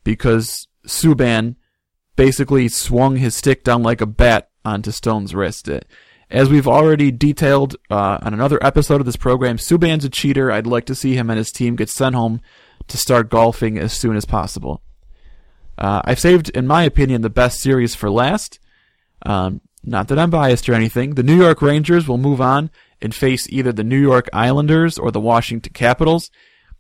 because 0.04 0.68
Subban 0.86 1.56
basically 2.16 2.68
swung 2.68 3.18
his 3.18 3.36
stick 3.36 3.64
down 3.64 3.84
like 3.84 4.02
a 4.02 4.06
bat 4.06 4.50
onto 4.66 4.92
Stone's 4.92 5.34
wrist. 5.34 5.70
As 6.30 6.50
we've 6.50 6.68
already 6.68 7.12
detailed 7.12 7.76
uh, 7.90 8.20
on 8.22 8.34
another 8.34 8.64
episode 8.64 9.00
of 9.00 9.06
this 9.06 9.16
program, 9.16 9.58
Subban's 9.58 10.06
a 10.06 10.10
cheater. 10.10 10.52
I'd 10.52 10.68
like 10.68 10.86
to 10.86 10.96
see 10.96 11.16
him 11.16 11.30
and 11.30 11.38
his 11.38 11.52
team 11.52 11.76
get 11.76 11.90
sent 11.90 12.16
home 12.16 12.42
to 12.88 12.98
start 12.98 13.30
golfing 13.30 13.78
as 13.78 13.94
soon 13.94 14.16
as 14.16 14.26
possible. 14.26 14.82
Uh, 15.78 16.02
I've 16.06 16.20
saved, 16.20 16.50
in 16.50 16.68
my 16.68 16.84
opinion, 16.84 17.22
the 17.22 17.30
best 17.30 17.60
series 17.60 17.96
for 17.96 18.10
last. 18.10 18.60
Um, 19.26 19.62
not 19.84 20.08
that 20.08 20.20
I'm 20.20 20.30
biased 20.30 20.68
or 20.70 20.74
anything. 20.74 21.16
The 21.16 21.24
New 21.24 21.36
York 21.36 21.62
Rangers 21.62 22.08
will 22.08 22.18
move 22.18 22.40
on 22.40 22.70
and 23.02 23.14
face 23.14 23.48
either 23.50 23.72
the 23.72 23.84
New 23.84 24.00
York 24.00 24.30
Islanders 24.32 24.98
or 24.98 25.12
the 25.12 25.20
Washington 25.20 25.74
Capitals. 25.74 26.32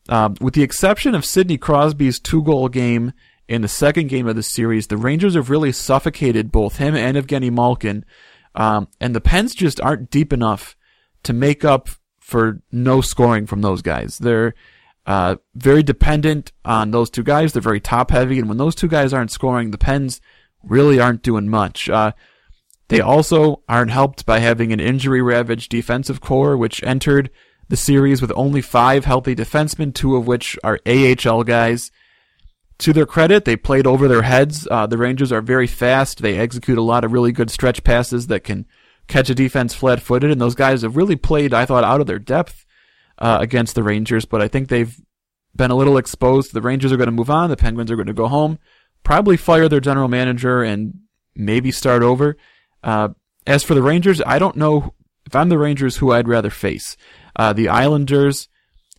Um, 0.09 0.35
with 0.41 0.53
the 0.53 0.63
exception 0.63 1.15
of 1.15 1.25
Sidney 1.25 1.57
Crosby's 1.57 2.19
two 2.19 2.43
goal 2.43 2.69
game 2.69 3.13
in 3.47 3.61
the 3.61 3.67
second 3.67 4.07
game 4.07 4.27
of 4.27 4.35
the 4.35 4.43
series, 4.43 4.87
the 4.87 4.97
Rangers 4.97 5.35
have 5.35 5.49
really 5.49 5.71
suffocated 5.71 6.51
both 6.51 6.77
him 6.77 6.95
and 6.95 7.17
Evgeny 7.17 7.51
Malkin. 7.51 8.05
Um, 8.55 8.87
and 8.99 9.15
the 9.15 9.21
Pens 9.21 9.53
just 9.53 9.81
aren't 9.81 10.09
deep 10.09 10.31
enough 10.31 10.75
to 11.23 11.33
make 11.33 11.65
up 11.65 11.89
for 12.19 12.61
no 12.71 13.01
scoring 13.01 13.45
from 13.45 13.61
those 13.61 13.81
guys. 13.81 14.17
They're 14.17 14.53
uh, 15.05 15.35
very 15.55 15.83
dependent 15.83 16.51
on 16.63 16.91
those 16.91 17.09
two 17.09 17.23
guys. 17.23 17.51
They're 17.51 17.61
very 17.61 17.81
top 17.81 18.11
heavy, 18.11 18.39
and 18.39 18.47
when 18.47 18.57
those 18.57 18.75
two 18.75 18.87
guys 18.87 19.13
aren't 19.13 19.31
scoring, 19.31 19.71
the 19.71 19.77
Pens 19.77 20.21
really 20.63 20.99
aren't 20.99 21.23
doing 21.23 21.49
much. 21.49 21.89
Uh, 21.89 22.13
they 22.89 22.99
also 22.99 23.63
aren't 23.67 23.91
helped 23.91 24.25
by 24.25 24.39
having 24.39 24.71
an 24.71 24.79
injury 24.79 25.21
ravaged 25.21 25.71
defensive 25.71 26.21
corps, 26.21 26.57
which 26.57 26.83
entered 26.83 27.29
the 27.69 27.77
series 27.77 28.21
with 28.21 28.31
only 28.35 28.61
five 28.61 29.05
healthy 29.05 29.35
defensemen, 29.35 29.93
two 29.93 30.15
of 30.15 30.27
which 30.27 30.57
are 30.63 30.79
AHL 30.85 31.43
guys. 31.43 31.91
To 32.79 32.91
their 32.91 33.05
credit, 33.05 33.45
they 33.45 33.55
played 33.55 33.87
over 33.87 34.07
their 34.07 34.23
heads. 34.23 34.67
Uh, 34.69 34.85
the 34.85 34.97
Rangers 34.97 35.31
are 35.31 35.41
very 35.41 35.67
fast. 35.67 36.21
They 36.21 36.37
execute 36.37 36.77
a 36.77 36.81
lot 36.81 37.05
of 37.05 37.13
really 37.13 37.31
good 37.31 37.49
stretch 37.49 37.83
passes 37.83 38.27
that 38.27 38.43
can 38.43 38.65
catch 39.07 39.29
a 39.29 39.35
defense 39.35 39.73
flat 39.73 40.01
footed, 40.01 40.31
and 40.31 40.41
those 40.41 40.55
guys 40.55 40.81
have 40.81 40.97
really 40.97 41.15
played, 41.15 41.53
I 41.53 41.65
thought, 41.65 41.83
out 41.83 42.01
of 42.01 42.07
their 42.07 42.19
depth 42.19 42.65
uh, 43.17 43.37
against 43.39 43.75
the 43.75 43.83
Rangers, 43.83 44.25
but 44.25 44.41
I 44.41 44.47
think 44.47 44.67
they've 44.67 44.99
been 45.55 45.71
a 45.71 45.75
little 45.75 45.97
exposed. 45.97 46.53
The 46.53 46.61
Rangers 46.61 46.91
are 46.91 46.97
going 46.97 47.07
to 47.07 47.11
move 47.11 47.29
on. 47.29 47.49
The 47.49 47.57
Penguins 47.57 47.91
are 47.91 47.95
going 47.95 48.07
to 48.07 48.13
go 48.13 48.27
home, 48.27 48.59
probably 49.03 49.37
fire 49.37 49.69
their 49.69 49.79
general 49.79 50.07
manager, 50.07 50.63
and 50.63 50.99
maybe 51.35 51.71
start 51.71 52.03
over. 52.03 52.37
Uh, 52.83 53.09
as 53.47 53.63
for 53.63 53.73
the 53.73 53.81
Rangers, 53.81 54.21
I 54.25 54.39
don't 54.39 54.55
know 54.55 54.93
if 55.25 55.35
I'm 55.35 55.49
the 55.49 55.57
Rangers 55.57 55.97
who 55.97 56.11
I'd 56.11 56.27
rather 56.27 56.49
face. 56.49 56.97
Uh, 57.35 57.53
the 57.53 57.69
Islanders, 57.69 58.49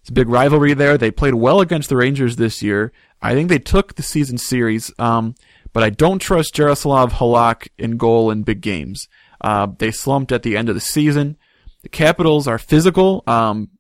it's 0.01 0.11
a 0.11 0.13
big 0.13 0.29
rivalry 0.29 0.75
there. 0.75 0.99
They 0.99 1.11
played 1.11 1.35
well 1.35 1.61
against 1.61 1.89
the 1.89 1.97
Rangers 1.97 2.37
this 2.37 2.63
year. 2.63 2.93
I 3.23 3.35
think 3.35 3.49
they 3.49 3.59
took 3.59 3.95
the 3.95 4.03
season 4.03 4.39
series, 4.39 4.93
um, 4.99 5.35
but 5.73 5.83
I 5.83 5.91
don't 5.91 6.19
trust 6.19 6.55
Jaroslav 6.55 7.13
Halak 7.13 7.69
in 7.79 7.97
goal 7.97 8.31
in 8.31 8.43
big 8.43 8.61
games. 8.61 9.09
Uh, 9.41 9.69
they 9.79 9.91
slumped 9.91 10.33
at 10.33 10.43
the 10.43 10.57
end 10.57 10.69
of 10.69 10.75
the 10.75 10.81
season. 10.81 11.37
The 11.83 11.89
Capitals 11.89 12.49
are 12.49 12.59
physical. 12.59 13.23
Um, 13.27 13.71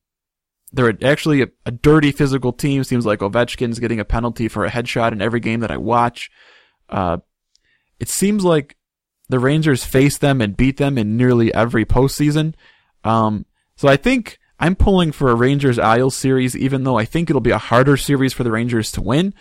they're 0.72 0.96
actually 1.02 1.42
a, 1.42 1.48
a, 1.64 1.70
dirty 1.70 2.10
physical 2.10 2.52
team. 2.52 2.84
Seems 2.84 3.06
like 3.06 3.20
Ovechkin's 3.20 3.78
getting 3.78 4.00
a 4.00 4.04
penalty 4.04 4.48
for 4.48 4.64
a 4.64 4.70
headshot 4.70 5.12
in 5.12 5.22
every 5.22 5.40
game 5.40 5.60
that 5.60 5.70
I 5.70 5.76
watch. 5.76 6.30
Uh, 6.88 7.18
it 8.00 8.08
seems 8.08 8.44
like 8.44 8.76
the 9.28 9.38
Rangers 9.38 9.84
face 9.84 10.18
them 10.18 10.40
and 10.40 10.56
beat 10.56 10.76
them 10.76 10.98
in 10.98 11.16
nearly 11.16 11.52
every 11.54 11.84
postseason. 11.84 12.54
Um, 13.04 13.46
so 13.76 13.88
I 13.88 13.96
think 13.96 14.38
I'm 14.58 14.76
pulling 14.76 15.12
for 15.12 15.30
a 15.30 15.34
Rangers 15.34 15.78
Isles 15.78 16.14
series, 16.14 16.56
even 16.56 16.84
though 16.84 16.98
I 16.98 17.04
think 17.04 17.28
it'll 17.28 17.40
be 17.40 17.50
a 17.50 17.58
harder 17.58 17.96
series 17.96 18.32
for 18.32 18.44
the 18.44 18.52
Rangers 18.52 18.92
to 18.92 19.02
win. 19.02 19.34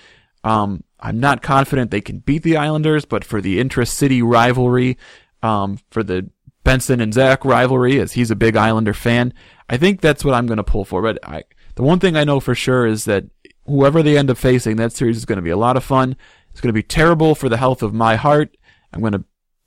Um, 0.43 0.83
I'm 0.99 1.19
not 1.19 1.41
confident 1.41 1.91
they 1.91 2.01
can 2.01 2.19
beat 2.19 2.43
the 2.43 2.57
Islanders, 2.57 3.05
but 3.05 3.23
for 3.23 3.41
the 3.41 3.59
intra-city 3.59 4.21
rivalry, 4.21 4.97
um, 5.41 5.79
for 5.91 6.03
the 6.03 6.29
Benson 6.63 7.01
and 7.01 7.13
Zach 7.13 7.43
rivalry, 7.43 7.99
as 7.99 8.13
he's 8.13 8.31
a 8.31 8.35
big 8.35 8.55
Islander 8.55 8.93
fan. 8.93 9.33
I 9.69 9.77
think 9.77 10.01
that's 10.01 10.23
what 10.23 10.33
I'm 10.33 10.47
going 10.47 10.57
to 10.57 10.63
pull 10.63 10.85
for. 10.85 11.01
But 11.01 11.19
I, 11.23 11.43
the 11.75 11.83
one 11.83 11.99
thing 11.99 12.15
I 12.15 12.23
know 12.23 12.39
for 12.39 12.55
sure 12.55 12.85
is 12.85 13.05
that 13.05 13.25
whoever 13.65 14.01
they 14.01 14.17
end 14.17 14.29
up 14.29 14.37
facing, 14.37 14.77
that 14.77 14.93
series 14.93 15.17
is 15.17 15.25
going 15.25 15.37
to 15.37 15.43
be 15.43 15.49
a 15.49 15.57
lot 15.57 15.77
of 15.77 15.83
fun. 15.83 16.15
It's 16.51 16.61
going 16.61 16.69
to 16.69 16.73
be 16.73 16.83
terrible 16.83 17.35
for 17.35 17.49
the 17.49 17.57
health 17.57 17.83
of 17.83 17.93
my 17.93 18.15
heart. 18.15 18.55
I'm 18.93 19.01
going 19.01 19.13
to, 19.13 19.23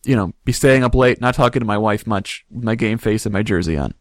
you 0.06 0.16
know, 0.16 0.32
be 0.44 0.52
staying 0.52 0.84
up 0.84 0.94
late, 0.94 1.20
not 1.20 1.34
talking 1.34 1.60
to 1.60 1.66
my 1.66 1.78
wife 1.78 2.06
much, 2.06 2.44
with 2.50 2.64
my 2.64 2.74
game 2.74 2.98
face 2.98 3.26
and 3.26 3.32
my 3.32 3.42
jersey 3.42 3.76
on. 3.76 3.94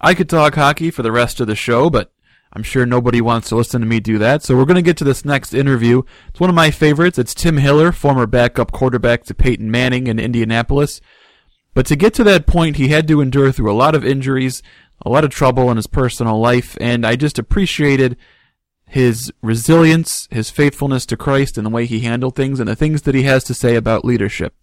I 0.00 0.14
could 0.14 0.28
talk 0.28 0.54
hockey 0.54 0.90
for 0.90 1.02
the 1.02 1.12
rest 1.12 1.40
of 1.40 1.46
the 1.46 1.54
show, 1.54 1.88
but 1.88 2.12
I'm 2.52 2.62
sure 2.62 2.84
nobody 2.86 3.20
wants 3.20 3.48
to 3.48 3.56
listen 3.56 3.80
to 3.80 3.86
me 3.86 4.00
do 4.00 4.18
that. 4.18 4.42
So 4.42 4.56
we're 4.56 4.64
going 4.64 4.76
to 4.76 4.82
get 4.82 4.96
to 4.98 5.04
this 5.04 5.24
next 5.24 5.54
interview. 5.54 6.02
It's 6.28 6.40
one 6.40 6.50
of 6.50 6.56
my 6.56 6.70
favorites. 6.70 7.18
It's 7.18 7.34
Tim 7.34 7.56
Hiller, 7.56 7.90
former 7.92 8.26
backup 8.26 8.72
quarterback 8.72 9.24
to 9.24 9.34
Peyton 9.34 9.70
Manning 9.70 10.06
in 10.06 10.18
Indianapolis. 10.18 11.00
But 11.72 11.86
to 11.86 11.96
get 11.96 12.14
to 12.14 12.24
that 12.24 12.46
point, 12.46 12.76
he 12.76 12.88
had 12.88 13.08
to 13.08 13.20
endure 13.20 13.50
through 13.50 13.72
a 13.72 13.74
lot 13.74 13.94
of 13.94 14.04
injuries, 14.04 14.62
a 15.02 15.08
lot 15.08 15.24
of 15.24 15.30
trouble 15.30 15.70
in 15.70 15.76
his 15.76 15.88
personal 15.88 16.38
life, 16.38 16.78
and 16.80 17.04
I 17.04 17.16
just 17.16 17.38
appreciated 17.38 18.16
his 18.86 19.32
resilience, 19.42 20.28
his 20.30 20.50
faithfulness 20.50 21.04
to 21.06 21.16
Christ, 21.16 21.58
and 21.58 21.66
the 21.66 21.70
way 21.70 21.86
he 21.86 22.00
handled 22.00 22.36
things, 22.36 22.60
and 22.60 22.68
the 22.68 22.76
things 22.76 23.02
that 23.02 23.14
he 23.16 23.24
has 23.24 23.42
to 23.44 23.54
say 23.54 23.74
about 23.74 24.04
leadership. 24.04 24.54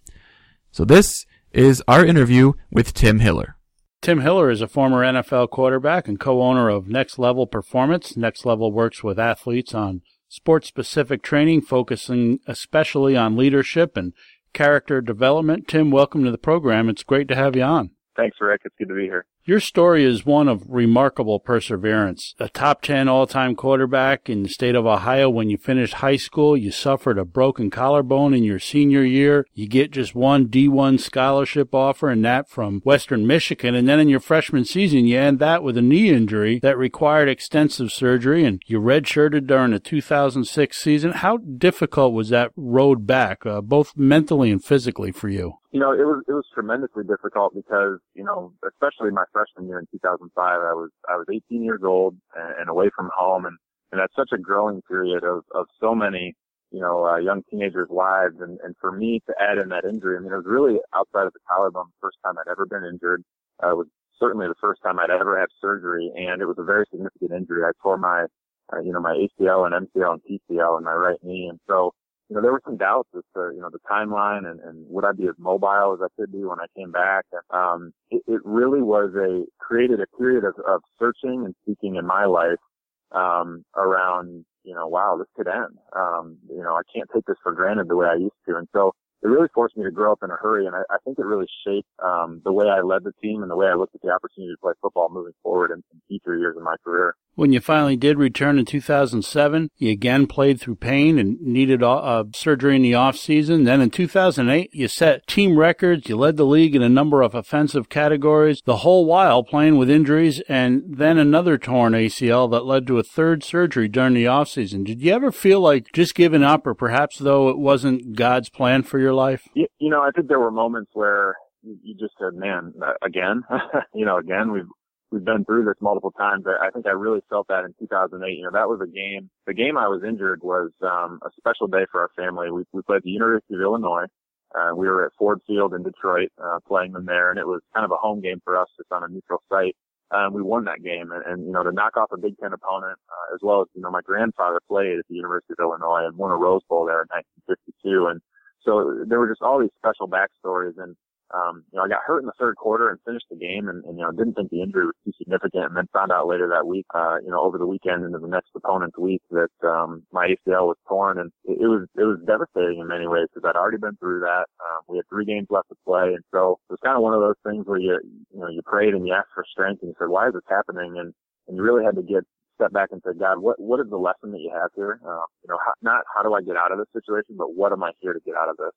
So 0.74 0.86
this 0.86 1.26
is 1.52 1.84
our 1.86 2.06
interview 2.06 2.54
with 2.72 2.94
Tim 2.94 3.20
Hiller. 3.20 3.58
Tim 4.02 4.22
Hiller 4.22 4.50
is 4.50 4.62
a 4.62 4.70
former 4.70 5.04
NFL 5.04 5.50
quarterback 5.50 6.08
and 6.08 6.18
co-owner 6.18 6.70
of 6.70 6.88
Next 6.88 7.20
Level 7.20 7.46
Performance. 7.46 8.16
Next 8.16 8.46
Level 8.46 8.72
works 8.72 9.04
with 9.04 9.20
athletes 9.20 9.76
on 9.76 10.02
sports-specific 10.30 11.22
training, 11.24 11.62
focusing 11.62 12.40
especially 12.48 13.18
on 13.18 13.36
leadership 13.36 13.98
and 13.98 14.14
character 14.54 15.02
development. 15.02 15.68
Tim, 15.68 15.92
welcome 15.92 16.24
to 16.24 16.32
the 16.32 16.38
program. 16.38 16.88
It's 16.88 17.04
great 17.04 17.28
to 17.28 17.36
have 17.36 17.58
you 17.58 17.64
on. 17.64 17.92
Thanks, 18.16 18.38
Rick. 18.40 18.62
It's 18.64 18.76
good 18.80 18.88
to 18.88 18.96
be 18.96 19.04
here. 19.04 19.26
Your 19.44 19.60
story 19.60 20.04
is 20.04 20.24
one 20.24 20.48
of 20.48 20.70
remarkable 20.70 21.40
perseverance. 21.40 22.36
A 22.38 22.48
top 22.48 22.84
10 22.84 23.08
all-time 23.08 23.56
quarterback 23.56 24.30
in 24.30 24.44
the 24.44 24.50
state 24.50 24.76
of 24.76 24.86
Ohio. 24.86 25.32
When 25.32 25.50
you 25.50 25.58
finished 25.58 25.96
high 25.96 26.18
school, 26.18 26.56
you 26.56 26.70
suffered 26.70 27.18
a 27.18 27.26
broken 27.26 27.72
collarbone 27.72 28.36
in 28.36 28.44
your 28.44 28.60
senior 28.60 29.04
year. 29.04 29.48
You 29.56 29.68
get 29.68 29.90
just 29.90 30.14
one 30.14 30.48
D1 30.48 31.00
scholarship 31.00 31.74
offer 31.74 32.12
and 32.12 32.24
that 32.24 32.52
from 32.52 32.82
Western 32.82 33.26
Michigan. 33.26 33.74
And 33.74 33.88
then 33.88 34.00
in 34.00 34.10
your 34.10 34.20
freshman 34.20 34.64
season, 34.64 35.08
you 35.08 35.18
end 35.18 35.40
that 35.40 35.64
with 35.64 35.76
a 35.76 35.82
knee 35.82 36.12
injury 36.12 36.60
that 36.60 36.78
required 36.78 37.28
extensive 37.28 37.92
surgery 37.92 38.46
and 38.46 38.62
you 38.68 38.80
redshirted 38.80 39.48
during 39.48 39.72
the 39.72 39.80
2006 39.80 40.78
season. 40.78 41.14
How 41.14 41.38
difficult 41.38 42.14
was 42.14 42.30
that 42.30 42.52
road 42.56 43.08
back, 43.08 43.44
uh, 43.48 43.62
both 43.62 43.98
mentally 43.98 44.52
and 44.52 44.64
physically 44.64 45.12
for 45.12 45.30
you? 45.30 45.61
You 45.72 45.80
know, 45.80 45.94
it 45.94 46.04
was, 46.04 46.24
it 46.28 46.34
was 46.34 46.46
tremendously 46.54 47.04
difficult 47.04 47.56
because, 47.56 48.00
you 48.14 48.26
know, 48.26 48.54
especially 48.68 49.10
my 49.12 49.24
freshman 49.32 49.70
year 49.70 49.80
in 49.80 49.88
2005, 49.92 50.36
I 50.36 50.74
was 50.74 50.90
I 51.08 51.16
was 51.16 51.28
18 51.32 51.64
years 51.64 51.80
old 51.84 52.18
and, 52.36 52.54
and 52.60 52.70
away 52.70 52.90
from 52.94 53.10
home, 53.16 53.46
and 53.46 53.58
and 53.92 54.00
that's 54.02 54.16
such 54.16 54.32
a 54.34 54.38
growing 54.38 54.82
period 54.82 55.24
of 55.24 55.44
of 55.56 55.68
so 55.80 55.96
many 55.96 56.36
you 56.72 56.80
know 56.80 57.06
uh, 57.06 57.18
young 57.18 57.44
teenagers' 57.50 57.90
lives, 57.90 58.36
and 58.40 58.60
and 58.64 58.76
for 58.82 58.92
me 58.92 59.22
to 59.28 59.34
add 59.40 59.58
in 59.58 59.70
that 59.70 59.86
injury, 59.86 60.18
I 60.18 60.20
mean, 60.20 60.34
it 60.34 60.36
was 60.36 60.46
really 60.46 60.80
outside 60.94 61.28
of 61.28 61.34
the 61.34 61.40
collarbone 61.48 61.88
the 61.88 62.02
first 62.08 62.18
time 62.24 62.36
I'd 62.38 62.52
ever 62.52 62.66
been 62.66 62.86
injured. 62.86 63.24
Uh, 63.64 63.72
it 63.72 63.78
was 63.78 63.88
certainly 64.20 64.48
the 64.48 64.60
first 64.60 64.82
time 64.84 65.00
I'd 65.00 65.10
ever 65.10 65.40
had 65.40 65.50
surgery, 65.62 66.12
and 66.16 66.42
it 66.42 66.46
was 66.46 66.58
a 66.60 66.64
very 66.64 66.86
significant 66.92 67.32
injury. 67.32 67.64
I 67.64 67.72
tore 67.82 67.98
my 67.98 68.26
uh, 68.74 68.80
you 68.80 68.92
know 68.92 69.02
my 69.02 69.16
ACL 69.16 69.66
and 69.66 69.88
MCL 69.88 70.20
and 70.20 70.22
PCL 70.24 70.78
in 70.80 70.84
my 70.84 70.94
right 70.94 71.20
knee, 71.24 71.48
and 71.50 71.60
so 71.68 71.94
you 72.32 72.38
know, 72.38 72.42
there 72.42 72.54
were 72.54 72.62
some 72.64 72.78
doubts 72.78 73.10
as 73.14 73.24
to, 73.36 73.52
you 73.54 73.60
know, 73.60 73.70
the 73.70 73.80
timeline 73.92 74.50
and, 74.50 74.62
and 74.62 74.86
would 74.88 75.04
I 75.04 75.12
be 75.12 75.26
as 75.26 75.36
mobile 75.38 75.94
as 75.94 76.00
I 76.02 76.08
could 76.16 76.32
be 76.32 76.46
when 76.46 76.62
I 76.62 76.68
came 76.78 76.90
back. 76.90 77.26
Um, 77.50 77.92
it, 78.10 78.24
it 78.26 78.40
really 78.46 78.82
was 78.82 79.12
a, 79.16 79.44
created 79.60 80.00
a 80.00 80.08
period 80.18 80.46
of, 80.46 80.54
of 80.66 80.80
searching 80.98 81.44
and 81.44 81.54
seeking 81.68 81.98
in 81.98 82.08
my 82.08 82.24
life, 82.24 82.64
um, 83.12 83.66
around, 83.76 84.46
you 84.64 84.74
know, 84.74 84.88
wow, 84.88 85.18
this 85.20 85.28
could 85.36 85.50
end. 85.50 85.78
Um, 85.94 86.38
you 86.50 86.64
know, 86.64 86.74
I 86.74 86.84
can't 86.96 87.10
take 87.14 87.26
this 87.26 87.36
for 87.44 87.52
granted 87.52 87.90
the 87.90 87.98
way 87.98 88.08
I 88.08 88.16
used 88.16 88.40
to. 88.48 88.56
And 88.56 88.70
so 88.74 88.94
it 89.22 89.28
really 89.28 89.50
forced 89.54 89.76
me 89.76 89.84
to 89.84 89.92
grow 89.92 90.14
up 90.14 90.20
in 90.24 90.32
a 90.32 90.38
hurry. 90.38 90.66
And 90.66 90.74
I, 90.74 90.84
I 90.90 91.00
think 91.04 91.20
it 91.20 91.26
really 91.26 91.48
shaped, 91.68 91.90
um, 92.02 92.42
the 92.46 92.54
way 92.54 92.68
I 92.70 92.80
led 92.80 93.04
the 93.04 93.12
team 93.22 93.42
and 93.42 93.52
the 93.52 93.58
way 93.58 93.68
I 93.68 93.76
looked 93.76 93.96
at 93.96 94.02
the 94.04 94.10
opportunity 94.10 94.54
to 94.54 94.62
play 94.62 94.72
football 94.82 95.10
moving 95.12 95.34
forward 95.44 95.72
in, 95.72 95.84
in 95.92 96.02
future 96.08 96.38
years 96.38 96.56
of 96.56 96.64
my 96.64 96.78
career. 96.82 97.14
When 97.36 97.54
you 97.54 97.62
finally 97.62 97.96
did 97.96 98.18
return 98.18 98.60
in 98.60 98.66
2007, 98.66 99.70
you 99.78 99.92
again 99.92 100.28
played 100.28 100.60
through 100.60 100.76
pain 100.76 101.18
and 101.18 101.40
needed 101.40 101.82
uh, 101.82 102.26
surgery 102.36 102.76
in 102.76 102.82
the 102.82 102.92
offseason. 102.92 103.66
Then 103.66 103.80
in 103.80 103.90
2008, 103.90 104.70
you 104.74 104.88
set 104.88 105.28
team 105.28 105.58
records. 105.58 106.10
You 106.10 106.18
led 106.18 106.36
the 106.36 106.46
league 106.46 106.76
in 106.76 106.82
a 106.82 106.90
number 106.90 107.22
of 107.22 107.34
offensive 107.34 107.88
categories, 107.88 108.62
the 108.66 108.78
whole 108.78 109.06
while 109.06 109.44
playing 109.44 109.78
with 109.78 109.90
injuries 109.90 110.42
and 110.50 110.84
then 110.88 111.18
another 111.18 111.58
torn 111.58 111.94
ACL 111.94 112.52
that 112.52 112.66
led 112.66 112.86
to 112.88 113.00
a 113.00 113.04
third 113.04 113.44
surgery 113.44 113.88
during 113.88 114.14
the 114.14 114.26
offseason. 114.26 114.84
Did 114.84 115.02
you 115.02 115.14
ever 115.14 115.32
feel 115.32 115.62
like 115.62 115.92
just 115.94 116.16
giving 116.16 116.44
up 116.44 116.68
or 116.68 116.76
perhaps 116.76 117.18
though 117.18 117.50
it 117.50 117.58
wasn't 117.58 118.16
God's 118.16 118.50
plan 118.50 118.84
for 118.84 119.00
your 119.00 119.14
life? 119.14 119.48
You, 119.54 119.68
you 119.80 119.90
know, 119.90 120.02
I 120.02 120.12
think 120.12 120.28
there 120.28 120.40
were 120.40 120.52
moments 120.52 120.92
where 120.94 121.36
you 121.64 121.96
just 121.98 122.14
said, 122.20 122.34
man, 122.34 122.74
again, 123.02 123.44
you 123.94 124.06
know, 124.06 124.18
again, 124.18 124.52
we've, 124.52 124.68
we've 125.12 125.26
been 125.26 125.46
through 125.46 125.66
this 125.66 125.76
multiple 125.82 126.12
times. 126.12 126.46
I, 126.48 126.68
I 126.68 126.70
think 126.72 126.88
I 126.88 126.92
really 126.92 127.22
felt 127.30 127.48
that 127.50 127.66
in 127.66 127.74
2008. 127.80 128.32
You 128.32 128.44
know, 128.44 128.52
that 128.54 128.70
was 128.70 128.80
a 128.82 128.88
game. 128.88 129.30
The 129.46 129.54
game 129.54 129.78
I 129.78 129.88
was 129.88 130.04
injured 130.08 130.42
was 130.42 130.72
um, 130.82 131.20
a 131.24 131.30
special 131.38 131.68
day 131.68 131.86
for 131.92 132.02
our 132.02 132.10
family. 132.16 132.50
We, 132.52 132.64
we 132.72 132.82
played 132.82 133.04
the 133.04 133.12
University 133.12 133.56
of 133.56 133.62
Illinois. 133.62 134.06
Uh, 134.54 134.76
we 134.76 134.88
were 134.88 135.06
at 135.06 135.14
Ford 135.18 135.40
Field 135.48 135.74
in 135.74 135.84
Detroit, 135.84 136.30
uh, 136.42 136.60
playing 136.68 136.92
them 136.92 137.06
there, 137.06 137.30
and 137.30 137.40
it 137.40 137.48
was 137.48 137.62
kind 137.74 137.86
of 137.86 137.92
a 137.92 137.96
home 137.96 138.22
game 138.22 138.42
for 138.44 138.58
us, 138.58 138.68
just 138.78 138.92
on 138.92 139.04
a 139.04 139.08
neutral 139.08 139.42
site. 139.50 139.76
Um, 140.12 140.34
we 140.34 140.42
won 140.42 140.66
that 140.66 140.84
game, 140.84 141.12
and, 141.14 141.24
and 141.26 141.46
you 141.46 141.54
know, 141.54 141.64
to 141.64 141.72
knock 141.72 141.96
off 141.96 142.12
a 142.12 142.18
Big 142.18 142.38
Ten 142.38 142.52
opponent, 142.52 143.00
uh, 143.08 143.34
as 143.34 143.40
well 143.42 143.62
as 143.62 143.68
you 143.74 143.82
know, 143.82 143.90
my 143.90 144.02
grandfather 144.02 144.60
played 144.68 145.00
at 145.00 145.08
the 145.08 145.16
University 145.16 145.54
of 145.58 145.64
Illinois 145.64 146.06
and 146.06 146.18
won 146.18 146.32
a 146.32 146.36
Rose 146.36 146.64
Bowl 146.68 146.86
there 146.86 147.02
in 147.02 147.08
1952, 147.48 148.08
and 148.08 148.20
so 148.64 149.06
there 149.08 149.20
were 149.20 149.30
just 149.30 149.42
all 149.42 149.60
these 149.60 149.72
special 149.80 150.10
backstories, 150.10 150.76
and 150.78 150.98
um, 151.34 151.64
you 151.72 151.78
know, 151.78 151.86
I 151.86 151.88
got 151.88 152.06
hurt 152.06 152.20
in 152.20 152.26
the 152.26 152.38
third 152.40 152.56
quarter 152.56 152.90
and 152.90 153.00
finished 153.06 153.26
the 153.30 153.38
game 153.38 153.68
and, 153.68 153.84
and, 153.86 153.98
you 153.98 154.04
know, 154.04 154.12
didn't 154.12 154.34
think 154.34 154.50
the 154.50 154.62
injury 154.62 154.86
was 154.86 154.96
too 155.06 155.12
significant 155.18 155.66
and 155.66 155.78
then 155.78 155.88
found 155.94 156.12
out 156.12 156.28
later 156.28 156.48
that 156.50 156.68
week, 156.68 156.86
uh, 156.94 157.18
you 157.24 157.30
know, 157.32 157.42
over 157.42 157.58
the 157.58 157.66
weekend 157.66 158.04
into 158.04 158.20
the 158.20 158.28
next 158.28 158.50
opponent's 158.56 158.98
week 158.98 159.22
that, 159.32 159.52
um, 159.64 160.04
my 160.12 160.28
ACL 160.28 160.68
was 160.68 160.78
torn 160.88 161.20
and 161.20 161.32
it, 161.46 161.58
it 161.62 161.68
was, 161.68 161.88
it 161.98 162.04
was 162.04 162.20
devastating 162.26 162.80
in 162.80 162.88
many 162.88 163.08
ways 163.08 163.28
because 163.34 163.48
I'd 163.48 163.60
already 163.60 163.78
been 163.78 163.96
through 163.98 164.22
that. 164.22 164.46
Um, 164.60 164.82
we 164.88 164.98
had 164.98 165.08
three 165.10 165.26
games 165.26 165.48
left 165.50 165.70
to 165.70 165.76
play. 165.86 166.14
And 166.14 166.24
so 166.32 166.60
it 166.70 166.74
was 166.74 166.84
kind 166.84 166.96
of 166.96 167.04
one 167.04 167.14
of 167.14 167.22
those 167.22 167.40
things 167.46 167.66
where 167.66 167.80
you, 167.80 168.00
you 168.34 168.40
know, 168.40 168.50
you 168.50 168.62
prayed 168.66 168.94
and 168.94 169.08
you 169.08 169.14
asked 169.14 169.34
for 169.34 169.46
strength 169.50 169.82
and 169.82 169.90
you 169.90 169.96
said, 170.00 170.10
why 170.10 170.28
is 170.28 170.34
this 170.34 170.48
happening? 170.50 170.98
And, 170.98 171.14
and 171.48 171.58
you 171.58 171.64
really 171.64 171.86
had 171.86 171.96
to 171.96 172.04
get, 172.04 172.24
step 172.62 172.74
back 172.74 172.90
and 172.92 173.02
say, 173.02 173.18
God, 173.18 173.40
what, 173.40 173.60
what 173.60 173.80
is 173.80 173.90
the 173.90 173.98
lesson 173.98 174.32
that 174.32 174.40
you 174.40 174.52
have 174.54 174.70
here? 174.76 175.00
Um, 175.02 175.26
you 175.42 175.50
know, 175.50 175.58
how, 175.66 175.74
not 175.82 176.04
how 176.14 176.22
do 176.22 176.36
I 176.36 176.42
get 176.42 176.56
out 176.58 176.72
of 176.72 176.78
this 176.78 176.94
situation, 176.94 177.34
but 177.36 177.56
what 177.56 177.72
am 177.72 177.82
I 177.82 177.92
here 178.02 178.14
to 178.14 178.20
get 178.24 178.36
out 178.36 178.50
of 178.50 178.58
this? 178.58 178.70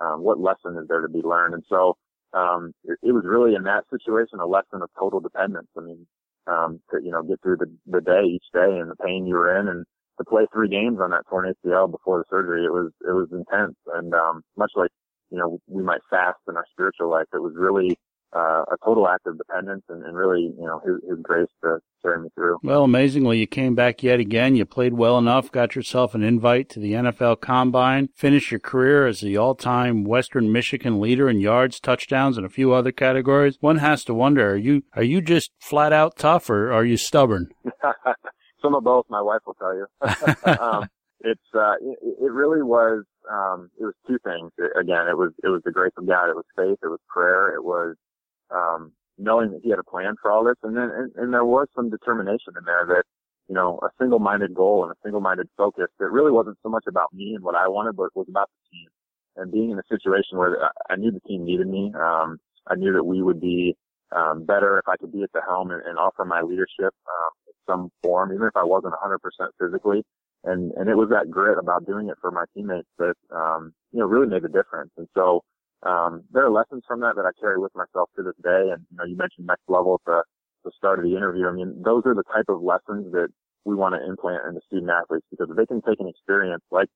Um, 0.00 0.22
what 0.22 0.40
lesson 0.40 0.76
is 0.80 0.88
there 0.88 1.00
to 1.00 1.08
be 1.08 1.22
learned? 1.22 1.54
And 1.54 1.64
so, 1.68 1.96
um, 2.32 2.72
it, 2.84 2.98
it 3.02 3.12
was 3.12 3.24
really 3.24 3.54
in 3.54 3.64
that 3.64 3.84
situation 3.90 4.38
a 4.40 4.46
lesson 4.46 4.82
of 4.82 4.90
total 4.98 5.20
dependence. 5.20 5.68
I 5.76 5.80
mean, 5.80 6.06
um, 6.46 6.80
to, 6.90 7.00
you 7.02 7.10
know, 7.10 7.22
get 7.22 7.40
through 7.42 7.58
the, 7.58 7.70
the 7.86 8.00
day 8.00 8.22
each 8.24 8.44
day 8.52 8.78
and 8.78 8.90
the 8.90 8.96
pain 8.96 9.26
you 9.26 9.34
were 9.34 9.58
in 9.58 9.68
and 9.68 9.84
to 10.18 10.24
play 10.24 10.46
three 10.52 10.68
games 10.68 10.98
on 11.00 11.10
that 11.10 11.24
torn 11.28 11.52
ACL 11.52 11.90
before 11.90 12.18
the 12.18 12.24
surgery, 12.30 12.64
it 12.64 12.72
was, 12.72 12.90
it 13.02 13.12
was 13.12 13.28
intense. 13.32 13.76
And, 13.94 14.14
um, 14.14 14.42
much 14.56 14.72
like, 14.74 14.90
you 15.30 15.38
know, 15.38 15.58
we 15.66 15.82
might 15.82 16.00
fast 16.10 16.38
in 16.48 16.56
our 16.56 16.64
spiritual 16.72 17.10
life, 17.10 17.26
it 17.32 17.42
was 17.42 17.52
really, 17.56 17.98
uh, 18.34 18.64
a 18.70 18.76
total 18.84 19.08
act 19.08 19.26
of 19.26 19.38
dependence 19.38 19.82
and, 19.88 20.04
and 20.04 20.16
really, 20.16 20.52
you 20.58 20.66
know, 20.66 20.80
his, 20.84 20.96
his 21.08 21.18
grace 21.22 21.48
to 21.62 21.78
carry 22.02 22.20
me 22.20 22.28
through. 22.34 22.58
Well, 22.62 22.84
amazingly, 22.84 23.38
you 23.38 23.46
came 23.46 23.74
back 23.74 24.02
yet 24.02 24.20
again. 24.20 24.54
You 24.54 24.64
played 24.64 24.94
well 24.94 25.18
enough, 25.18 25.50
got 25.50 25.74
yourself 25.74 26.14
an 26.14 26.22
invite 26.22 26.68
to 26.70 26.80
the 26.80 26.92
NFL 26.92 27.40
Combine, 27.40 28.08
finished 28.14 28.50
your 28.50 28.60
career 28.60 29.06
as 29.06 29.20
the 29.20 29.36
all-time 29.36 30.04
Western 30.04 30.52
Michigan 30.52 31.00
leader 31.00 31.28
in 31.28 31.40
yards, 31.40 31.80
touchdowns, 31.80 32.36
and 32.36 32.44
a 32.44 32.50
few 32.50 32.72
other 32.72 32.92
categories. 32.92 33.56
One 33.60 33.78
has 33.78 34.04
to 34.04 34.14
wonder: 34.14 34.52
Are 34.52 34.56
you 34.56 34.82
are 34.94 35.02
you 35.02 35.20
just 35.20 35.52
flat 35.58 35.92
out 35.92 36.16
tough, 36.16 36.50
or 36.50 36.72
are 36.72 36.84
you 36.84 36.96
stubborn? 36.96 37.48
Some 38.62 38.74
of 38.74 38.84
both. 38.84 39.06
My 39.08 39.22
wife 39.22 39.40
will 39.46 39.54
tell 39.54 39.74
you. 39.74 39.86
um, 40.60 40.88
it's 41.20 41.40
uh, 41.54 41.74
it, 41.80 41.98
it 42.02 42.32
really 42.32 42.62
was. 42.62 43.04
Um, 43.30 43.70
it 43.78 43.84
was 43.84 43.94
two 44.06 44.18
things. 44.24 44.50
It, 44.58 44.72
again, 44.78 45.06
it 45.08 45.16
was 45.16 45.32
it 45.42 45.48
was 45.48 45.62
the 45.64 45.72
grace 45.72 45.92
of 45.96 46.06
God. 46.06 46.28
It 46.30 46.36
was 46.36 46.44
faith. 46.56 46.78
It 46.82 46.88
was 46.88 47.00
prayer. 47.08 47.54
It 47.54 47.64
was 47.64 47.96
um, 48.50 48.92
knowing 49.18 49.50
that 49.50 49.60
he 49.62 49.70
had 49.70 49.78
a 49.78 49.84
plan 49.84 50.14
for 50.20 50.30
all 50.30 50.44
this. 50.44 50.56
And 50.62 50.76
then, 50.76 50.90
and, 50.94 51.12
and 51.16 51.34
there 51.34 51.44
was 51.44 51.66
some 51.74 51.90
determination 51.90 52.54
in 52.56 52.64
there 52.64 52.86
that, 52.88 53.04
you 53.48 53.54
know, 53.54 53.78
a 53.82 53.88
single-minded 54.00 54.54
goal 54.54 54.84
and 54.84 54.92
a 54.92 55.00
single-minded 55.02 55.48
focus 55.56 55.88
that 55.98 56.10
really 56.10 56.30
wasn't 56.30 56.58
so 56.62 56.68
much 56.68 56.84
about 56.86 57.12
me 57.12 57.34
and 57.34 57.44
what 57.44 57.54
I 57.54 57.68
wanted, 57.68 57.96
but 57.96 58.14
was 58.14 58.26
about 58.28 58.48
the 58.48 58.76
team. 58.76 58.88
And 59.36 59.52
being 59.52 59.70
in 59.70 59.78
a 59.78 59.88
situation 59.88 60.38
where 60.38 60.70
I 60.90 60.96
knew 60.96 61.10
the 61.10 61.20
team 61.20 61.44
needed 61.44 61.66
me, 61.66 61.92
um, 61.94 62.38
I 62.66 62.74
knew 62.74 62.92
that 62.92 63.04
we 63.04 63.22
would 63.22 63.40
be 63.40 63.76
um, 64.14 64.44
better 64.44 64.78
if 64.78 64.88
I 64.88 64.96
could 64.96 65.12
be 65.12 65.22
at 65.22 65.32
the 65.32 65.42
helm 65.46 65.70
and, 65.70 65.82
and 65.82 65.98
offer 65.98 66.24
my 66.24 66.42
leadership 66.42 66.92
um, 67.06 67.32
in 67.46 67.54
some 67.66 67.90
form, 68.02 68.32
even 68.32 68.46
if 68.46 68.56
I 68.56 68.64
wasn't 68.64 68.94
100% 68.94 69.18
physically. 69.60 70.02
And 70.44 70.72
and 70.76 70.88
it 70.88 70.94
was 70.94 71.08
that 71.10 71.30
grit 71.30 71.58
about 71.58 71.84
doing 71.84 72.08
it 72.08 72.16
for 72.20 72.30
my 72.30 72.44
teammates 72.54 72.88
that 72.98 73.14
um, 73.34 73.72
you 73.92 73.98
know 73.98 74.06
really 74.06 74.28
made 74.28 74.44
a 74.44 74.48
difference. 74.48 74.90
And 74.96 75.08
so 75.12 75.42
um, 75.82 76.24
there 76.32 76.44
are 76.44 76.50
lessons 76.50 76.82
from 76.86 77.00
that 77.00 77.14
that 77.16 77.26
I 77.26 77.30
carry 77.38 77.58
with 77.58 77.74
myself 77.74 78.10
to 78.16 78.22
this 78.22 78.36
day. 78.42 78.74
And, 78.74 78.82
you 78.90 78.96
know, 78.96 79.04
you 79.04 79.16
mentioned 79.16 79.46
next 79.46 79.68
level 79.68 80.00
at 80.00 80.06
the, 80.06 80.22
the 80.64 80.72
start 80.76 80.98
of 80.98 81.04
the 81.04 81.16
interview. 81.16 81.46
I 81.46 81.52
mean, 81.52 81.82
those 81.84 82.02
are 82.06 82.14
the 82.14 82.26
type 82.34 82.48
of 82.48 82.62
lessons 82.62 83.12
that 83.12 83.28
we 83.64 83.74
want 83.74 83.94
to 83.94 84.02
implant 84.02 84.46
into 84.46 84.60
student 84.66 84.90
athletes 84.90 85.26
because 85.30 85.50
if 85.50 85.56
they 85.56 85.66
can 85.66 85.82
take 85.82 86.00
an 86.00 86.08
experience 86.08 86.64
like 86.70 86.88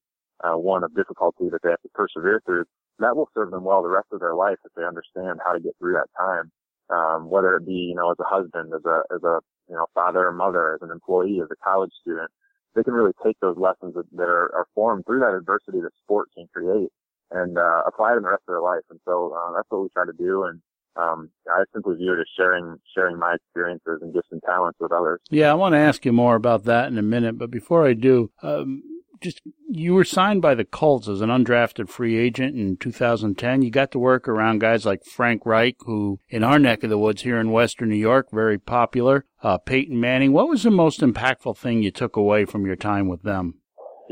uh, 0.43 0.59
one 0.59 0.83
of 0.83 0.95
difficulty 0.97 1.49
that 1.51 1.63
they 1.63 1.71
have 1.71 1.83
to 1.83 1.95
persevere 1.95 2.41
through, 2.45 2.65
that 2.99 3.15
will 3.15 3.29
serve 3.35 3.51
them 3.51 3.65
well 3.65 3.83
the 3.83 3.89
rest 3.89 4.09
of 4.11 4.21
their 4.21 4.35
life 4.35 4.59
if 4.65 4.73
they 4.75 4.85
understand 4.85 5.39
how 5.45 5.53
to 5.53 5.61
get 5.61 5.77
through 5.79 5.95
that 5.95 6.11
time. 6.19 6.51
Um, 6.91 7.31
whether 7.31 7.57
it 7.57 7.65
be, 7.65 7.89
you 7.89 7.95
know, 7.95 8.11
as 8.11 8.19
a 8.19 8.27
husband, 8.27 8.73
as 8.75 8.85
a, 8.85 9.03
as 9.15 9.23
a, 9.23 9.39
you 9.69 9.77
know, 9.77 9.87
father 9.95 10.27
or 10.27 10.33
mother, 10.33 10.75
as 10.75 10.83
an 10.83 10.91
employee, 10.91 11.41
as 11.41 11.49
a 11.51 11.65
college 11.65 11.93
student, 12.03 12.29
they 12.75 12.83
can 12.83 12.93
really 12.93 13.15
take 13.25 13.39
those 13.41 13.57
lessons 13.57 13.95
that, 13.95 14.05
that 14.13 14.29
are, 14.29 14.53
are 14.55 14.67
formed 14.75 15.07
through 15.07 15.21
that 15.21 15.35
adversity 15.35 15.81
that 15.81 15.93
sport 16.05 16.29
can 16.37 16.49
create 16.53 16.91
and 17.33 17.59
uh, 17.59 17.83
apply 17.87 18.13
it 18.13 18.17
in 18.17 18.23
the 18.23 18.29
rest 18.29 18.43
of 18.49 18.53
their 18.53 18.61
life. 18.61 18.83
And 18.91 19.01
so 19.05 19.35
uh, 19.35 19.53
that's 19.57 19.67
what 19.71 19.83
we 19.83 19.89
try 19.91 20.05
to 20.07 20.13
do. 20.13 20.45
And 20.45 20.61
um, 20.97 21.31
I 21.49 21.65
simply 21.73 21.97
view 21.97 22.13
it 22.13 22.21
as 22.21 22.27
sharing 22.37 22.79
sharing 22.95 23.19
my 23.19 23.35
experiences 23.35 24.01
and 24.03 24.13
gifts 24.13 24.29
and 24.31 24.43
talents 24.45 24.79
with 24.81 24.93
others. 24.93 25.21
Yeah, 25.31 25.51
I 25.51 25.55
want 25.55 25.75
to 25.75 25.79
ask 25.79 26.05
you 26.05 26.13
more 26.13 26.37
about 26.37 26.65
that 26.65 26.89
in 26.89 26.99
a 26.99 27.03
minute, 27.03 27.39
but 27.39 27.51
before 27.51 27.87
I 27.87 27.95
do, 27.95 28.31
um, 28.43 28.83
just 29.23 29.41
you 29.69 29.95
were 29.95 30.05
signed 30.05 30.43
by 30.43 30.55
the 30.55 30.65
Colts 30.65 31.09
as 31.09 31.21
an 31.21 31.31
undrafted 31.31 31.89
free 31.89 32.19
agent 32.19 32.57
in 32.57 32.77
2010. 32.77 33.63
You 33.63 33.71
got 33.71 33.91
to 33.93 33.99
work 33.99 34.29
around 34.29 34.59
guys 34.59 34.85
like 34.85 35.05
Frank 35.05 35.47
Reich, 35.47 35.77
who 35.81 36.19
in 36.29 36.45
our 36.45 36.59
neck 36.59 36.83
of 36.83 36.91
the 36.91 36.99
woods 36.99 37.23
here 37.23 37.39
in 37.39 37.53
Western 37.53 37.89
New 37.89 37.97
York, 37.97 38.29
very 38.33 38.59
popular. 38.59 39.25
Uh, 39.43 39.59
Peyton 39.59 39.99
Manning. 39.99 40.33
What 40.33 40.49
was 40.49 40.63
the 40.63 40.71
most 40.71 41.01
impactful 41.01 41.57
thing 41.57 41.83
you 41.83 41.91
took 41.91 42.17
away 42.17 42.45
from 42.45 42.67
your 42.67 42.77
time 42.77 43.09
with 43.09 43.23
them? 43.23 43.62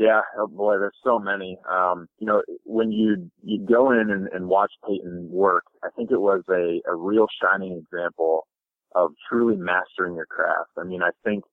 Yeah, 0.01 0.21
oh 0.35 0.47
boy, 0.47 0.79
there's 0.79 0.97
so 1.03 1.19
many. 1.19 1.59
Um, 1.69 2.07
you 2.17 2.25
know, 2.25 2.41
when 2.65 2.91
you 2.91 3.29
you 3.43 3.63
go 3.63 3.91
in 3.91 4.09
and, 4.09 4.27
and 4.29 4.49
watch 4.49 4.71
Peyton 4.87 5.29
work, 5.29 5.63
I 5.83 5.89
think 5.95 6.09
it 6.09 6.19
was 6.19 6.41
a, 6.49 6.81
a 6.89 6.95
real 6.95 7.27
shining 7.39 7.73
example 7.77 8.47
of 8.95 9.11
truly 9.29 9.57
mastering 9.57 10.15
your 10.15 10.25
craft. 10.25 10.71
I 10.75 10.85
mean, 10.85 11.03
I 11.03 11.11
think 11.23 11.43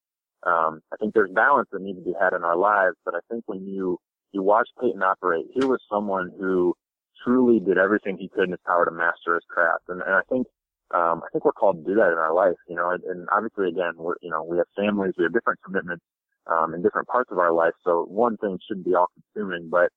um, 0.45 0.81
I 0.91 0.97
think 0.97 1.13
there's 1.13 1.31
balance 1.31 1.69
that 1.73 1.83
needs 1.83 1.99
to 1.99 2.05
be 2.05 2.15
had 2.19 2.33
in 2.33 2.43
our 2.43 2.57
lives, 2.57 2.97
but 3.05 3.15
I 3.15 3.21
think 3.31 3.45
when 3.45 3.67
you 3.67 3.99
you 4.33 4.43
watch 4.43 4.69
Peyton 4.81 5.03
operate, 5.03 5.45
he 5.53 5.67
was 5.67 5.81
someone 5.93 6.31
who 6.41 6.75
truly 7.23 7.61
did 7.61 7.77
everything 7.77 8.17
he 8.17 8.31
could 8.31 8.45
in 8.45 8.53
his 8.53 8.61
power 8.67 8.87
to 8.87 8.91
master 8.91 9.35
his 9.35 9.45
craft, 9.51 9.85
and, 9.89 10.01
and 10.01 10.15
I 10.15 10.23
think 10.31 10.47
um, 10.95 11.21
I 11.23 11.29
think 11.33 11.45
we're 11.45 11.53
called 11.53 11.85
to 11.85 11.91
do 11.91 11.97
that 11.97 12.13
in 12.13 12.19
our 12.19 12.33
life, 12.33 12.57
you 12.67 12.77
know. 12.77 12.93
And, 12.93 13.05
and 13.05 13.29
obviously, 13.31 13.69
again, 13.69 13.93
we're 13.97 14.15
you 14.23 14.31
know 14.31 14.43
we 14.43 14.57
have 14.57 14.69
families, 14.75 15.13
we 15.19 15.25
have 15.25 15.35
different 15.35 15.61
commitments 15.63 16.03
um, 16.49 16.75
in 16.75 16.83
different 16.83 17.09
parts 17.09 17.31
of 17.31 17.39
our 17.39 17.53
life, 17.53 17.75
so 17.85 18.07
one 18.09 18.37
thing 18.39 18.59
shouldn't 18.67 18.87
be 18.87 18.95
all 18.95 19.09
consuming, 19.35 19.69
but 19.71 19.91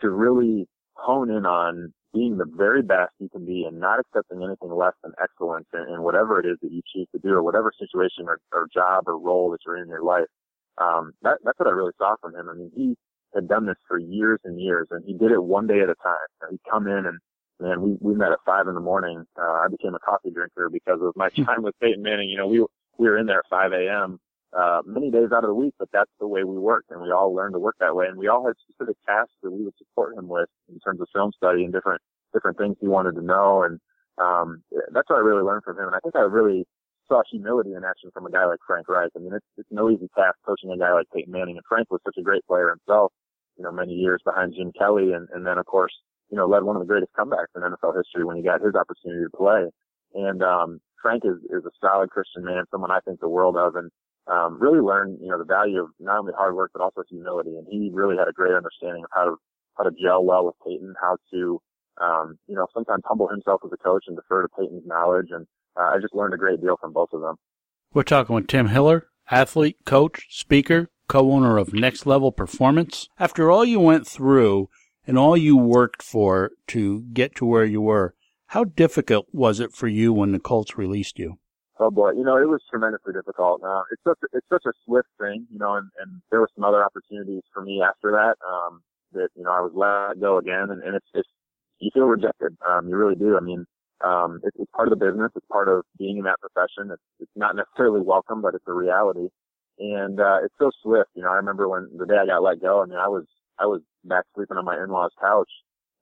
to 0.00 0.10
really 0.10 0.66
hone 0.94 1.30
in 1.30 1.46
on 1.46 1.92
being 2.14 2.38
the 2.38 2.46
very 2.56 2.82
best 2.82 3.12
you 3.18 3.28
can 3.28 3.44
be 3.44 3.64
and 3.64 3.78
not 3.78 4.00
accepting 4.00 4.42
anything 4.42 4.74
less 4.74 4.94
than 5.02 5.12
excellence 5.22 5.66
in, 5.74 5.94
in 5.94 6.02
whatever 6.02 6.40
it 6.40 6.46
is 6.46 6.56
that 6.62 6.72
you 6.72 6.80
choose 6.94 7.06
to 7.12 7.18
do 7.18 7.34
or 7.34 7.42
whatever 7.42 7.70
situation 7.78 8.24
or, 8.26 8.38
or 8.52 8.66
job 8.72 9.04
or 9.06 9.18
role 9.18 9.50
that 9.50 9.58
you're 9.66 9.76
in 9.76 9.82
in 9.82 9.88
your 9.88 10.02
life. 10.02 10.26
Um, 10.78 11.12
that, 11.22 11.38
that's 11.44 11.58
what 11.58 11.68
I 11.68 11.72
really 11.72 11.92
saw 11.98 12.16
from 12.20 12.34
him. 12.34 12.48
I 12.48 12.54
mean, 12.54 12.70
he 12.74 12.96
had 13.34 13.48
done 13.48 13.66
this 13.66 13.76
for 13.86 13.98
years 13.98 14.40
and 14.44 14.58
years 14.58 14.88
and 14.90 15.04
he 15.04 15.12
did 15.12 15.30
it 15.30 15.42
one 15.42 15.66
day 15.66 15.80
at 15.80 15.90
a 15.90 15.94
time. 16.02 16.50
he'd 16.50 16.60
come 16.70 16.86
in 16.86 17.04
and, 17.04 17.18
man, 17.60 17.82
we, 17.82 17.96
we 18.00 18.14
met 18.14 18.32
at 18.32 18.38
five 18.46 18.66
in 18.66 18.74
the 18.74 18.80
morning. 18.80 19.24
Uh, 19.38 19.64
I 19.64 19.66
became 19.70 19.94
a 19.94 19.98
coffee 19.98 20.30
drinker 20.30 20.70
because 20.70 21.00
of 21.02 21.12
my 21.16 21.28
time 21.44 21.62
with 21.62 21.74
Peyton 21.80 22.02
Manning. 22.02 22.30
You 22.30 22.38
know, 22.38 22.46
we, 22.46 22.64
we 22.98 23.08
were 23.08 23.18
in 23.18 23.26
there 23.26 23.40
at 23.40 23.50
5 23.50 23.72
a.m 23.72 24.20
uh, 24.52 24.82
many 24.86 25.10
days 25.10 25.28
out 25.34 25.44
of 25.44 25.48
the 25.48 25.54
week, 25.54 25.74
but 25.78 25.88
that's 25.92 26.10
the 26.20 26.26
way 26.26 26.44
we 26.44 26.58
worked 26.58 26.90
and 26.90 27.02
we 27.02 27.10
all 27.10 27.34
learned 27.34 27.54
to 27.54 27.58
work 27.58 27.76
that 27.80 27.94
way. 27.94 28.06
And 28.06 28.18
we 28.18 28.28
all 28.28 28.46
had 28.46 28.54
specific 28.68 28.96
tasks 29.06 29.34
that 29.42 29.50
we 29.50 29.64
would 29.64 29.76
support 29.76 30.16
him 30.16 30.28
with 30.28 30.48
in 30.68 30.78
terms 30.80 31.00
of 31.00 31.08
film 31.12 31.32
study 31.36 31.64
and 31.64 31.72
different, 31.72 32.00
different 32.32 32.58
things 32.58 32.76
he 32.80 32.88
wanted 32.88 33.14
to 33.16 33.22
know. 33.22 33.62
And, 33.62 33.80
um, 34.18 34.62
that's 34.92 35.10
what 35.10 35.16
I 35.16 35.22
really 35.22 35.42
learned 35.42 35.64
from 35.64 35.78
him. 35.78 35.86
And 35.86 35.94
I 35.94 36.00
think 36.00 36.16
I 36.16 36.20
really 36.20 36.66
saw 37.08 37.22
humility 37.30 37.74
in 37.74 37.84
action 37.84 38.10
from 38.12 38.26
a 38.26 38.30
guy 38.30 38.46
like 38.46 38.60
Frank 38.66 38.88
Reich. 38.88 39.10
I 39.14 39.18
mean, 39.18 39.34
it's, 39.34 39.46
it's 39.56 39.68
no 39.70 39.90
easy 39.90 40.08
task 40.16 40.36
coaching 40.44 40.70
a 40.70 40.78
guy 40.78 40.92
like 40.92 41.06
Peyton 41.14 41.32
Manning. 41.32 41.56
And 41.56 41.66
Frank 41.68 41.90
was 41.90 42.00
such 42.04 42.16
a 42.18 42.22
great 42.22 42.44
player 42.46 42.70
himself, 42.70 43.12
you 43.56 43.64
know, 43.64 43.72
many 43.72 43.92
years 43.92 44.22
behind 44.24 44.54
Jim 44.56 44.72
Kelly 44.78 45.12
and, 45.12 45.28
and 45.34 45.46
then 45.46 45.58
of 45.58 45.66
course, 45.66 45.92
you 46.30 46.36
know, 46.36 46.46
led 46.46 46.64
one 46.64 46.76
of 46.76 46.80
the 46.80 46.88
greatest 46.88 47.12
comebacks 47.12 47.54
in 47.54 47.62
NFL 47.62 47.96
history 47.96 48.24
when 48.24 48.36
he 48.36 48.42
got 48.42 48.60
his 48.60 48.74
opportunity 48.74 49.22
to 49.22 49.36
play. 49.36 49.68
And, 50.14 50.42
um, 50.42 50.80
Frank 51.02 51.24
is, 51.24 51.36
is 51.50 51.64
a 51.64 51.70
solid 51.80 52.10
Christian 52.10 52.44
man, 52.44 52.64
someone 52.70 52.90
I 52.90 53.00
think 53.00 53.20
the 53.20 53.28
world 53.28 53.56
of. 53.56 53.76
And, 53.76 53.90
um, 54.28 54.58
really 54.60 54.80
learned, 54.80 55.18
you 55.20 55.28
know, 55.28 55.38
the 55.38 55.44
value 55.44 55.80
of 55.80 55.90
not 56.00 56.18
only 56.18 56.32
hard 56.36 56.54
work, 56.54 56.70
but 56.72 56.82
also 56.82 57.02
humility. 57.08 57.56
And 57.56 57.66
he 57.70 57.90
really 57.92 58.16
had 58.16 58.28
a 58.28 58.32
great 58.32 58.54
understanding 58.54 59.04
of 59.04 59.10
how 59.14 59.24
to, 59.24 59.36
how 59.76 59.84
to 59.84 59.90
gel 60.02 60.24
well 60.24 60.46
with 60.46 60.54
Peyton, 60.64 60.94
how 61.00 61.16
to, 61.32 61.60
um, 62.00 62.38
you 62.46 62.54
know, 62.54 62.66
sometimes 62.74 63.02
humble 63.06 63.28
himself 63.28 63.60
as 63.64 63.70
a 63.72 63.76
coach 63.76 64.04
and 64.08 64.16
defer 64.16 64.42
to 64.42 64.48
Peyton's 64.58 64.86
knowledge. 64.86 65.28
And 65.30 65.46
uh, 65.76 65.94
I 65.94 65.98
just 66.00 66.14
learned 66.14 66.34
a 66.34 66.38
great 66.38 66.60
deal 66.60 66.76
from 66.80 66.92
both 66.92 67.10
of 67.12 67.20
them. 67.20 67.36
We're 67.94 68.02
talking 68.02 68.34
with 68.34 68.48
Tim 68.48 68.68
Hiller, 68.68 69.08
athlete, 69.30 69.78
coach, 69.84 70.26
speaker, 70.30 70.90
co-owner 71.08 71.56
of 71.56 71.72
Next 71.72 72.04
Level 72.04 72.32
Performance. 72.32 73.08
After 73.18 73.50
all 73.50 73.64
you 73.64 73.78
went 73.78 74.06
through 74.06 74.68
and 75.06 75.16
all 75.16 75.36
you 75.36 75.56
worked 75.56 76.02
for 76.02 76.50
to 76.68 77.02
get 77.12 77.36
to 77.36 77.46
where 77.46 77.64
you 77.64 77.80
were, 77.80 78.14
how 78.48 78.64
difficult 78.64 79.26
was 79.32 79.60
it 79.60 79.72
for 79.72 79.88
you 79.88 80.12
when 80.12 80.32
the 80.32 80.38
Colts 80.38 80.76
released 80.76 81.18
you? 81.18 81.38
Oh 81.78 81.90
boy, 81.90 82.12
you 82.12 82.24
know, 82.24 82.38
it 82.38 82.48
was 82.48 82.62
tremendously 82.70 83.12
difficult. 83.12 83.62
Uh, 83.62 83.82
it's 83.92 84.02
such 84.02 84.18
a, 84.24 84.36
it's 84.36 84.48
such 84.48 84.64
a 84.66 84.72
swift 84.84 85.08
thing, 85.20 85.46
you 85.52 85.58
know, 85.58 85.74
and, 85.74 85.90
and 86.00 86.22
there 86.30 86.40
were 86.40 86.48
some 86.54 86.64
other 86.64 86.82
opportunities 86.82 87.42
for 87.52 87.62
me 87.62 87.82
after 87.82 88.12
that, 88.12 88.36
um, 88.46 88.80
that, 89.12 89.28
you 89.36 89.44
know, 89.44 89.52
I 89.52 89.60
was 89.60 89.72
let 89.74 90.18
go 90.20 90.38
again 90.38 90.70
and, 90.70 90.82
and 90.82 90.96
it's, 90.96 91.06
it's, 91.12 91.28
you 91.78 91.90
feel 91.92 92.06
rejected. 92.06 92.56
Um, 92.66 92.88
you 92.88 92.96
really 92.96 93.14
do. 93.14 93.36
I 93.36 93.40
mean, 93.40 93.66
um, 94.02 94.40
it, 94.42 94.54
it's 94.58 94.70
part 94.74 94.90
of 94.90 94.98
the 94.98 95.04
business. 95.04 95.30
It's 95.36 95.46
part 95.52 95.68
of 95.68 95.84
being 95.98 96.16
in 96.16 96.24
that 96.24 96.40
profession. 96.40 96.90
It's, 96.90 97.02
it's 97.20 97.36
not 97.36 97.56
necessarily 97.56 98.00
welcome, 98.00 98.40
but 98.40 98.54
it's 98.54 98.64
a 98.66 98.72
reality. 98.72 99.28
And, 99.78 100.18
uh, 100.18 100.38
it's 100.44 100.54
so 100.58 100.70
swift. 100.82 101.10
You 101.14 101.22
know, 101.22 101.30
I 101.30 101.36
remember 101.36 101.68
when 101.68 101.90
the 101.94 102.06
day 102.06 102.16
I 102.16 102.24
got 102.24 102.42
let 102.42 102.62
go, 102.62 102.82
I 102.82 102.86
mean, 102.86 102.96
I 102.98 103.08
was, 103.08 103.24
I 103.58 103.66
was 103.66 103.82
back 104.02 104.24
sleeping 104.34 104.56
on 104.56 104.64
my 104.64 104.82
in-laws 104.82 105.12
couch, 105.20 105.50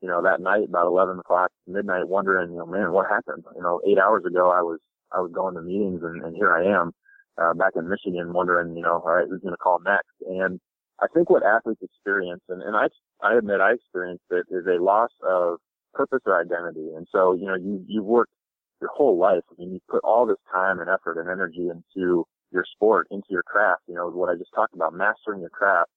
you 0.01 0.07
know, 0.07 0.23
that 0.23 0.41
night 0.41 0.69
about 0.69 0.87
11 0.87 1.19
o'clock 1.19 1.51
midnight 1.67 2.07
wondering, 2.07 2.53
you 2.53 2.59
know, 2.59 2.67
man, 2.67 2.93
what 2.93 3.11
happened? 3.11 3.43
You 3.57 3.63
know, 3.63 3.81
eight 3.85 3.99
hours 3.99 4.25
ago 4.25 4.51
I 4.51 4.63
was, 4.63 4.79
I 5.15 5.21
was 5.21 5.33
going 5.33 5.55
to 5.55 5.63
meetings 5.63 6.03
and, 6.03 6.23
and 6.23 6.37
here 6.37 6.53
I 6.53 6.65
am, 6.65 6.93
uh, 7.41 7.55
back 7.55 7.73
in 7.77 7.89
Michigan 7.89 8.33
wondering, 8.33 8.77
you 8.77 8.83
know, 8.83 9.03
all 9.05 9.13
right, 9.13 9.27
who's 9.29 9.41
going 9.41 9.55
to 9.55 9.59
call 9.59 9.81
next? 9.81 10.15
And 10.27 10.61
I 11.01 11.07
think 11.13 11.31
what 11.31 11.43
athletes 11.43 11.83
experience, 11.83 12.43
and, 12.49 12.63
and 12.63 12.77
I, 12.77 12.87
I 13.23 13.37
admit 13.37 13.61
I 13.61 13.73
experienced 13.73 14.25
it, 14.31 14.47
is 14.51 14.67
a 14.67 14.83
loss 14.83 15.11
of 15.27 15.59
purpose 15.93 16.21
or 16.27 16.41
identity. 16.41 16.91
And 16.97 17.07
so, 17.11 17.35
you 17.35 17.47
know, 17.47 17.57
you, 17.57 17.85
you've 17.87 18.05
worked 18.05 18.33
your 18.81 18.91
whole 18.95 19.19
life. 19.19 19.43
I 19.51 19.55
mean, 19.59 19.73
you 19.73 19.81
put 19.89 20.05
all 20.05 20.27
this 20.27 20.39
time 20.53 20.81
and 20.81 20.91
effort 20.91 21.19
and 21.19 21.29
energy 21.29 21.69
into 21.71 22.25
your 22.53 22.65
sport, 22.75 23.09
into 23.11 23.27
your 23.31 23.43
craft, 23.43 23.83
you 23.89 23.95
know, 23.95 24.09
what 24.11 24.29
I 24.29 24.37
just 24.37 24.55
talked 24.55 24.75
about, 24.75 24.95
mastering 24.95 25.41
your 25.41 25.51
craft. 25.51 25.91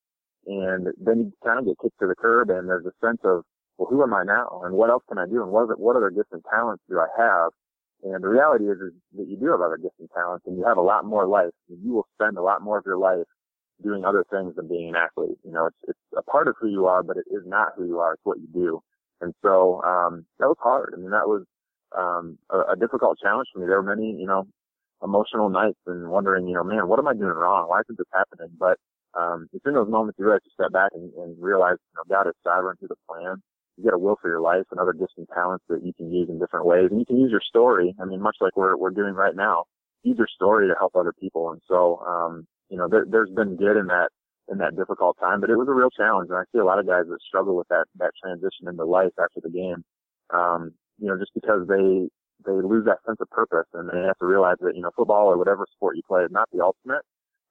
And 0.46 0.88
then 1.00 1.20
you 1.20 1.34
kind 1.46 1.60
of 1.60 1.66
get 1.66 1.76
kicked 1.82 2.00
to 2.00 2.08
the 2.08 2.16
curb 2.16 2.50
and 2.50 2.68
there's 2.70 2.86
a 2.86 3.06
sense 3.06 3.20
of, 3.24 3.44
well, 3.78 3.88
who 3.90 4.02
am 4.02 4.14
I 4.14 4.24
now? 4.24 4.62
And 4.64 4.74
what 4.74 4.90
else 4.90 5.04
can 5.08 5.18
I 5.18 5.26
do? 5.28 5.44
And 5.44 5.52
what 5.52 5.80
what 5.80 5.96
other 5.96 6.10
gifts 6.10 6.32
and 6.32 6.44
talents 6.50 6.84
do 6.90 7.00
I 7.00 7.08
have? 7.18 7.52
And 8.04 8.24
the 8.24 8.30
reality 8.30 8.66
is, 8.66 8.78
is 8.78 8.94
that 9.18 9.28
you 9.28 9.38
do 9.38 9.52
have 9.52 9.62
other 9.62 9.78
gifts 9.78 10.00
and 10.00 10.10
talents 10.14 10.46
and 10.46 10.58
you 10.58 10.66
have 10.66 10.78
a 10.78 10.82
lot 10.82 11.06
more 11.06 11.28
life. 11.28 11.52
You 11.68 11.94
will 11.94 12.08
spend 12.14 12.38
a 12.38 12.42
lot 12.42 12.62
more 12.62 12.78
of 12.78 12.86
your 12.86 12.98
life 12.98 13.26
doing 13.84 14.06
other 14.06 14.24
things 14.30 14.56
than 14.56 14.68
being 14.68 14.90
an 14.90 14.96
athlete. 14.96 15.38
You 15.44 15.52
know, 15.52 15.66
it's, 15.68 15.78
it's 15.88 16.00
a 16.16 16.24
part 16.24 16.48
of 16.48 16.56
who 16.60 16.68
you 16.68 16.86
are, 16.86 17.04
but 17.04 17.18
it 17.18 17.26
is 17.32 17.44
not 17.46 17.74
who 17.76 17.86
you 17.86 18.00
are. 18.00 18.14
It's 18.14 18.26
what 18.26 18.40
you 18.40 18.48
do. 18.54 18.82
And 19.22 19.34
so, 19.42 19.82
um, 19.84 20.26
that 20.40 20.48
was 20.48 20.58
hard. 20.60 20.94
I 20.96 21.00
mean, 21.00 21.10
that 21.10 21.28
was, 21.28 21.44
um, 21.98 22.38
a, 22.52 22.74
a 22.74 22.76
difficult 22.76 23.18
challenge 23.22 23.48
for 23.52 23.60
me. 23.60 23.66
There 23.68 23.82
were 23.82 23.96
many, 23.96 24.16
you 24.20 24.28
know, 24.28 24.46
emotional 25.04 25.50
nights 25.50 25.80
and 25.88 26.10
wondering, 26.10 26.48
you 26.48 26.54
know, 26.54 26.64
man, 26.64 26.88
what 26.88 27.00
am 27.00 27.08
I 27.08 27.14
doing 27.14 27.34
wrong? 27.34 27.68
Why 27.68 27.82
isn't 27.82 27.98
this 27.98 28.08
happening? 28.14 28.56
But, 28.60 28.78
um, 29.18 29.48
it's 29.54 29.66
in 29.66 29.74
those 29.74 29.90
moments 29.90 30.20
you 30.20 30.26
really 30.26 30.36
have 30.36 30.44
to 30.44 30.50
step 30.54 30.72
back 30.72 30.92
and, 30.94 31.12
and 31.16 31.36
realize, 31.42 31.78
you 31.82 31.98
know, 31.98 32.16
God 32.16 32.28
is 32.30 32.36
sovereign 32.44 32.78
through 32.78 32.90
the 32.90 33.02
plan 33.10 33.42
you 33.78 33.84
get 33.84 33.94
a 33.94 33.98
will 33.98 34.18
for 34.22 34.30
your 34.30 34.42
life 34.42 34.66
and 34.72 34.80
other 34.80 34.94
gifts 34.94 35.14
and 35.18 35.28
talents 35.34 35.64
that 35.70 35.86
you 35.86 35.94
can 35.94 36.12
use 36.12 36.30
in 36.30 36.40
different 36.40 36.66
ways. 36.66 36.88
And 36.90 37.00
you 37.00 37.06
can 37.06 37.18
use 37.18 37.32
your 37.32 37.42
story. 37.48 37.96
I 38.02 38.06
mean, 38.06 38.22
much 38.22 38.38
like 38.42 38.58
we're, 38.58 38.76
we're 38.76 38.90
doing 38.92 39.14
right 39.14 39.36
now, 39.36 39.66
use 40.04 40.18
your 40.18 40.28
story 40.34 40.68
to 40.68 40.76
help 40.78 40.96
other 40.96 41.14
people. 41.14 41.52
And 41.52 41.62
so, 41.68 42.00
um, 42.00 42.48
you 42.70 42.78
know, 42.78 42.88
there, 42.90 43.06
there's 43.08 43.30
been 43.30 43.56
good 43.56 43.78
in 43.78 43.88
that, 43.88 44.10
in 44.50 44.58
that 44.58 44.76
difficult 44.76 45.18
time, 45.20 45.42
but 45.42 45.50
it 45.50 45.58
was 45.58 45.68
a 45.68 45.74
real 45.74 45.90
challenge. 45.90 46.30
And 46.30 46.38
I 46.38 46.44
see 46.52 46.60
a 46.60 46.66
lot 46.66 46.80
of 46.80 46.88
guys 46.88 47.06
that 47.08 47.20
struggle 47.28 47.56
with 47.56 47.68
that, 47.70 47.86
that 48.00 48.12
transition 48.22 48.68
into 48.68 48.86
life 48.86 49.14
after 49.20 49.42
the 49.42 49.50
game. 49.50 49.84
Um, 50.34 50.72
you 50.98 51.08
know, 51.08 51.18
just 51.18 51.32
because 51.34 51.68
they, 51.68 52.10
they 52.46 52.52
lose 52.52 52.86
that 52.86 53.00
sense 53.06 53.18
of 53.20 53.30
purpose 53.30 53.68
and 53.74 53.90
they 53.90 54.08
have 54.08 54.18
to 54.20 54.26
realize 54.26 54.58
that, 54.62 54.76
you 54.76 54.82
know, 54.82 54.92
football 54.96 55.28
or 55.28 55.38
whatever 55.38 55.66
sport 55.76 55.96
you 55.96 56.02
play 56.08 56.24
is 56.24 56.32
not 56.32 56.50
the 56.52 56.64
ultimate. 56.64 57.04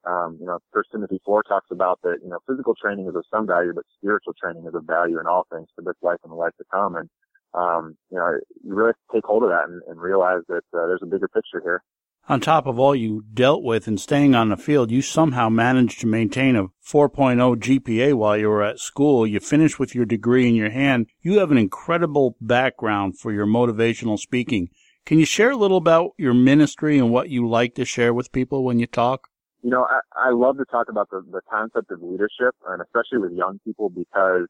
Um, 0.07 0.37
you 0.41 0.47
know, 0.47 0.59
First 0.73 0.91
Timothy 0.93 1.21
4 1.25 1.43
talks 1.43 1.67
about 1.73 1.99
that, 2.03 2.19
you 2.23 2.29
know, 2.29 2.39
physical 2.47 2.75
training 2.81 3.09
is 3.09 3.17
of 3.17 3.25
some 3.31 3.47
value, 3.47 3.73
but 3.75 3.85
spiritual 3.99 4.35
training 4.41 4.65
is 4.67 4.75
of 4.75 4.85
value 4.85 5.19
in 5.19 5.27
all 5.27 5.47
things 5.51 5.69
for 5.75 5.83
this 5.83 5.97
life 6.01 6.19
and 6.23 6.31
the 6.33 6.37
life 6.37 6.53
to 6.59 6.65
come. 6.73 6.95
And, 6.95 7.09
um, 7.55 7.97
you 8.11 8.19
know, 8.19 8.39
you 8.63 8.75
really 8.75 8.93
take 9.13 9.25
hold 9.25 9.43
of 9.43 9.49
that 9.49 9.65
and, 9.69 9.83
and 9.89 10.01
realize 10.01 10.43
that 10.49 10.63
uh, 10.73 10.87
there's 10.87 11.03
a 11.03 11.07
bigger 11.07 11.29
picture 11.29 11.61
here. 11.61 11.83
on 12.29 12.41
top 12.41 12.67
of 12.67 12.79
all 12.79 12.95
you 12.95 13.25
dealt 13.35 13.63
with 13.65 13.87
and 13.89 14.01
staying 14.01 14.35
on 14.35 14.49
the 14.49 14.57
field, 14.57 14.91
you 14.93 15.03
somehow 15.03 15.49
managed 15.49 16.01
to 16.01 16.07
maintain 16.07 16.55
a 16.57 16.69
4.0 16.85 17.57
GPA 17.57 18.15
while 18.15 18.37
you 18.37 18.49
were 18.49 18.63
at 18.63 18.79
school. 18.79 19.27
You 19.27 19.41
finished 19.41 19.79
with 19.79 19.95
your 19.95 20.05
degree 20.05 20.49
in 20.49 20.55
your 20.55 20.71
hand. 20.71 21.07
You 21.21 21.39
have 21.39 21.51
an 21.51 21.59
incredible 21.59 22.37
background 22.41 23.19
for 23.19 23.33
your 23.33 23.47
motivational 23.47 24.19
speaking. 24.19 24.69
Can 25.05 25.19
you 25.19 25.27
share 25.27 25.51
a 25.53 25.57
little 25.57 25.77
about 25.77 26.11
your 26.17 26.35
ministry 26.35 26.99
and 26.99 27.11
what 27.13 27.29
you 27.29 27.49
like 27.49 27.75
to 27.77 27.85
share 27.85 28.13
with 28.13 28.33
people 28.33 28.65
when 28.65 28.79
you 28.79 28.87
talk? 28.87 29.29
You 29.67 29.73
know, 29.75 29.83
I, 29.83 30.29
I 30.29 30.31
love 30.31 30.59
to 30.59 30.65
talk 30.65 30.87
about 30.89 31.11
the, 31.11 31.27
the 31.27 31.43
concept 31.51 31.91
of 31.91 31.99
leadership 32.01 32.55
and 32.71 32.81
especially 32.81 33.19
with 33.19 33.33
young 33.33 33.59
people 33.67 33.91
because 33.91 34.47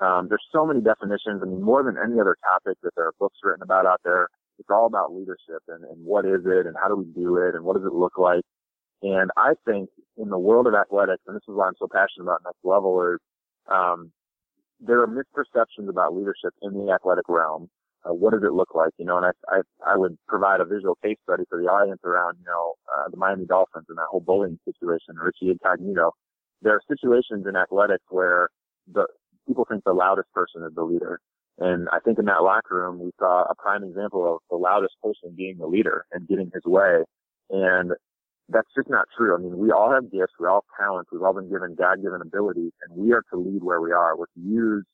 um, 0.00 0.28
there's 0.28 0.44
so 0.52 0.66
many 0.66 0.82
definitions. 0.84 1.40
I 1.40 1.46
mean, 1.46 1.62
more 1.62 1.82
than 1.82 1.96
any 1.96 2.20
other 2.20 2.36
topic 2.44 2.76
that 2.82 2.92
there 2.94 3.08
are 3.08 3.16
books 3.18 3.38
written 3.42 3.62
about 3.62 3.86
out 3.86 4.00
there 4.04 4.28
it's 4.58 4.68
all 4.70 4.86
about 4.86 5.14
leadership 5.14 5.62
and, 5.68 5.84
and 5.84 6.04
what 6.04 6.24
is 6.24 6.42
it 6.44 6.66
and 6.66 6.76
how 6.80 6.88
do 6.88 6.96
we 6.96 7.04
do 7.04 7.36
it 7.36 7.54
and 7.54 7.64
what 7.64 7.76
does 7.76 7.86
it 7.86 7.94
look 7.94 8.18
like. 8.18 8.42
And 9.02 9.30
I 9.36 9.52
think 9.64 9.90
in 10.16 10.28
the 10.28 10.38
world 10.38 10.66
of 10.66 10.74
athletics, 10.74 11.22
and 11.26 11.36
this 11.36 11.42
is 11.48 11.54
why 11.54 11.68
I'm 11.68 11.78
so 11.78 11.86
passionate 11.86 12.24
about 12.24 12.42
next 12.44 12.58
level 12.64 13.00
is, 13.14 13.20
um, 13.72 14.10
there 14.80 15.00
are 15.00 15.06
misperceptions 15.06 15.88
about 15.88 16.14
leadership 16.14 16.52
in 16.62 16.72
the 16.74 16.92
athletic 16.92 17.28
realm. 17.28 17.68
Uh, 18.08 18.14
what 18.14 18.32
does 18.32 18.42
it 18.42 18.52
look 18.52 18.74
like? 18.74 18.92
You 18.98 19.04
know, 19.04 19.18
and 19.18 19.26
I, 19.26 19.32
I, 19.48 19.92
I 19.94 19.96
would 19.96 20.16
provide 20.28 20.60
a 20.60 20.64
visual 20.64 20.96
case 21.02 21.16
study 21.22 21.44
for 21.48 21.60
the 21.60 21.68
audience 21.68 22.00
around, 22.04 22.36
you 22.38 22.46
know, 22.46 22.74
uh, 22.96 23.08
the 23.10 23.16
Miami 23.16 23.44
Dolphins 23.46 23.86
and 23.88 23.98
that 23.98 24.06
whole 24.10 24.20
bullying 24.20 24.58
situation, 24.64 25.16
Richie 25.20 25.50
Incognito. 25.50 26.12
There 26.62 26.74
are 26.74 26.82
situations 26.88 27.46
in 27.48 27.56
athletics 27.56 28.04
where 28.08 28.48
the 28.92 29.06
people 29.46 29.66
think 29.68 29.84
the 29.84 29.92
loudest 29.92 30.32
person 30.32 30.62
is 30.64 30.74
the 30.74 30.82
leader. 30.82 31.20
And 31.58 31.88
I 31.92 31.98
think 32.00 32.18
in 32.18 32.26
that 32.26 32.42
locker 32.42 32.76
room, 32.76 33.00
we 33.00 33.10
saw 33.18 33.42
a 33.42 33.54
prime 33.56 33.82
example 33.82 34.34
of 34.34 34.40
the 34.50 34.56
loudest 34.56 34.94
person 35.02 35.34
being 35.36 35.58
the 35.58 35.66
leader 35.66 36.04
and 36.12 36.28
getting 36.28 36.50
his 36.54 36.62
way. 36.64 37.02
And 37.50 37.92
that's 38.48 38.68
just 38.76 38.88
not 38.88 39.06
true. 39.16 39.34
I 39.34 39.38
mean, 39.38 39.58
we 39.58 39.72
all 39.72 39.92
have 39.92 40.10
gifts. 40.10 40.32
We 40.38 40.46
all 40.46 40.64
have 40.64 40.86
talents. 40.86 41.10
We've 41.12 41.22
all 41.22 41.34
been 41.34 41.50
given 41.50 41.74
God-given 41.74 42.20
abilities 42.22 42.72
and 42.82 42.96
we 42.96 43.12
are 43.12 43.22
to 43.32 43.38
lead 43.38 43.62
where 43.62 43.80
we 43.80 43.92
are. 43.92 44.16
We're 44.16 44.26
to 44.26 44.40
use 44.40 44.84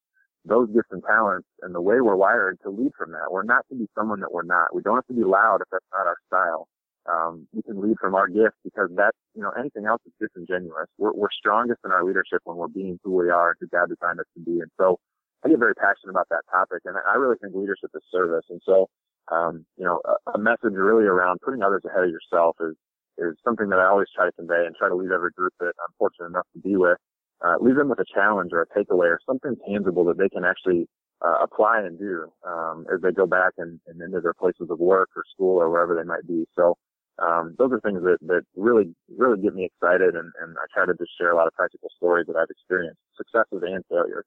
those 0.44 0.68
gifts 0.70 0.88
and 0.90 1.02
talents 1.02 1.48
and 1.62 1.74
the 1.74 1.80
way 1.80 2.00
we're 2.00 2.16
wired 2.16 2.58
to 2.62 2.70
lead 2.70 2.92
from 2.96 3.12
that. 3.12 3.30
We're 3.30 3.44
not 3.44 3.64
to 3.70 3.74
be 3.74 3.88
someone 3.96 4.20
that 4.20 4.32
we're 4.32 4.44
not. 4.44 4.74
We 4.74 4.82
don't 4.82 4.96
have 4.96 5.06
to 5.06 5.14
be 5.14 5.24
loud 5.24 5.60
if 5.62 5.68
that's 5.72 5.84
not 5.92 6.06
our 6.06 6.16
style. 6.26 6.68
Um, 7.06 7.46
we 7.52 7.62
can 7.62 7.80
lead 7.82 7.96
from 8.00 8.14
our 8.14 8.28
gifts 8.28 8.56
because 8.64 8.88
that's, 8.96 9.16
you 9.34 9.42
know, 9.42 9.52
anything 9.58 9.84
else 9.84 10.00
is 10.06 10.12
disingenuous. 10.20 10.88
We're, 10.96 11.12
we're 11.12 11.32
strongest 11.36 11.80
in 11.84 11.92
our 11.92 12.04
leadership 12.04 12.40
when 12.44 12.56
we're 12.56 12.68
being 12.68 12.98
who 13.04 13.12
we 13.12 13.28
are 13.30 13.50
and 13.50 13.56
who 13.60 13.68
God 13.68 13.88
designed 13.88 14.20
us 14.20 14.26
to 14.36 14.40
be. 14.40 14.60
And 14.60 14.70
so 14.80 14.98
I 15.44 15.48
get 15.48 15.58
very 15.58 15.74
passionate 15.74 16.10
about 16.10 16.28
that 16.30 16.48
topic, 16.50 16.80
and 16.86 16.96
I 16.96 17.16
really 17.16 17.36
think 17.40 17.54
leadership 17.54 17.90
is 17.94 18.02
service. 18.10 18.44
And 18.48 18.60
so, 18.64 18.88
um, 19.30 19.66
you 19.76 19.84
know, 19.84 20.00
a, 20.04 20.32
a 20.32 20.38
message 20.38 20.72
really 20.72 21.04
around 21.04 21.40
putting 21.44 21.62
others 21.62 21.82
ahead 21.84 22.04
of 22.04 22.10
yourself 22.10 22.56
is 22.60 22.76
is 23.18 23.36
something 23.44 23.68
that 23.68 23.78
I 23.78 23.86
always 23.86 24.08
try 24.14 24.26
to 24.26 24.32
convey 24.32 24.64
and 24.66 24.74
try 24.74 24.88
to 24.88 24.94
leave 24.96 25.12
every 25.12 25.30
group 25.30 25.52
that 25.60 25.72
I'm 25.78 25.94
fortunate 25.98 26.26
enough 26.26 26.46
to 26.54 26.58
be 26.60 26.76
with, 26.76 26.98
uh, 27.44 27.56
leave 27.60 27.76
them 27.76 27.88
with 27.88 27.98
a 27.98 28.04
challenge 28.14 28.52
or 28.52 28.62
a 28.62 28.66
takeaway 28.66 29.06
or 29.06 29.20
something 29.26 29.54
tangible 29.68 30.04
that 30.04 30.18
they 30.18 30.28
can 30.28 30.44
actually 30.44 30.88
uh, 31.24 31.42
apply 31.42 31.80
and 31.80 31.98
do 31.98 32.32
um, 32.46 32.86
as 32.92 33.00
they 33.02 33.12
go 33.12 33.26
back 33.26 33.52
and, 33.58 33.80
and 33.86 34.00
into 34.00 34.20
their 34.20 34.34
places 34.34 34.68
of 34.70 34.78
work 34.78 35.10
or 35.16 35.22
school 35.34 35.60
or 35.60 35.70
wherever 35.70 35.94
they 35.94 36.04
might 36.04 36.26
be. 36.26 36.46
So 36.56 36.76
um, 37.22 37.54
those 37.58 37.70
are 37.72 37.80
things 37.80 38.02
that, 38.02 38.18
that 38.26 38.42
really, 38.56 38.94
really 39.16 39.40
get 39.40 39.54
me 39.54 39.64
excited 39.64 40.14
and, 40.14 40.32
and 40.42 40.56
I 40.56 40.66
try 40.72 40.86
to 40.86 40.94
just 40.98 41.10
share 41.18 41.32
a 41.32 41.36
lot 41.36 41.46
of 41.46 41.54
practical 41.54 41.88
stories 41.96 42.26
that 42.26 42.36
I've 42.36 42.50
experienced, 42.50 42.98
successes 43.16 43.62
and 43.62 43.84
failures. 43.88 44.24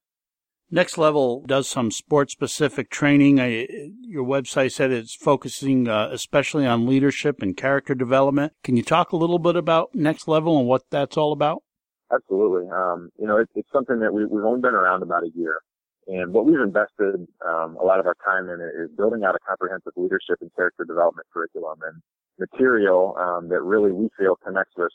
Next 0.70 0.98
Level 0.98 1.44
does 1.48 1.70
some 1.70 1.92
sport 1.92 2.30
specific 2.30 2.90
training. 2.90 3.40
I, 3.40 3.68
your 4.02 4.26
website 4.26 4.74
said 4.74 4.92
it's 4.92 5.16
focusing 5.16 5.88
uh, 5.88 6.10
especially 6.12 6.66
on 6.66 6.86
leadership 6.86 7.42
and 7.42 7.56
character 7.56 7.96
development. 7.96 8.52
Can 8.64 8.76
you 8.76 8.84
talk 8.84 9.14
a 9.14 9.18
little 9.18 9.40
bit 9.40 9.56
about 9.56 9.96
Next 9.96 10.28
Level 10.28 10.60
and 10.60 10.68
what 10.68 10.84
that's 10.92 11.16
all 11.16 11.32
about? 11.32 11.64
Absolutely. 12.12 12.70
Um, 12.72 13.10
you 13.20 13.28
know, 13.28 13.38
it, 13.38 13.50
it's 13.56 13.72
something 13.72 14.00
that 14.00 14.14
we, 14.14 14.26
we've 14.26 14.46
only 14.46 14.62
been 14.62 14.74
around 14.74 15.04
about 15.04 15.24
a 15.24 15.30
year. 15.36 15.60
And 16.08 16.32
what 16.34 16.46
we've 16.46 16.60
invested 16.60 17.28
um, 17.46 17.76
a 17.76 17.84
lot 17.84 18.00
of 18.00 18.08
our 18.08 18.16
time 18.24 18.48
in 18.48 18.62
is 18.62 18.90
building 18.96 19.26
out 19.26 19.36
a 19.36 19.40
comprehensive 19.46 19.92
leadership 19.98 20.38
and 20.40 20.50
character 20.56 20.86
development 20.86 21.28
curriculum 21.34 21.80
and 21.84 22.02
material 22.40 23.16
um, 23.20 23.50
that 23.50 23.62
really 23.62 23.92
we 23.92 24.08
feel 24.18 24.38
connects 24.38 24.72
with 24.78 24.92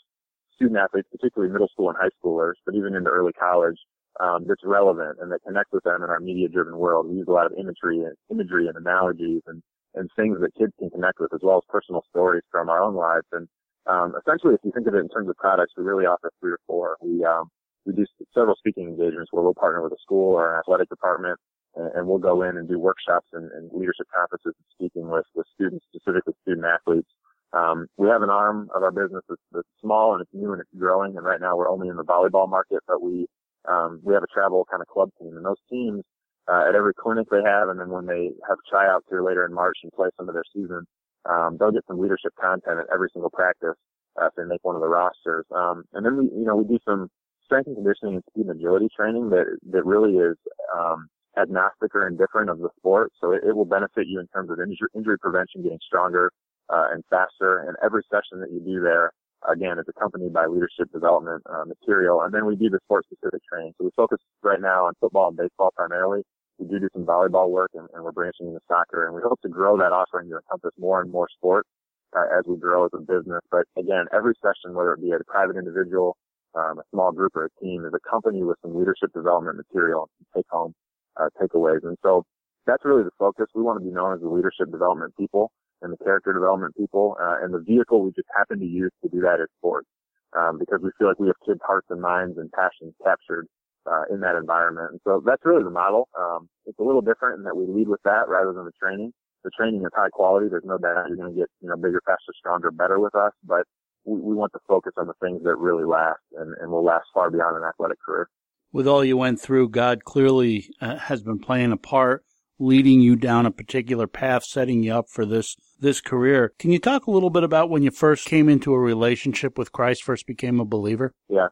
student 0.54 0.78
athletes, 0.78 1.08
particularly 1.12 1.52
middle 1.52 1.68
school 1.68 1.90
and 1.90 1.98
high 2.00 2.12
schoolers, 2.16 2.54
but 2.64 2.74
even 2.74 2.94
into 2.94 3.10
early 3.10 3.32
college, 3.32 3.76
um, 4.20 4.44
that's 4.48 4.64
relevant 4.64 5.18
and 5.20 5.30
that 5.32 5.42
connects 5.46 5.72
with 5.72 5.84
them 5.84 6.02
in 6.02 6.08
our 6.08 6.20
media-driven 6.20 6.76
world. 6.76 7.08
We 7.08 7.16
use 7.16 7.28
a 7.28 7.32
lot 7.32 7.44
of 7.44 7.52
imagery 7.58 7.98
and 8.04 8.14
imagery 8.30 8.68
and 8.68 8.76
analogies 8.76 9.42
and 9.46 9.62
and 9.94 10.08
things 10.16 10.38
that 10.40 10.54
kids 10.54 10.72
can 10.78 10.88
connect 10.88 11.20
with, 11.20 11.34
as 11.34 11.40
well 11.42 11.58
as 11.58 11.64
personal 11.68 12.02
stories 12.08 12.42
from 12.50 12.70
our 12.70 12.82
own 12.82 12.94
lives. 12.94 13.26
And 13.32 13.46
um, 13.86 14.14
essentially, 14.20 14.54
if 14.54 14.60
you 14.64 14.72
think 14.72 14.86
of 14.86 14.94
it 14.94 14.98
in 14.98 15.08
terms 15.08 15.28
of 15.28 15.36
products, 15.36 15.72
we 15.76 15.84
really 15.84 16.06
offer 16.06 16.30
three 16.40 16.52
or 16.52 16.60
four. 16.66 16.96
We 17.02 17.24
um, 17.24 17.48
we 17.84 17.92
do 17.92 18.06
several 18.32 18.54
speaking 18.56 18.88
engagements 18.88 19.32
where 19.32 19.42
we'll 19.42 19.54
partner 19.54 19.82
with 19.82 19.92
a 19.92 20.00
school 20.02 20.34
or 20.34 20.54
an 20.54 20.60
athletic 20.60 20.88
department, 20.88 21.38
and, 21.74 21.90
and 21.94 22.06
we'll 22.06 22.18
go 22.18 22.42
in 22.42 22.56
and 22.56 22.68
do 22.68 22.78
workshops 22.78 23.26
and, 23.32 23.50
and 23.52 23.70
leadership 23.72 24.06
conferences 24.14 24.54
and 24.54 24.66
speaking 24.72 25.08
with 25.08 25.26
with 25.34 25.46
students, 25.54 25.84
specifically 25.92 26.34
student 26.42 26.66
athletes. 26.66 27.10
Um, 27.52 27.86
we 27.98 28.08
have 28.08 28.22
an 28.22 28.30
arm 28.30 28.70
of 28.74 28.82
our 28.82 28.90
business 28.90 29.22
that's, 29.28 29.42
that's 29.52 29.68
small 29.80 30.14
and 30.14 30.22
it's 30.22 30.30
new 30.32 30.52
and 30.52 30.60
it's 30.60 30.70
growing. 30.78 31.16
And 31.18 31.26
right 31.26 31.40
now 31.40 31.54
we're 31.54 31.68
only 31.68 31.88
in 31.88 31.96
the 31.96 32.04
volleyball 32.04 32.48
market, 32.48 32.80
but 32.86 33.02
we 33.02 33.26
um, 33.68 34.00
we 34.02 34.14
have 34.14 34.22
a 34.22 34.32
travel 34.32 34.66
kind 34.70 34.80
of 34.80 34.88
club 34.88 35.10
team, 35.20 35.36
and 35.36 35.44
those 35.44 35.60
teams 35.70 36.02
uh, 36.48 36.64
at 36.68 36.74
every 36.74 36.94
clinic 36.94 37.26
they 37.30 37.42
have, 37.44 37.68
and 37.68 37.78
then 37.78 37.90
when 37.90 38.06
they 38.06 38.30
have 38.48 38.58
tryouts 38.68 39.06
here 39.08 39.22
later 39.22 39.44
in 39.44 39.52
March 39.52 39.78
and 39.82 39.92
play 39.92 40.08
some 40.16 40.28
of 40.28 40.34
their 40.34 40.44
season, 40.52 40.84
um, 41.28 41.56
they'll 41.58 41.72
get 41.72 41.86
some 41.86 41.98
leadership 41.98 42.32
content 42.40 42.78
at 42.80 42.86
every 42.92 43.08
single 43.12 43.30
practice 43.30 43.76
uh, 44.20 44.26
if 44.26 44.34
they 44.36 44.44
make 44.44 44.62
one 44.62 44.74
of 44.74 44.82
the 44.82 44.88
rosters. 44.88 45.46
Um, 45.54 45.84
and 45.92 46.04
then 46.04 46.16
we, 46.16 46.24
you 46.24 46.44
know, 46.44 46.56
we 46.56 46.64
do 46.64 46.78
some 46.84 47.08
strength 47.44 47.66
and 47.66 47.76
conditioning 47.76 48.14
and 48.14 48.24
speed 48.30 48.46
and 48.46 48.58
agility 48.58 48.88
training 48.94 49.30
that 49.30 49.46
that 49.70 49.84
really 49.84 50.18
is 50.18 50.36
um, 50.74 51.08
agnostic 51.38 51.94
or 51.94 52.06
indifferent 52.06 52.50
of 52.50 52.58
the 52.58 52.68
sport. 52.76 53.12
So 53.20 53.32
it, 53.32 53.42
it 53.46 53.56
will 53.56 53.64
benefit 53.64 54.06
you 54.06 54.20
in 54.20 54.26
terms 54.28 54.50
of 54.50 54.58
injury, 54.60 54.88
injury 54.94 55.18
prevention, 55.18 55.62
getting 55.62 55.80
stronger 55.86 56.32
uh, 56.68 56.88
and 56.92 57.04
faster. 57.10 57.68
And 57.68 57.76
every 57.84 58.02
session 58.10 58.40
that 58.40 58.50
you 58.50 58.60
do 58.60 58.80
there 58.80 59.12
again, 59.50 59.78
is 59.78 59.86
accompanied 59.88 60.32
by 60.32 60.46
leadership 60.46 60.92
development 60.92 61.42
uh, 61.46 61.64
material. 61.64 62.22
And 62.22 62.32
then 62.32 62.46
we 62.46 62.56
do 62.56 62.70
the 62.70 62.78
sport 62.84 63.04
specific 63.06 63.42
training. 63.50 63.72
So 63.78 63.84
we 63.84 63.90
focus 63.96 64.18
right 64.42 64.60
now 64.60 64.86
on 64.86 64.94
football 65.00 65.28
and 65.28 65.36
baseball 65.36 65.72
primarily. 65.76 66.22
We 66.58 66.66
do 66.66 66.78
do 66.78 66.88
some 66.92 67.04
volleyball 67.04 67.50
work 67.50 67.70
and, 67.74 67.88
and 67.94 68.04
we're 68.04 68.12
branching 68.12 68.48
into 68.48 68.60
soccer 68.68 69.06
and 69.06 69.14
we 69.14 69.22
hope 69.24 69.40
to 69.42 69.48
grow 69.48 69.76
that 69.78 69.92
offering 69.92 70.28
to 70.30 70.36
encompass 70.36 70.72
more 70.78 71.00
and 71.00 71.10
more 71.10 71.28
sports 71.36 71.68
uh, 72.16 72.38
as 72.38 72.44
we 72.46 72.56
grow 72.56 72.84
as 72.84 72.90
a 72.94 73.00
business. 73.00 73.40
But 73.50 73.64
again, 73.76 74.06
every 74.12 74.34
session, 74.42 74.74
whether 74.74 74.94
it 74.94 75.00
be 75.00 75.12
a 75.12 75.18
private 75.26 75.56
individual, 75.56 76.16
um, 76.54 76.78
a 76.78 76.82
small 76.92 77.12
group 77.12 77.34
or 77.34 77.46
a 77.46 77.64
team 77.64 77.84
is 77.84 77.92
accompanied 77.94 78.44
with 78.44 78.58
some 78.62 78.76
leadership 78.76 79.12
development 79.14 79.56
material 79.56 80.08
to 80.18 80.24
take 80.36 80.46
home, 80.50 80.74
uh, 81.18 81.28
takeaways. 81.40 81.82
And 81.82 81.96
so 82.02 82.24
that's 82.66 82.84
really 82.84 83.02
the 83.02 83.16
focus. 83.18 83.46
We 83.54 83.62
want 83.62 83.80
to 83.80 83.84
be 83.84 83.92
known 83.92 84.14
as 84.14 84.20
the 84.20 84.28
leadership 84.28 84.70
development 84.70 85.16
people 85.16 85.50
and 85.80 85.92
the 85.92 86.04
character 86.04 86.32
development 86.32 86.76
people. 86.76 87.16
Uh, 87.20 87.36
and 87.42 87.52
the 87.52 87.60
vehicle 87.60 88.02
we 88.04 88.12
just 88.12 88.28
happen 88.36 88.60
to 88.60 88.66
use 88.66 88.92
to 89.02 89.08
do 89.08 89.20
that 89.20 89.40
is 89.40 89.48
sports, 89.58 89.88
um, 90.36 90.58
because 90.58 90.80
we 90.82 90.90
feel 90.98 91.08
like 91.08 91.18
we 91.18 91.26
have 91.26 91.40
kids' 91.44 91.60
hearts 91.66 91.86
and 91.90 92.00
minds 92.00 92.38
and 92.38 92.50
passions 92.52 92.94
captured 93.02 93.48
uh, 93.86 94.04
in 94.12 94.20
that 94.20 94.36
environment. 94.36 94.92
And 94.92 95.00
so 95.04 95.22
that's 95.24 95.44
really 95.44 95.64
the 95.64 95.70
model. 95.70 96.08
Um, 96.18 96.48
it's 96.66 96.78
a 96.78 96.82
little 96.82 97.00
different 97.00 97.38
in 97.38 97.44
that 97.44 97.56
we 97.56 97.66
lead 97.66 97.88
with 97.88 98.02
that 98.04 98.28
rather 98.28 98.52
than 98.52 98.64
the 98.64 98.72
training. 98.80 99.12
The 99.44 99.50
training 99.50 99.82
is 99.82 99.90
high 99.94 100.10
quality. 100.10 100.48
There's 100.48 100.64
no 100.64 100.78
doubt 100.78 101.08
you're 101.08 101.16
going 101.16 101.34
to 101.34 101.38
get 101.38 101.48
you 101.60 101.68
know 101.68 101.76
bigger, 101.76 102.00
faster, 102.06 102.32
stronger, 102.38 102.70
better 102.70 103.00
with 103.00 103.14
us, 103.14 103.32
but 103.44 103.66
we, 104.04 104.20
we 104.20 104.34
want 104.34 104.52
to 104.52 104.60
focus 104.68 104.92
on 104.96 105.06
the 105.06 105.14
things 105.20 105.42
that 105.44 105.56
really 105.56 105.84
last 105.84 106.20
and, 106.36 106.54
and 106.60 106.70
will 106.70 106.84
last 106.84 107.06
far 107.12 107.30
beyond 107.30 107.56
an 107.56 107.64
athletic 107.64 107.98
career. 108.00 108.28
With 108.72 108.86
all 108.86 109.04
you 109.04 109.16
went 109.16 109.40
through, 109.40 109.68
God 109.70 110.04
clearly 110.04 110.70
uh, 110.80 110.96
has 110.96 111.22
been 111.22 111.38
playing 111.38 111.72
a 111.72 111.76
part 111.76 112.24
leading 112.62 113.00
you 113.00 113.16
down 113.16 113.44
a 113.44 113.50
particular 113.50 114.06
path, 114.06 114.44
setting 114.44 114.82
you 114.82 114.94
up 114.94 115.08
for 115.08 115.26
this 115.26 115.56
this 115.80 116.00
career. 116.00 116.52
Can 116.58 116.70
you 116.70 116.78
talk 116.78 117.06
a 117.06 117.10
little 117.10 117.30
bit 117.30 117.42
about 117.42 117.68
when 117.68 117.82
you 117.82 117.90
first 117.90 118.24
came 118.26 118.48
into 118.48 118.72
a 118.72 118.78
relationship 118.78 119.58
with 119.58 119.72
Christ, 119.72 120.04
first 120.04 120.26
became 120.26 120.60
a 120.60 120.64
believer? 120.64 121.12
Yeah, 121.28 121.48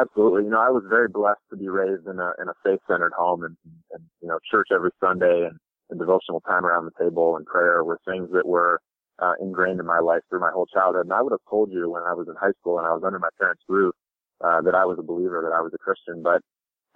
absolutely. 0.00 0.44
You 0.44 0.50
know, 0.50 0.60
I 0.60 0.70
was 0.70 0.84
very 0.88 1.08
blessed 1.08 1.42
to 1.50 1.56
be 1.56 1.68
raised 1.68 2.06
in 2.06 2.18
a 2.18 2.32
in 2.40 2.48
a 2.48 2.54
faith 2.64 2.80
centered 2.88 3.12
home, 3.16 3.44
and, 3.44 3.56
and 3.92 4.04
you 4.20 4.28
know, 4.28 4.38
church 4.50 4.68
every 4.74 4.90
Sunday 5.00 5.46
and, 5.48 5.58
and 5.90 5.98
devotional 5.98 6.40
time 6.40 6.64
around 6.64 6.86
the 6.86 7.04
table 7.04 7.36
and 7.36 7.46
prayer 7.46 7.84
were 7.84 7.98
things 8.06 8.28
that 8.32 8.46
were 8.46 8.80
uh, 9.20 9.34
ingrained 9.40 9.80
in 9.80 9.86
my 9.86 10.00
life 10.00 10.22
through 10.28 10.40
my 10.40 10.50
whole 10.52 10.66
childhood. 10.66 11.06
And 11.06 11.12
I 11.12 11.22
would 11.22 11.32
have 11.32 11.44
told 11.48 11.70
you 11.72 11.90
when 11.90 12.02
I 12.02 12.14
was 12.14 12.28
in 12.28 12.34
high 12.40 12.54
school 12.60 12.78
and 12.78 12.86
I 12.86 12.92
was 12.92 13.02
under 13.04 13.18
my 13.18 13.28
parents' 13.38 13.62
roof 13.68 13.94
uh, 14.42 14.60
that 14.62 14.74
I 14.74 14.84
was 14.84 14.98
a 14.98 15.02
believer, 15.02 15.42
that 15.44 15.54
I 15.54 15.60
was 15.60 15.72
a 15.74 15.78
Christian, 15.78 16.22
but 16.22 16.40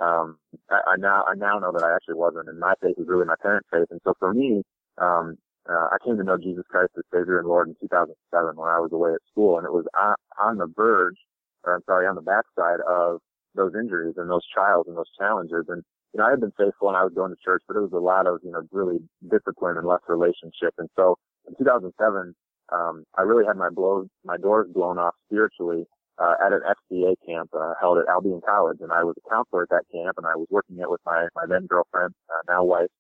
um, 0.03 0.39
I, 0.71 0.95
I 0.95 0.97
now 0.99 1.25
I 1.25 1.35
now 1.35 1.59
know 1.59 1.73
that 1.73 1.85
I 1.85 1.95
actually 1.95 2.17
wasn't, 2.17 2.49
and 2.49 2.59
my 2.59 2.75
faith 2.83 2.97
was 2.99 3.07
really 3.09 3.27
my 3.27 3.37
parents' 3.41 3.69
faith. 3.71 3.87
And 3.91 4.01
so 4.05 4.15
for 4.19 4.35
me, 4.35 4.63
um, 4.99 5.37
uh, 5.69 5.89
I 5.93 5.97
came 6.05 6.17
to 6.19 6.25
know 6.25 6.37
Jesus 6.37 6.65
Christ 6.69 6.93
as 6.97 7.05
Savior 7.13 7.39
and 7.39 7.49
Lord 7.49 7.69
in 7.69 7.77
2007 7.81 8.57
when 8.57 8.69
I 8.69 8.81
was 8.81 8.93
away 8.93 9.13
at 9.15 9.21
school, 9.31 9.59
and 9.59 9.67
it 9.67 9.73
was 9.73 9.87
on, 9.99 10.15
on 10.41 10.59
the 10.59 10.67
verge, 10.67 11.17
or 11.65 11.75
I'm 11.75 11.85
sorry, 11.87 12.07
on 12.07 12.15
the 12.15 12.23
backside 12.23 12.81
of 12.89 13.21
those 13.55 13.73
injuries 13.75 14.15
and 14.17 14.31
those 14.31 14.47
trials 14.53 14.87
and 14.89 14.97
those 14.97 15.11
challenges. 15.19 15.65
And 15.69 15.83
you 16.13 16.21
know, 16.21 16.27
I 16.27 16.31
had 16.31 16.41
been 16.41 16.55
faithful 16.57 16.89
and 16.89 16.97
I 16.97 17.05
was 17.05 17.13
going 17.15 17.31
to 17.31 17.45
church, 17.45 17.63
but 17.67 17.77
it 17.77 17.81
was 17.81 17.93
a 17.93 17.99
lot 17.99 18.27
of 18.27 18.41
you 18.43 18.53
know 18.53 18.63
really 18.73 18.99
discipline 19.23 19.77
and 19.77 19.87
less 19.87 20.03
relationship. 20.09 20.75
And 20.79 20.89
so 20.97 21.17
in 21.47 21.55
2007, 21.59 22.35
um, 22.73 23.05
I 23.17 23.23
really 23.23 23.45
had 23.47 23.57
my 23.57 23.71
blow, 23.71 24.07
my 24.25 24.37
doors 24.37 24.69
blown 24.73 24.99
off 24.99 25.15
spiritually, 25.27 25.85
uh, 26.19 26.35
at 26.45 26.53
an 26.53 26.61
FCA 26.63 27.15
camp, 27.27 27.51
uh, 27.55 27.75
held 27.81 27.99
at 27.99 28.09
Albion 28.09 28.41
College. 28.47 28.79
And 28.81 28.93
I 28.93 29.03
was 29.05 29.17
a 29.19 29.29
counselor 29.29 29.65
at 29.65 29.71
that 29.71 29.85
camp 29.93 30.17
and 30.17 30.27
I 30.27 30.37
was 30.37 30.47
working 30.51 30.79
it 30.79 30.91
with 30.91 31.01
my, 31.05 31.27
my 31.35 31.45
then 31.49 31.67
girlfriend, 31.67 32.15
uh, 32.31 32.43
now 32.49 32.65
wife, 32.65 32.91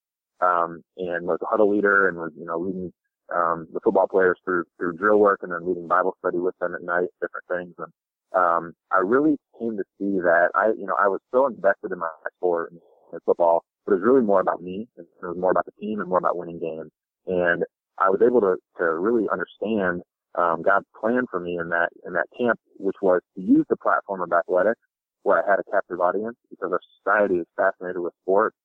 um, 0.40 0.82
and 0.98 1.26
was 1.26 1.38
a 1.42 1.46
huddle 1.46 1.70
leader 1.70 2.08
and 2.08 2.18
was, 2.18 2.32
you 2.36 2.44
know, 2.44 2.58
leading, 2.58 2.92
um, 3.34 3.66
the 3.72 3.80
football 3.82 4.06
players 4.06 4.38
through, 4.44 4.64
through 4.76 4.96
drill 4.96 5.18
work 5.18 5.40
and 5.42 5.52
then 5.52 5.66
leading 5.66 5.88
Bible 5.88 6.14
study 6.18 6.38
with 6.38 6.54
them 6.60 6.74
at 6.74 6.82
night, 6.82 7.08
different 7.20 7.46
things. 7.48 7.74
And, 7.78 7.92
um, 8.34 8.74
I 8.90 8.98
really 8.98 9.36
came 9.58 9.76
to 9.76 9.84
see 9.98 10.18
that 10.20 10.48
I, 10.54 10.68
you 10.76 10.86
know, 10.86 10.96
I 10.98 11.08
was 11.08 11.20
so 11.32 11.46
invested 11.46 11.92
in 11.92 11.98
my 11.98 12.08
sport 12.36 12.72
and 12.72 12.80
football, 13.24 13.64
but 13.86 13.92
it 13.92 13.96
was 13.96 14.04
really 14.04 14.24
more 14.26 14.40
about 14.40 14.62
me. 14.62 14.88
And 14.96 15.06
It 15.22 15.26
was 15.26 15.36
more 15.38 15.50
about 15.52 15.66
the 15.66 15.72
team 15.80 16.00
and 16.00 16.08
more 16.08 16.18
about 16.18 16.36
winning 16.36 16.58
games. 16.58 16.90
And 17.26 17.64
I 17.98 18.10
was 18.10 18.20
able 18.26 18.40
to, 18.40 18.56
to 18.78 18.84
really 18.84 19.26
understand 19.30 20.02
um, 20.36 20.62
God's 20.62 20.86
plan 21.00 21.26
for 21.30 21.38
me 21.38 21.58
in 21.60 21.68
that 21.68 21.90
in 22.04 22.12
that 22.14 22.26
camp, 22.36 22.58
which 22.78 22.96
was 23.00 23.20
to 23.36 23.40
use 23.40 23.64
the 23.68 23.76
platform 23.76 24.20
of 24.20 24.32
athletics, 24.32 24.80
where 25.22 25.38
I 25.38 25.48
had 25.48 25.60
a 25.60 25.70
captive 25.70 26.00
audience, 26.00 26.36
because 26.50 26.72
our 26.72 26.80
society 26.98 27.36
is 27.36 27.46
fascinated 27.56 28.02
with 28.02 28.12
sports, 28.22 28.56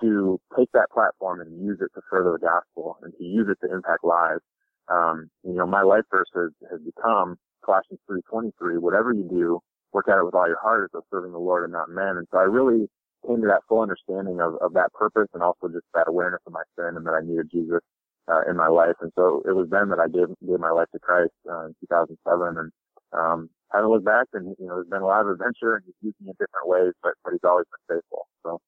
to 0.00 0.40
take 0.58 0.70
that 0.72 0.90
platform 0.92 1.40
and 1.40 1.64
use 1.64 1.78
it 1.80 1.90
to 1.94 2.02
further 2.10 2.32
the 2.32 2.44
gospel 2.44 2.98
and 3.02 3.12
to 3.16 3.24
use 3.24 3.46
it 3.48 3.64
to 3.64 3.72
impact 3.72 4.02
lives. 4.02 4.42
Um, 4.88 5.30
you 5.44 5.54
know, 5.54 5.66
my 5.66 5.82
life 5.82 6.02
verse 6.10 6.28
has, 6.34 6.50
has 6.70 6.80
become 6.80 7.36
Colossians 7.64 8.00
3:23. 8.06 8.78
Whatever 8.78 9.12
you 9.12 9.24
do, 9.24 9.60
work 9.92 10.08
at 10.08 10.18
it 10.18 10.24
with 10.24 10.34
all 10.34 10.46
your 10.46 10.60
heart 10.60 10.84
as 10.84 10.90
though 10.92 11.04
serving 11.10 11.32
the 11.32 11.38
Lord 11.38 11.64
and 11.64 11.72
not 11.72 11.88
men. 11.88 12.16
And 12.16 12.26
so 12.30 12.38
I 12.38 12.44
really 12.44 12.88
came 13.26 13.40
to 13.40 13.48
that 13.48 13.62
full 13.68 13.80
understanding 13.80 14.40
of, 14.40 14.56
of 14.60 14.72
that 14.74 14.92
purpose 14.92 15.28
and 15.34 15.42
also 15.42 15.68
just 15.68 15.86
that 15.94 16.08
awareness 16.08 16.40
of 16.46 16.52
my 16.52 16.62
sin 16.76 16.96
and 16.96 17.06
that 17.06 17.14
I 17.14 17.20
needed 17.24 17.50
Jesus 17.50 17.80
uh, 18.28 18.42
in 18.48 18.56
my 18.56 18.68
life. 18.68 18.96
And 19.00 19.12
so 19.14 19.42
it 19.46 19.54
was 19.54 19.68
then 19.70 19.88
that 19.90 19.98
I 19.98 20.08
gave 20.08 20.28
gave 20.46 20.60
my 20.60 20.70
life 20.70 20.88
to 20.92 20.98
Christ 20.98 21.32
uh, 21.48 21.66
in 21.66 21.74
2007, 21.80 22.18
and 22.58 22.72
um, 23.12 23.50
haven't 23.72 23.90
looked 23.90 24.04
back. 24.04 24.26
And 24.32 24.54
you 24.58 24.66
know, 24.66 24.76
there's 24.76 24.88
been 24.88 25.02
a 25.02 25.06
lot 25.06 25.22
of 25.22 25.28
adventure, 25.28 25.76
and 25.76 25.84
he's 25.86 25.94
used 26.02 26.16
me 26.20 26.30
in 26.30 26.34
different 26.34 26.68
ways, 26.68 26.92
but 27.02 27.14
but 27.24 27.32
he's 27.32 27.44
always 27.44 27.66
been 27.66 27.96
faithful. 27.96 28.26
So. 28.42 28.60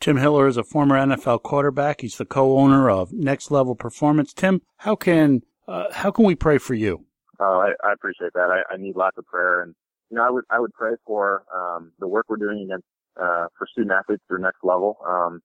Tim 0.00 0.16
Hiller 0.16 0.46
is 0.46 0.56
a 0.56 0.64
former 0.64 0.96
NFL 0.96 1.42
quarterback. 1.42 2.00
He's 2.00 2.16
the 2.16 2.24
co-owner 2.24 2.88
of 2.88 3.12
Next 3.12 3.50
Level 3.50 3.74
Performance. 3.74 4.32
Tim, 4.32 4.62
how 4.78 4.96
can 4.96 5.42
uh, 5.68 5.92
how 5.92 6.10
can 6.10 6.24
we 6.24 6.34
pray 6.34 6.58
for 6.58 6.74
you? 6.74 7.04
Oh, 7.40 7.60
I, 7.60 7.88
I 7.88 7.92
appreciate 7.92 8.32
that. 8.34 8.50
I, 8.50 8.74
I 8.74 8.76
need 8.76 8.96
lots 8.96 9.18
of 9.18 9.26
prayer, 9.26 9.62
and 9.62 9.74
you 10.10 10.18
know, 10.18 10.24
I 10.24 10.30
would 10.30 10.44
I 10.50 10.60
would 10.60 10.72
pray 10.74 10.92
for 11.06 11.44
um, 11.54 11.92
the 11.98 12.06
work 12.06 12.26
we're 12.28 12.36
doing 12.36 12.64
against 12.64 12.86
uh, 13.20 13.46
for 13.56 13.66
student 13.70 13.92
athletes 13.92 14.22
through 14.28 14.40
Next 14.40 14.62
Level. 14.62 14.98
Um, 15.06 15.40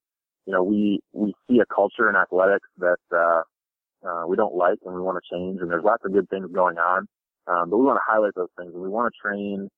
you 0.46 0.54
know, 0.54 0.64
we, 0.64 1.00
we 1.14 1.34
see 1.50 1.60
a 1.60 1.66
culture 1.74 2.10
in 2.10 2.16
athletics 2.16 2.68
that, 2.78 2.98
uh, 3.12 3.42
uh, 4.08 4.28
we 4.28 4.36
don't 4.36 4.54
like 4.56 4.78
and 4.86 4.94
we 4.94 5.02
want 5.02 5.18
to 5.18 5.36
change 5.36 5.60
and 5.62 5.72
there's 5.72 5.84
lots 5.84 6.04
of 6.06 6.14
good 6.14 6.30
things 6.30 6.48
going 6.54 6.78
on. 6.78 7.08
Um, 7.48 7.70
but 7.70 7.78
we 7.78 7.86
want 7.86 7.98
to 7.98 8.12
highlight 8.12 8.34
those 8.36 8.54
things 8.58 8.72
and 8.74 8.82
we 8.82 8.90
want 8.90 9.12
to 9.12 9.18
train, 9.20 9.70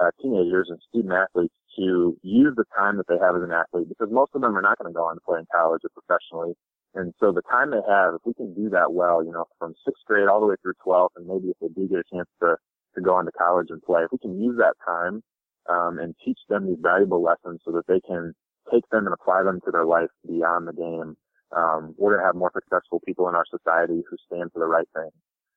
uh, 0.00 0.10
teenagers 0.20 0.68
and 0.70 0.78
student 0.88 1.12
athletes 1.12 1.54
to 1.76 2.16
use 2.22 2.54
the 2.56 2.64
time 2.76 2.96
that 2.96 3.06
they 3.08 3.18
have 3.20 3.36
as 3.36 3.42
an 3.42 3.52
athlete 3.52 3.88
because 3.88 4.08
most 4.10 4.30
of 4.34 4.40
them 4.40 4.56
are 4.56 4.62
not 4.62 4.78
going 4.78 4.92
to 4.92 4.96
go 4.96 5.04
on 5.04 5.16
to 5.16 5.20
play 5.20 5.38
in 5.38 5.46
college 5.54 5.82
or 5.84 5.90
professionally. 5.92 6.54
And 6.94 7.12
so 7.18 7.32
the 7.32 7.42
time 7.50 7.70
they 7.70 7.82
have, 7.88 8.14
if 8.14 8.22
we 8.24 8.34
can 8.34 8.54
do 8.54 8.70
that 8.70 8.92
well, 8.92 9.24
you 9.24 9.32
know, 9.32 9.46
from 9.58 9.74
sixth 9.84 10.02
grade 10.06 10.28
all 10.28 10.40
the 10.40 10.46
way 10.46 10.54
through 10.62 10.74
12th, 10.86 11.16
and 11.16 11.26
maybe 11.26 11.48
if 11.50 11.58
they 11.60 11.68
do 11.68 11.88
get 11.88 11.98
a 11.98 12.14
chance 12.14 12.28
to, 12.40 12.56
to 12.94 13.00
go 13.00 13.14
on 13.14 13.24
to 13.26 13.32
college 13.32 13.66
and 13.70 13.82
play, 13.82 14.02
if 14.02 14.12
we 14.12 14.18
can 14.18 14.40
use 14.40 14.56
that 14.58 14.74
time, 14.84 15.22
um, 15.68 15.98
and 15.98 16.14
teach 16.24 16.38
them 16.48 16.66
these 16.66 16.78
valuable 16.80 17.22
lessons 17.22 17.60
so 17.64 17.72
that 17.72 17.86
they 17.88 18.00
can 18.06 18.32
take 18.72 18.88
them 18.90 19.06
and 19.06 19.14
apply 19.14 19.42
them 19.42 19.60
to 19.64 19.70
their 19.70 19.86
life 19.86 20.10
beyond 20.26 20.68
the 20.68 20.72
game. 20.72 21.16
Um, 21.56 21.94
we're 21.98 22.12
going 22.12 22.20
to 22.22 22.26
have 22.26 22.36
more 22.36 22.52
successful 22.54 23.00
people 23.06 23.28
in 23.28 23.34
our 23.34 23.46
society 23.50 24.02
who 24.08 24.16
stand 24.26 24.50
for 24.52 24.58
the 24.58 24.66
right 24.66 24.88
thing. 24.94 25.10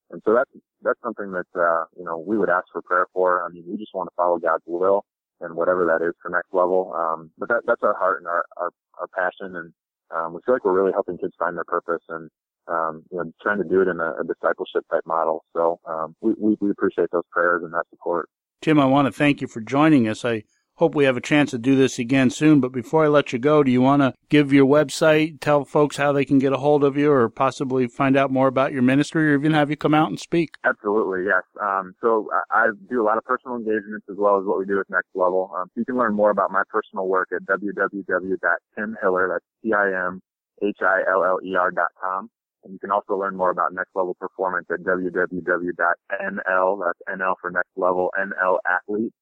And 0.10 0.22
so 0.26 0.34
that's, 0.34 0.50
that's 0.82 1.00
something 1.04 1.32
that, 1.34 1.52
uh, 1.54 1.86
you 1.98 2.06
know, 2.06 2.18
we 2.18 2.38
would 2.38 2.50
ask 2.50 2.66
for 2.72 2.82
prayer 2.82 3.08
for. 3.14 3.44
I 3.44 3.50
mean, 3.50 3.64
we 3.68 3.78
just 3.78 3.94
want 3.94 4.08
to 4.08 4.16
follow 4.16 4.38
God's 4.38 4.64
will 4.66 5.04
and 5.42 5.56
whatever 5.56 5.86
that 5.86 6.06
is 6.06 6.14
for 6.22 6.30
next 6.30 6.54
level. 6.54 6.94
Um, 6.96 7.32
but 7.38 7.50
that, 7.50 7.62
that's 7.68 7.84
our 7.84 7.96
heart 7.98 8.20
and 8.20 8.28
our, 8.28 8.46
our, 8.56 8.70
our 9.00 9.08
passion. 9.14 9.56
And, 9.56 9.74
um, 10.16 10.34
we 10.34 10.40
feel 10.46 10.56
like 10.56 10.66
we're 10.66 10.74
really 10.74 10.94
helping 10.94 11.18
kids 11.18 11.34
find 11.38 11.56
their 11.56 11.66
purpose 11.66 12.04
and, 12.10 12.30
um, 12.68 13.04
you 13.12 13.18
know, 13.18 13.32
trying 13.42 13.58
to 13.58 13.64
do 13.64 13.82
it 13.82 13.88
in 13.88 14.00
a, 14.00 14.14
a 14.20 14.24
discipleship 14.24 14.84
type 14.92 15.04
model. 15.06 15.44
So, 15.56 15.80
um, 15.86 16.16
we, 16.22 16.34
we, 16.40 16.58
we 16.60 16.72
appreciate 16.72 17.10
those 17.12 17.24
prayers 17.32 17.64
and 17.64 17.74
that 17.74 17.86
support. 17.90 18.30
Tim, 18.62 18.80
I 18.80 18.86
want 18.86 19.08
to 19.08 19.12
thank 19.12 19.42
you 19.42 19.48
for 19.48 19.62
joining 19.62 20.08
us. 20.08 20.26
I 20.26 20.44
hope 20.78 20.96
we 20.96 21.04
have 21.06 21.18
a 21.18 21.22
chance 21.22 21.52
to 21.52 21.58
do 21.58 21.76
this 21.76 22.00
again 22.00 22.30
soon. 22.30 22.62
But 22.62 22.72
before 22.72 23.04
I 23.04 23.08
let 23.08 23.34
you 23.34 23.40
go, 23.40 23.64
do 23.64 23.72
you 23.72 23.82
want 23.82 24.04
to 24.04 24.14
give 24.30 24.54
your 24.54 24.66
website, 24.66 25.42
tell 25.42 25.66
folks 25.66 25.98
how 25.98 26.12
they 26.12 26.24
can 26.24 26.38
get 26.40 26.54
a 26.54 26.58
hold 26.58 26.84
of 26.84 26.96
you, 26.96 27.12
or 27.12 27.28
possibly 27.30 27.88
find 27.88 28.16
out 28.16 28.30
more 28.32 28.48
about 28.48 28.72
your 28.72 28.84
ministry, 28.84 29.32
or 29.32 29.36
even 29.36 29.54
have 29.54 29.70
you 29.70 29.76
come 29.76 29.94
out 29.94 30.10
and 30.10 30.20
speak? 30.20 30.52
Absolutely, 30.64 31.26
yes. 31.26 31.44
Um, 31.62 31.94
so 32.02 32.30
I, 32.52 32.66
I, 32.66 32.68
do 32.90 33.02
a 33.02 33.06
lot 33.06 33.18
of 33.18 33.26
personal 33.26 33.58
engagements 33.58 34.06
as 34.10 34.16
well 34.18 34.40
as 34.40 34.46
what 34.46 34.58
we 34.60 34.66
do 34.66 34.78
with 34.78 34.90
Next 34.90 35.10
Level. 35.16 35.52
Um, 35.58 35.70
you 35.76 35.84
can 35.84 35.98
learn 35.98 36.14
more 36.14 36.30
about 36.30 36.52
my 36.52 36.62
personal 36.70 37.08
work 37.08 37.30
at 37.36 37.42
www.timhiller, 37.44 39.34
that's 39.34 39.46
T-I-M-H-I-L-L-E-R 39.64 41.72
dot 41.72 41.90
com. 42.02 42.30
And 42.64 42.74
you 42.74 42.80
can 42.80 42.92
also 42.92 43.16
learn 43.16 43.36
more 43.36 43.50
about 43.50 43.74
Next 43.74 43.90
Level 43.96 44.16
Performance 44.20 44.68
at 44.72 44.82
www.nl, 44.82 45.74
that's 45.74 47.00
NL 47.10 47.36
for 47.42 47.52
Next 47.52 47.72
Level, 47.76 48.12
NL 48.20 48.60
Athlete 48.68 49.14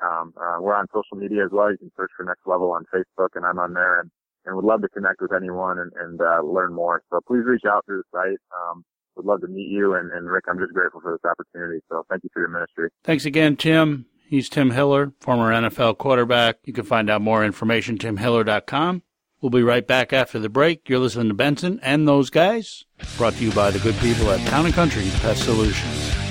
com. 0.00 0.34
Uh, 0.36 0.60
we're 0.60 0.74
on 0.74 0.86
social 0.94 1.16
media 1.16 1.44
as 1.44 1.50
well. 1.52 1.70
You 1.70 1.78
can 1.78 1.92
search 1.96 2.10
for 2.16 2.24
Next 2.24 2.46
Level 2.46 2.72
on 2.72 2.84
Facebook, 2.94 3.30
and 3.34 3.44
I'm 3.44 3.58
on 3.58 3.74
there, 3.74 4.00
and, 4.00 4.10
and 4.44 4.56
would 4.56 4.64
love 4.64 4.82
to 4.82 4.88
connect 4.88 5.20
with 5.20 5.32
anyone 5.32 5.78
and, 5.78 5.92
and 5.98 6.20
uh, 6.20 6.42
learn 6.42 6.74
more. 6.74 7.02
So 7.10 7.20
please 7.26 7.44
reach 7.44 7.64
out 7.68 7.84
through 7.86 8.02
the 8.12 8.18
site. 8.18 8.38
Um, 8.52 8.84
would 9.16 9.26
love 9.26 9.40
to 9.42 9.48
meet 9.48 9.68
you, 9.68 9.94
and, 9.94 10.10
and 10.12 10.28
Rick, 10.30 10.44
I'm 10.48 10.58
just 10.58 10.72
grateful 10.72 11.00
for 11.00 11.12
this 11.12 11.28
opportunity. 11.28 11.80
So 11.88 12.04
thank 12.08 12.24
you 12.24 12.30
for 12.32 12.40
your 12.40 12.48
ministry. 12.48 12.88
Thanks 13.04 13.24
again, 13.24 13.56
Tim. 13.56 14.06
He's 14.28 14.48
Tim 14.48 14.70
Hiller, 14.70 15.12
former 15.20 15.52
NFL 15.52 15.98
quarterback. 15.98 16.58
You 16.64 16.72
can 16.72 16.84
find 16.84 17.08
out 17.10 17.22
more 17.22 17.44
information 17.44 17.98
timhiller.com. 17.98 19.02
We'll 19.40 19.50
be 19.50 19.62
right 19.62 19.86
back 19.86 20.12
after 20.12 20.38
the 20.38 20.48
break. 20.48 20.88
You're 20.88 20.98
listening 20.98 21.28
to 21.28 21.34
Benson 21.34 21.78
and 21.82 22.08
those 22.08 22.28
guys, 22.28 22.84
brought 23.16 23.34
to 23.34 23.44
you 23.44 23.52
by 23.52 23.70
the 23.70 23.78
good 23.78 23.94
people 23.96 24.30
at 24.30 24.46
Town 24.48 24.66
and 24.66 24.74
Country 24.74 25.08
Pest 25.20 25.44
Solutions. 25.44 26.27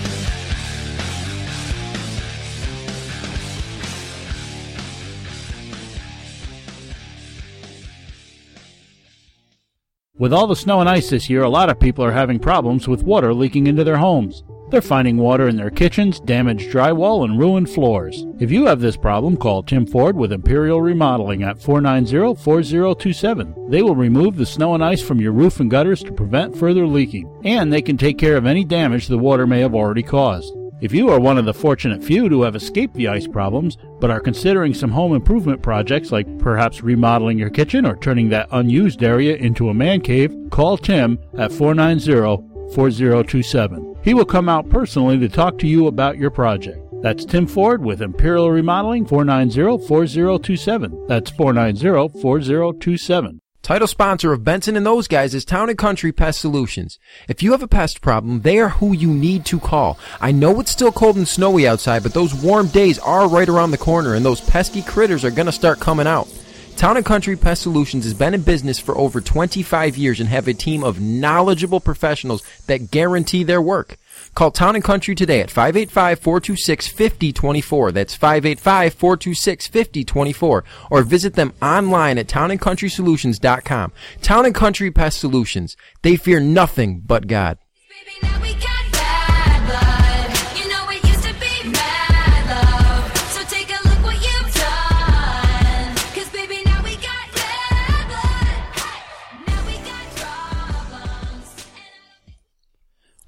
With 10.20 10.34
all 10.34 10.48
the 10.48 10.56
snow 10.56 10.80
and 10.80 10.90
ice 10.90 11.12
this 11.12 11.30
year, 11.30 11.44
a 11.44 11.50
lot 11.50 11.70
of 11.70 11.80
people 11.80 12.04
are 12.04 12.12
having 12.12 12.40
problems 12.40 12.88
with 12.88 13.04
water 13.04 13.36
leaking 13.36 13.68
into 13.68 13.84
their 13.84 13.98
homes. 13.98 14.44
They're 14.72 14.82
finding 14.82 15.18
water 15.18 15.48
in 15.48 15.58
their 15.58 15.70
kitchens, 15.70 16.20
damaged 16.20 16.72
drywall, 16.72 17.24
and 17.24 17.40
ruined 17.40 17.70
floors. 17.70 18.26
If 18.40 18.50
you 18.50 18.66
have 18.66 18.80
this 18.80 18.98
problem, 18.98 19.38
call 19.38 19.62
Tim 19.62 19.86
Ford 19.86 20.18
with 20.18 20.32
Imperial 20.32 20.82
Remodeling 20.82 21.44
at 21.44 21.60
490-4027. 21.60 23.70
They 23.70 23.84
will 23.84 23.96
remove 23.96 24.38
the 24.38 24.46
snow 24.48 24.74
and 24.74 24.84
ice 24.84 25.04
from 25.04 25.22
your 25.22 25.34
roof 25.34 25.60
and 25.60 25.70
gutters 25.70 26.02
to 26.02 26.12
prevent 26.12 26.58
further 26.58 26.88
leaking, 26.88 27.30
and 27.46 27.72
they 27.72 27.84
can 27.84 27.96
take 27.96 28.18
care 28.18 28.38
of 28.38 28.48
any 28.48 28.66
damage 28.66 29.08
the 29.08 29.20
water 29.20 29.46
may 29.46 29.60
have 29.60 29.76
already 29.76 30.02
caused. 30.02 30.52
If 30.80 30.94
you 30.94 31.10
are 31.10 31.20
one 31.20 31.40
of 31.40 31.46
the 31.46 31.56
fortunate 31.56 32.04
few 32.04 32.30
who 32.30 32.44
have 32.44 32.56
escaped 32.56 32.94
the 32.94 33.08
ice 33.08 33.26
problems, 33.26 33.80
but 34.00 34.12
are 34.12 34.20
considering 34.20 34.76
some 34.76 34.92
home 34.92 35.16
improvement 35.16 35.64
projects 35.64 36.12
like 36.12 36.38
perhaps 36.38 36.84
remodeling 36.84 37.40
your 37.40 37.50
kitchen 37.50 37.84
or 37.84 37.96
turning 37.96 38.30
that 38.30 38.48
unused 38.52 39.02
area 39.02 39.36
into 39.38 39.70
a 39.70 39.74
man 39.74 40.02
cave, 40.02 40.36
call 40.52 40.78
Tim 40.78 41.18
at 41.36 41.52
490 41.52 42.76
4027. 42.76 43.96
He 44.04 44.14
will 44.14 44.26
come 44.26 44.48
out 44.48 44.70
personally 44.70 45.18
to 45.18 45.28
talk 45.28 45.58
to 45.60 45.68
you 45.68 45.88
about 45.88 46.20
your 46.20 46.30
project. 46.30 46.80
That's 47.02 47.26
Tim 47.26 47.48
Ford 47.48 47.84
with 47.84 48.04
Imperial 48.04 48.52
Remodeling 48.52 49.08
490 49.08 49.88
4027. 49.88 51.08
That's 51.08 51.32
490 51.32 52.20
4027. 52.22 53.42
Title 53.64 53.88
sponsor 53.88 54.32
of 54.32 54.46
Benson 54.46 54.78
and 54.78 54.86
those 54.86 55.10
guys 55.10 55.36
is 55.36 55.44
Town 55.44 55.68
and 55.68 55.78
Country 55.78 56.14
Pest 56.14 56.40
Solutions. 56.40 57.00
If 57.28 57.44
you 57.44 57.52
have 57.52 57.62
a 57.62 57.68
pest 57.68 58.00
problem, 58.00 58.42
they 58.42 58.60
are 58.60 58.70
who 58.70 58.94
you 58.94 59.10
need 59.10 59.44
to 59.46 59.60
call. 59.60 60.00
I 60.22 60.32
know 60.32 60.62
it's 60.62 60.72
still 60.72 60.92
cold 60.92 61.18
and 61.18 61.28
snowy 61.28 61.68
outside, 61.68 62.02
but 62.02 62.14
those 62.14 62.34
warm 62.34 62.68
days 62.68 62.98
are 63.00 63.28
right 63.28 63.50
around 63.50 63.72
the 63.72 63.78
corner 63.78 64.14
and 64.14 64.24
those 64.24 64.40
pesky 64.40 64.82
critters 64.82 65.26
are 65.26 65.32
gonna 65.32 65.52
start 65.52 65.82
coming 65.82 66.08
out. 66.08 66.30
Town 66.78 66.96
and 66.96 67.06
Country 67.06 67.36
Pest 67.36 67.64
Solutions 67.64 68.04
has 68.06 68.14
been 68.14 68.36
in 68.36 68.44
business 68.44 68.80
for 68.80 68.96
over 68.96 69.20
25 69.20 69.98
years 69.98 70.20
and 70.20 70.30
have 70.30 70.48
a 70.48 70.54
team 70.54 70.84
of 70.84 71.02
knowledgeable 71.02 71.80
professionals 71.80 72.44
that 72.68 72.92
guarantee 72.92 73.44
their 73.44 73.62
work. 73.62 73.98
Call 74.38 74.52
Town 74.52 74.76
and 74.76 74.84
Country 74.84 75.16
today 75.16 75.42
at 75.42 75.50
585-426-5024. 75.50 77.92
That's 77.92 78.16
585-426-5024. 78.16 80.64
Or 80.92 81.02
visit 81.02 81.34
them 81.34 81.54
online 81.60 82.20
at 82.20 82.28
townandcountrysolutions.com. 82.28 83.94
Town 84.22 84.46
and 84.46 84.54
Country 84.54 84.92
Pest 84.92 85.20
Solutions. 85.20 85.76
They 86.04 86.18
fear 86.18 86.40
nothing 86.40 87.02
but 87.04 87.26
God. 87.26 87.58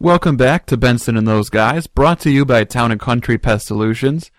Welcome 0.02 0.38
back 0.38 0.66
to 0.68 0.78
Benson 0.78 1.18
and 1.18 1.28
Those 1.28 1.50
Guys, 1.50 1.86
brought 1.86 2.22
to 2.22 2.30
you 2.32 2.46
by 2.46 2.64
Town 2.64 2.90
and 2.90 3.02
Country 3.02 3.38
Pest 3.38 3.68
Solutions. 3.68 4.32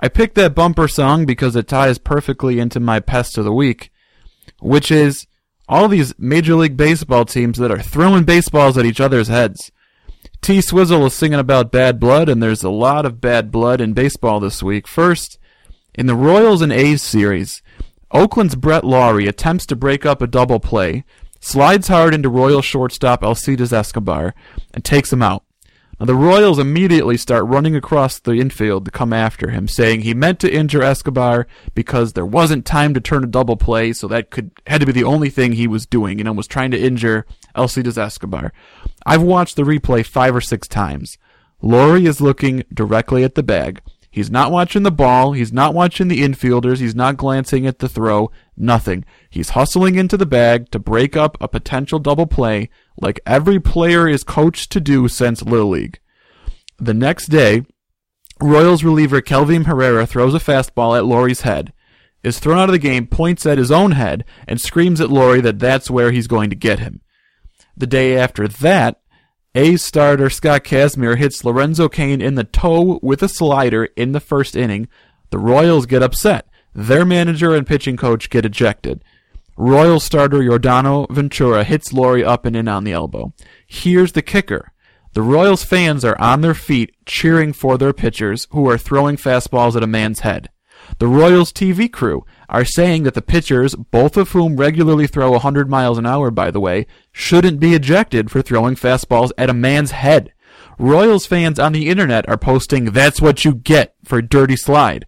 I 0.00 0.08
picked 0.08 0.36
that 0.36 0.54
bumper 0.54 0.88
song 0.88 1.26
because 1.26 1.54
it 1.54 1.68
ties 1.68 1.98
perfectly 1.98 2.58
into 2.58 2.80
my 2.80 3.00
pest 3.00 3.36
of 3.36 3.44
the 3.44 3.52
week, 3.52 3.90
which 4.58 4.90
is 4.90 5.26
all 5.68 5.88
these 5.88 6.18
Major 6.18 6.54
League 6.54 6.78
Baseball 6.78 7.26
teams 7.26 7.58
that 7.58 7.70
are 7.70 7.82
throwing 7.82 8.24
baseballs 8.24 8.78
at 8.78 8.86
each 8.86 8.98
other's 8.98 9.28
heads. 9.28 9.70
T 10.40 10.62
Swizzle 10.62 11.04
is 11.04 11.12
singing 11.12 11.40
about 11.40 11.70
bad 11.70 12.00
blood, 12.00 12.30
and 12.30 12.42
there's 12.42 12.64
a 12.64 12.70
lot 12.70 13.04
of 13.04 13.20
bad 13.20 13.52
blood 13.52 13.82
in 13.82 13.92
baseball 13.92 14.40
this 14.40 14.62
week. 14.62 14.88
First, 14.88 15.38
in 15.94 16.06
the 16.06 16.16
Royals 16.16 16.62
and 16.62 16.72
A's 16.72 17.02
series, 17.02 17.60
Oakland's 18.12 18.54
Brett 18.54 18.82
Lawrie 18.82 19.28
attempts 19.28 19.66
to 19.66 19.76
break 19.76 20.06
up 20.06 20.22
a 20.22 20.26
double 20.26 20.58
play, 20.58 21.04
slides 21.40 21.88
hard 21.88 22.14
into 22.14 22.28
Royal 22.28 22.62
shortstop 22.62 23.22
Alcides 23.22 23.72
Escobar, 23.72 24.34
and 24.74 24.84
takes 24.84 25.12
him 25.12 25.22
out. 25.22 25.44
Now, 25.98 26.06
the 26.06 26.14
Royals 26.14 26.58
immediately 26.58 27.16
start 27.16 27.46
running 27.46 27.74
across 27.74 28.18
the 28.18 28.32
infield 28.32 28.84
to 28.84 28.90
come 28.90 29.14
after 29.14 29.48
him, 29.48 29.66
saying 29.66 30.02
he 30.02 30.12
meant 30.12 30.40
to 30.40 30.52
injure 30.52 30.82
Escobar 30.82 31.46
because 31.74 32.12
there 32.12 32.26
wasn't 32.26 32.66
time 32.66 32.92
to 32.92 33.00
turn 33.00 33.24
a 33.24 33.28
double 33.28 33.56
play, 33.56 33.94
so 33.94 34.06
that 34.08 34.30
could 34.30 34.50
had 34.66 34.80
to 34.80 34.86
be 34.86 34.92
the 34.92 35.04
only 35.04 35.30
thing 35.30 35.52
he 35.52 35.66
was 35.66 35.86
doing, 35.86 36.18
you 36.18 36.24
know, 36.24 36.32
was 36.32 36.46
trying 36.46 36.70
to 36.72 36.78
injure 36.78 37.24
Alcides 37.54 37.96
Escobar. 37.96 38.52
I've 39.06 39.22
watched 39.22 39.56
the 39.56 39.62
replay 39.62 40.04
five 40.04 40.36
or 40.36 40.42
six 40.42 40.68
times. 40.68 41.16
Lawrie 41.62 42.04
is 42.04 42.20
looking 42.20 42.64
directly 42.72 43.24
at 43.24 43.34
the 43.34 43.42
bag. 43.42 43.80
He's 44.10 44.30
not 44.30 44.52
watching 44.52 44.82
the 44.82 44.90
ball. 44.90 45.32
He's 45.32 45.52
not 45.52 45.74
watching 45.74 46.08
the 46.08 46.22
infielders. 46.22 46.78
He's 46.78 46.94
not 46.94 47.16
glancing 47.16 47.66
at 47.66 47.78
the 47.80 47.88
throw. 47.88 48.30
Nothing. 48.56 49.04
He's 49.28 49.50
hustling 49.50 49.96
into 49.96 50.16
the 50.16 50.26
bag 50.26 50.70
to 50.70 50.78
break 50.78 51.16
up 51.16 51.36
a 51.40 51.48
potential 51.48 51.98
double 51.98 52.26
play 52.26 52.70
like 53.00 53.20
every 53.26 53.60
player 53.60 54.08
is 54.08 54.24
coached 54.24 54.72
to 54.72 54.80
do 54.80 55.08
since 55.08 55.42
Little 55.42 55.68
League. 55.68 56.00
The 56.78 56.94
next 56.94 57.26
day, 57.26 57.66
Royals 58.40 58.84
reliever 58.84 59.20
Kelvin 59.20 59.64
Herrera 59.64 60.06
throws 60.06 60.34
a 60.34 60.38
fastball 60.38 60.96
at 60.96 61.04
Lawrie's 61.04 61.42
head, 61.42 61.72
is 62.22 62.38
thrown 62.38 62.58
out 62.58 62.68
of 62.68 62.72
the 62.72 62.78
game, 62.78 63.06
points 63.06 63.46
at 63.46 63.58
his 63.58 63.70
own 63.70 63.92
head, 63.92 64.24
and 64.48 64.60
screams 64.60 65.00
at 65.00 65.10
Lawrie 65.10 65.40
that 65.42 65.58
that's 65.58 65.90
where 65.90 66.10
he's 66.10 66.26
going 66.26 66.50
to 66.50 66.56
get 66.56 66.78
him. 66.78 67.00
The 67.76 67.86
day 67.86 68.16
after 68.16 68.48
that, 68.48 69.00
A's 69.54 69.82
starter 69.82 70.28
Scott 70.28 70.64
Kazmir 70.64 71.16
hits 71.16 71.44
Lorenzo 71.44 71.88
Cain 71.88 72.20
in 72.20 72.34
the 72.34 72.44
toe 72.44 73.00
with 73.02 73.22
a 73.22 73.28
slider 73.28 73.86
in 73.96 74.12
the 74.12 74.20
first 74.20 74.54
inning. 74.54 74.88
The 75.30 75.38
Royals 75.38 75.86
get 75.86 76.02
upset. 76.02 76.46
Their 76.76 77.06
manager 77.06 77.54
and 77.54 77.66
pitching 77.66 77.96
coach 77.96 78.28
get 78.28 78.44
ejected. 78.44 79.02
Royal 79.56 79.98
starter 79.98 80.40
Jordano 80.40 81.08
Ventura 81.10 81.64
hits 81.64 81.90
Lawrie 81.90 82.22
up 82.22 82.44
and 82.44 82.54
in 82.54 82.68
on 82.68 82.84
the 82.84 82.92
elbow. 82.92 83.32
Here's 83.66 84.12
the 84.12 84.20
kicker. 84.20 84.72
The 85.14 85.22
Royals 85.22 85.64
fans 85.64 86.04
are 86.04 86.20
on 86.20 86.42
their 86.42 86.52
feet 86.52 86.94
cheering 87.06 87.54
for 87.54 87.78
their 87.78 87.94
pitchers 87.94 88.46
who 88.50 88.68
are 88.68 88.76
throwing 88.76 89.16
fastballs 89.16 89.74
at 89.74 89.82
a 89.82 89.86
man's 89.86 90.20
head. 90.20 90.50
The 90.98 91.06
Royals 91.06 91.50
TV 91.50 91.90
crew 91.90 92.26
are 92.50 92.66
saying 92.66 93.04
that 93.04 93.14
the 93.14 93.22
pitchers, 93.22 93.74
both 93.74 94.18
of 94.18 94.32
whom 94.32 94.58
regularly 94.58 95.06
throw 95.06 95.30
100 95.30 95.70
miles 95.70 95.96
an 95.96 96.04
hour 96.04 96.30
by 96.30 96.50
the 96.50 96.60
way, 96.60 96.86
shouldn't 97.10 97.58
be 97.58 97.72
ejected 97.72 98.30
for 98.30 98.42
throwing 98.42 98.74
fastballs 98.74 99.30
at 99.38 99.48
a 99.48 99.54
man's 99.54 99.92
head. 99.92 100.34
Royals 100.78 101.24
fans 101.24 101.58
on 101.58 101.72
the 101.72 101.88
internet 101.88 102.28
are 102.28 102.36
posting 102.36 102.86
that's 102.86 103.18
what 103.18 103.46
you 103.46 103.54
get 103.54 103.94
for 104.04 104.20
dirty 104.20 104.56
slide. 104.56 105.06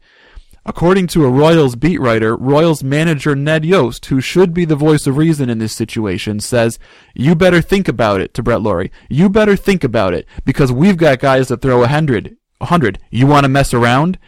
According 0.69 1.07
to 1.09 1.25
a 1.25 1.31
Royals 1.31 1.77
beat 1.77 1.99
writer, 1.99 2.37
Royals 2.37 2.85
manager 2.85 3.35
Ned 3.35 3.65
Yost, 3.65 4.05
who 4.05 4.21
should 4.21 4.53
be 4.53 4.67
the 4.67 4.77
voice 4.77 5.07
of 5.07 5.17
reason 5.17 5.49
in 5.49 5.57
this 5.57 5.75
situation, 5.75 6.41
says, 6.41 6.79
You 7.15 7.35
better 7.35 7.63
think 7.63 7.89
about 7.89 8.21
it 8.21 8.35
to 8.35 8.43
Brett 8.43 8.61
Lawrie. 8.61 8.93
You 9.09 9.31
better 9.31 9.57
think 9.57 9.83
about 9.83 10.13
it, 10.13 10.27
because 10.45 10.71
we've 10.71 10.99
got 10.99 11.21
guys 11.21 11.49
that 11.49 11.63
throw 11.63 11.83
a 11.83 11.89
hundred. 11.89 12.37
A 12.61 12.67
hundred. 12.67 12.99
You 13.11 13.27
want 13.27 13.45
to 13.45 13.49
mess 13.49 13.73
around? 13.73 14.19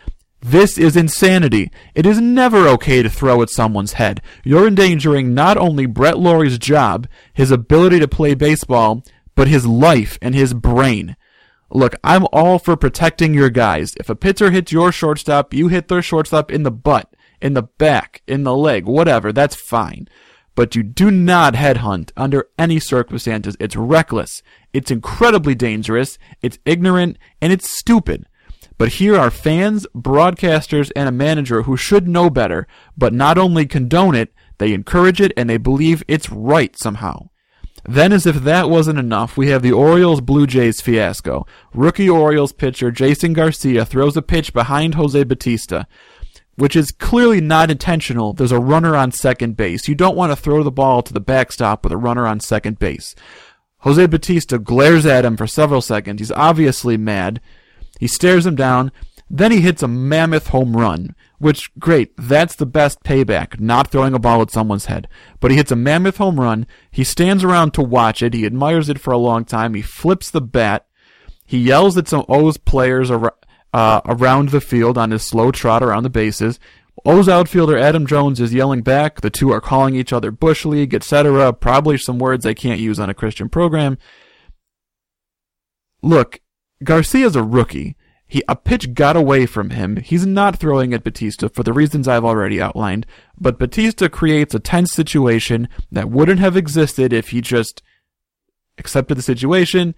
This 0.41 0.79
is 0.79 0.97
insanity. 0.97 1.71
It 1.95 2.07
is 2.07 2.19
never 2.23 2.67
okay 2.69 3.03
to 3.03 3.11
throw 3.11 3.43
at 3.43 3.51
someone's 3.51 3.93
head. 3.93 4.23
You're 4.43 4.67
endangering 4.67 5.35
not 5.35 5.59
only 5.59 5.85
Brett 5.85 6.19
Lawrie's 6.19 6.57
job, 6.57 7.07
his 7.35 7.51
ability 7.51 8.01
to 8.01 8.09
play 8.09 8.33
baseball, 8.33 9.03
but 9.35 9.47
his 9.47 9.67
life 9.67 10.17
and 10.23 10.35
his 10.35 10.55
brain. 10.55 11.17
Look, 11.73 11.95
I'm 12.03 12.27
all 12.33 12.59
for 12.59 12.77
protecting 12.77 13.33
your 13.33 13.51
guys. 13.51 13.95
If 13.97 14.11
a 14.11 14.17
pitcher 14.17 14.51
hits 14.51 14.73
your 14.73 14.91
shortstop, 14.91 15.55
you 15.55 15.69
hit 15.69 15.87
their 15.87 16.03
shortstop 16.03 16.51
in 16.51 16.65
the 16.65 16.71
butt, 16.71 17.15
in 17.41 17.55
the 17.55 17.63
back, 17.63 18.23
in 18.27 18.43
the 18.43 18.57
leg, 18.57 18.87
whatever, 18.87 19.33
that's 19.33 19.55
fine. 19.55 20.09
But 20.57 20.75
you 20.75 20.83
do 20.83 21.13
not 21.13 21.55
headhunt 21.55 22.11
under 22.17 22.49
any 22.59 22.81
circumstances. 22.81 23.57
It's 23.61 23.77
reckless. 23.77 24.43
It's 24.73 24.91
incredibly 24.91 25.55
dangerous. 25.55 26.19
It's 26.43 26.59
ignorant 26.65 27.19
and 27.41 27.53
it's 27.53 27.71
stupid. 27.79 28.27
But 28.77 28.95
here 28.95 29.17
are 29.17 29.31
fans, 29.31 29.87
broadcasters, 29.95 30.91
and 30.97 31.09
a 31.09 31.13
manager 31.13 31.63
who 31.63 31.77
should 31.77 32.09
know 32.09 32.31
better, 32.31 32.67
but 32.97 33.13
not 33.13 33.39
only 33.39 33.67
condone 33.67 34.15
it, 34.15 34.33
they 34.59 34.73
encourage 34.73 35.21
it 35.21 35.33
and 35.37 35.49
they 35.49 35.57
believe 35.57 36.03
it's 36.09 36.31
right 36.31 36.77
somehow. 36.77 37.29
Then, 37.89 38.13
as 38.13 38.27
if 38.27 38.37
that 38.37 38.69
wasn't 38.69 38.99
enough, 38.99 39.37
we 39.37 39.49
have 39.49 39.63
the 39.63 39.73
Orioles 39.73 40.21
Blue 40.21 40.47
Jays 40.47 40.81
fiasco. 40.81 41.47
Rookie 41.75 42.11
Orioles 42.11 42.53
pitcher 42.53 42.91
Jason 42.91 43.33
Garcia 43.33 43.85
throws 43.85 44.17
a 44.17 44.23
pitch 44.23 44.53
behind 44.53 44.95
Jose 44.95 45.23
Bautista, 45.25 45.87
which 46.57 46.77
is 46.77 46.93
clearly 46.93 47.41
not 47.41 47.71
intentional. 47.71 48.33
There's 48.33 48.53
a 48.53 48.61
runner 48.61 48.95
on 48.95 49.13
second 49.13 49.57
base. 49.57 49.89
You 49.89 49.95
don't 49.95 50.17
want 50.17 50.31
to 50.31 50.37
throw 50.37 50.63
the 50.63 50.71
ball 50.71 51.03
to 51.03 51.13
the 51.13 51.21
backstop 51.21 51.85
with 51.85 51.93
a 51.93 51.97
runner 51.97 52.27
on 52.27 52.41
second 52.41 52.79
base. 52.79 53.15
Jose 53.79 54.07
Bautista 54.07 54.59
glares 54.59 55.07
at 55.07 55.25
him 55.25 55.37
for 55.37 55.47
several 55.47 55.81
seconds. 55.81 56.21
He's 56.21 56.33
obviously 56.33 56.99
mad. 56.99 57.41
He 57.99 58.07
stares 58.07 58.45
him 58.47 58.57
down. 58.57 58.93
Then 59.31 59.53
he 59.53 59.61
hits 59.61 59.83
a 59.83 59.89
mammoth 59.89 60.49
home 60.49 60.77
run, 60.77 61.15
which, 61.41 61.71
great, 61.79 62.13
that's 62.19 62.55
the 62.55 62.67
best 62.67 63.03
payback, 63.03 63.59
not 63.59 63.89
throwing 63.89 64.13
a 64.13 64.19
ball 64.19 64.43
at 64.43 64.51
someone's 64.51 64.85
head. 64.85 65.09
But 65.41 65.51
he 65.51 65.57
hits 65.57 65.73
a 65.73 65.77
mammoth 65.77 66.19
home 66.19 66.39
run. 66.39 66.67
He 66.91 67.03
stands 67.03 67.43
around 67.43 67.73
to 67.75 67.83
watch 67.83 68.23
it. 68.23 68.35
He 68.35 68.45
admires 68.45 68.91
it 68.91 69.01
for 69.01 69.11
a 69.11 69.19
long 69.19 69.47
time. 69.47 69.73
He 69.73 69.81
flips 69.81 70.31
the 70.31 70.43
bat. 70.43 70.87
He 71.47 71.57
yells 71.57 71.97
at 71.97 72.09
some 72.09 72.27
O's 72.29 72.59
players 72.59 73.11
ar- 73.11 73.35
uh, 73.73 74.03
around 74.05 74.51
the 74.51 74.61
field 74.61 74.99
on 74.99 75.13
his 75.13 75.23
slow 75.23 75.51
trot 75.51 75.83
around 75.83 76.03
the 76.03 76.11
bases. 76.11 76.61
O's 77.07 77.27
outfielder 77.27 77.79
Adam 77.79 78.07
Jones 78.07 78.39
is 78.39 78.53
yelling 78.53 78.83
back. 78.83 79.23
The 79.23 79.31
two 79.31 79.51
are 79.51 79.63
calling 79.63 79.95
each 79.95 80.13
other 80.13 80.31
Bush 80.31 80.67
League, 80.67 80.93
etc. 80.93 81.55
Probably 81.55 81.97
some 81.97 82.19
words 82.19 82.45
I 82.45 82.53
can't 82.53 82.81
use 82.81 83.01
on 83.01 83.09
a 83.09 83.15
Christian 83.15 83.49
program. 83.49 83.97
Look, 86.03 86.41
Garcia's 86.85 87.35
a 87.35 87.43
rookie. 87.43 87.97
He 88.31 88.45
a 88.47 88.55
pitch 88.55 88.95
got 88.95 89.17
away 89.17 89.45
from 89.45 89.71
him. 89.71 89.97
He's 89.97 90.25
not 90.25 90.57
throwing 90.57 90.95
at 90.95 91.03
Bautista 91.03 91.49
for 91.49 91.65
the 91.65 91.73
reasons 91.73 92.07
I've 92.07 92.25
already 92.25 92.63
outlined, 92.63 93.05
but 93.37 93.59
Bautista 93.59 94.09
creates 94.09 94.55
a 94.55 94.61
tense 94.61 94.93
situation 94.93 95.69
that 95.91 96.11
wouldn't 96.11 96.39
have 96.39 96.57
existed 96.57 97.13
if 97.13 97.31
he 97.31 97.41
just 97.41 97.83
accepted 98.79 99.19
the 99.19 99.23
situation, 99.23 99.97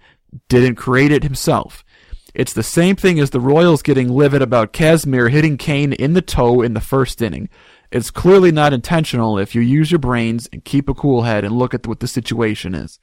didn't 0.49 0.77
create 0.77 1.11
it 1.11 1.21
himself. 1.21 1.85
It's 2.33 2.53
the 2.53 2.63
same 2.63 2.95
thing 2.95 3.19
as 3.19 3.29
the 3.29 3.39
Royals 3.39 3.83
getting 3.83 4.09
livid 4.09 4.41
about 4.41 4.73
Kazmir 4.73 5.29
hitting 5.29 5.55
Cain 5.55 5.93
in 5.93 6.13
the 6.13 6.21
toe 6.23 6.63
in 6.63 6.73
the 6.73 6.81
first 6.81 7.21
inning. 7.21 7.49
It's 7.91 8.09
clearly 8.09 8.51
not 8.51 8.73
intentional 8.73 9.37
if 9.37 9.53
you 9.53 9.61
use 9.61 9.91
your 9.91 9.99
brains 9.99 10.49
and 10.51 10.65
keep 10.65 10.89
a 10.89 10.95
cool 10.95 11.21
head 11.21 11.43
and 11.43 11.55
look 11.55 11.75
at 11.75 11.85
what 11.85 11.99
the 11.99 12.07
situation 12.07 12.73
is. 12.73 12.99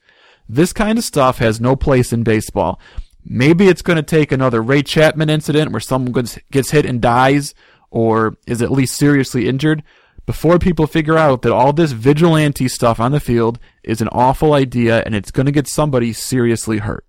This 0.49 0.73
kind 0.73 0.99
of 0.99 1.05
stuff 1.05 1.39
has 1.39 1.61
no 1.61 1.77
place 1.77 2.13
in 2.13 2.25
baseball. 2.25 2.81
Maybe 3.25 3.69
it's 3.69 3.83
going 3.83 3.97
to 3.97 4.03
take 4.03 4.33
another 4.33 4.63
Ray 4.63 4.83
Chapman 4.83 5.31
incident 5.31 5.73
where 5.73 5.81
someone 5.81 6.13
gets, 6.51 6.71
hit 6.71 6.87
and 6.87 7.01
dies 7.01 7.55
or 7.91 8.37
is 8.47 8.63
at 8.63 8.71
least 8.71 8.97
seriously 8.97 9.49
injured 9.49 9.83
before 10.27 10.59
people 10.59 10.87
figure 10.87 11.19
out 11.19 11.43
that 11.43 11.53
all 11.53 11.73
this 11.73 11.93
vigilante 11.93 12.69
stuff 12.69 13.01
on 13.01 13.13
the 13.13 13.21
field 13.21 13.59
is 13.83 14.01
an 14.01 14.09
awful 14.09 14.53
idea 14.53 15.03
and 15.05 15.15
it's 15.15 15.31
going 15.31 15.47
to 15.47 15.53
get 15.53 15.67
somebody 15.67 16.13
seriously 16.13 16.79
hurt. 16.79 17.05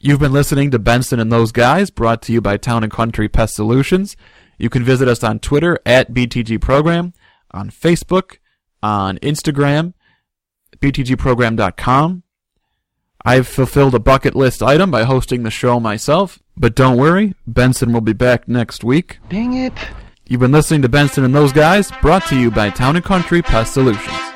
You've 0.00 0.20
been 0.20 0.32
listening 0.32 0.72
to 0.72 0.80
Benson 0.80 1.20
and 1.20 1.30
Those 1.30 1.52
Guys, 1.52 1.90
brought 1.90 2.22
to 2.22 2.32
you 2.32 2.40
by 2.40 2.56
Town 2.56 2.82
and 2.82 2.92
Country 2.92 3.28
Pest 3.28 3.54
Solutions. 3.54 4.16
You 4.58 4.68
can 4.68 4.82
visit 4.82 5.06
us 5.06 5.22
on 5.22 5.38
Twitter 5.38 5.78
at 5.86 6.12
BTG 6.12 6.60
Program, 6.60 7.12
on 7.52 7.70
Facebook, 7.70 8.38
on 8.82 9.18
Instagram, 9.18 9.94
btgprogram.com. 10.78 12.24
I've 13.24 13.46
fulfilled 13.46 13.94
a 13.94 14.00
bucket 14.00 14.34
list 14.34 14.62
item 14.62 14.90
by 14.90 15.04
hosting 15.04 15.42
the 15.42 15.50
show 15.50 15.78
myself, 15.78 16.40
but 16.56 16.74
don't 16.74 16.96
worry, 16.96 17.34
Benson 17.46 17.92
will 17.92 18.00
be 18.00 18.12
back 18.12 18.48
next 18.48 18.82
week. 18.82 19.18
Dang 19.28 19.54
it. 19.54 19.72
You've 20.26 20.40
been 20.40 20.52
listening 20.52 20.82
to 20.82 20.88
Benson 20.88 21.24
and 21.24 21.34
Those 21.34 21.52
Guys, 21.52 21.90
brought 22.00 22.26
to 22.26 22.38
you 22.38 22.50
by 22.50 22.70
Town 22.70 22.96
and 22.96 23.04
Country 23.04 23.42
Pest 23.42 23.74
Solutions. 23.74 24.31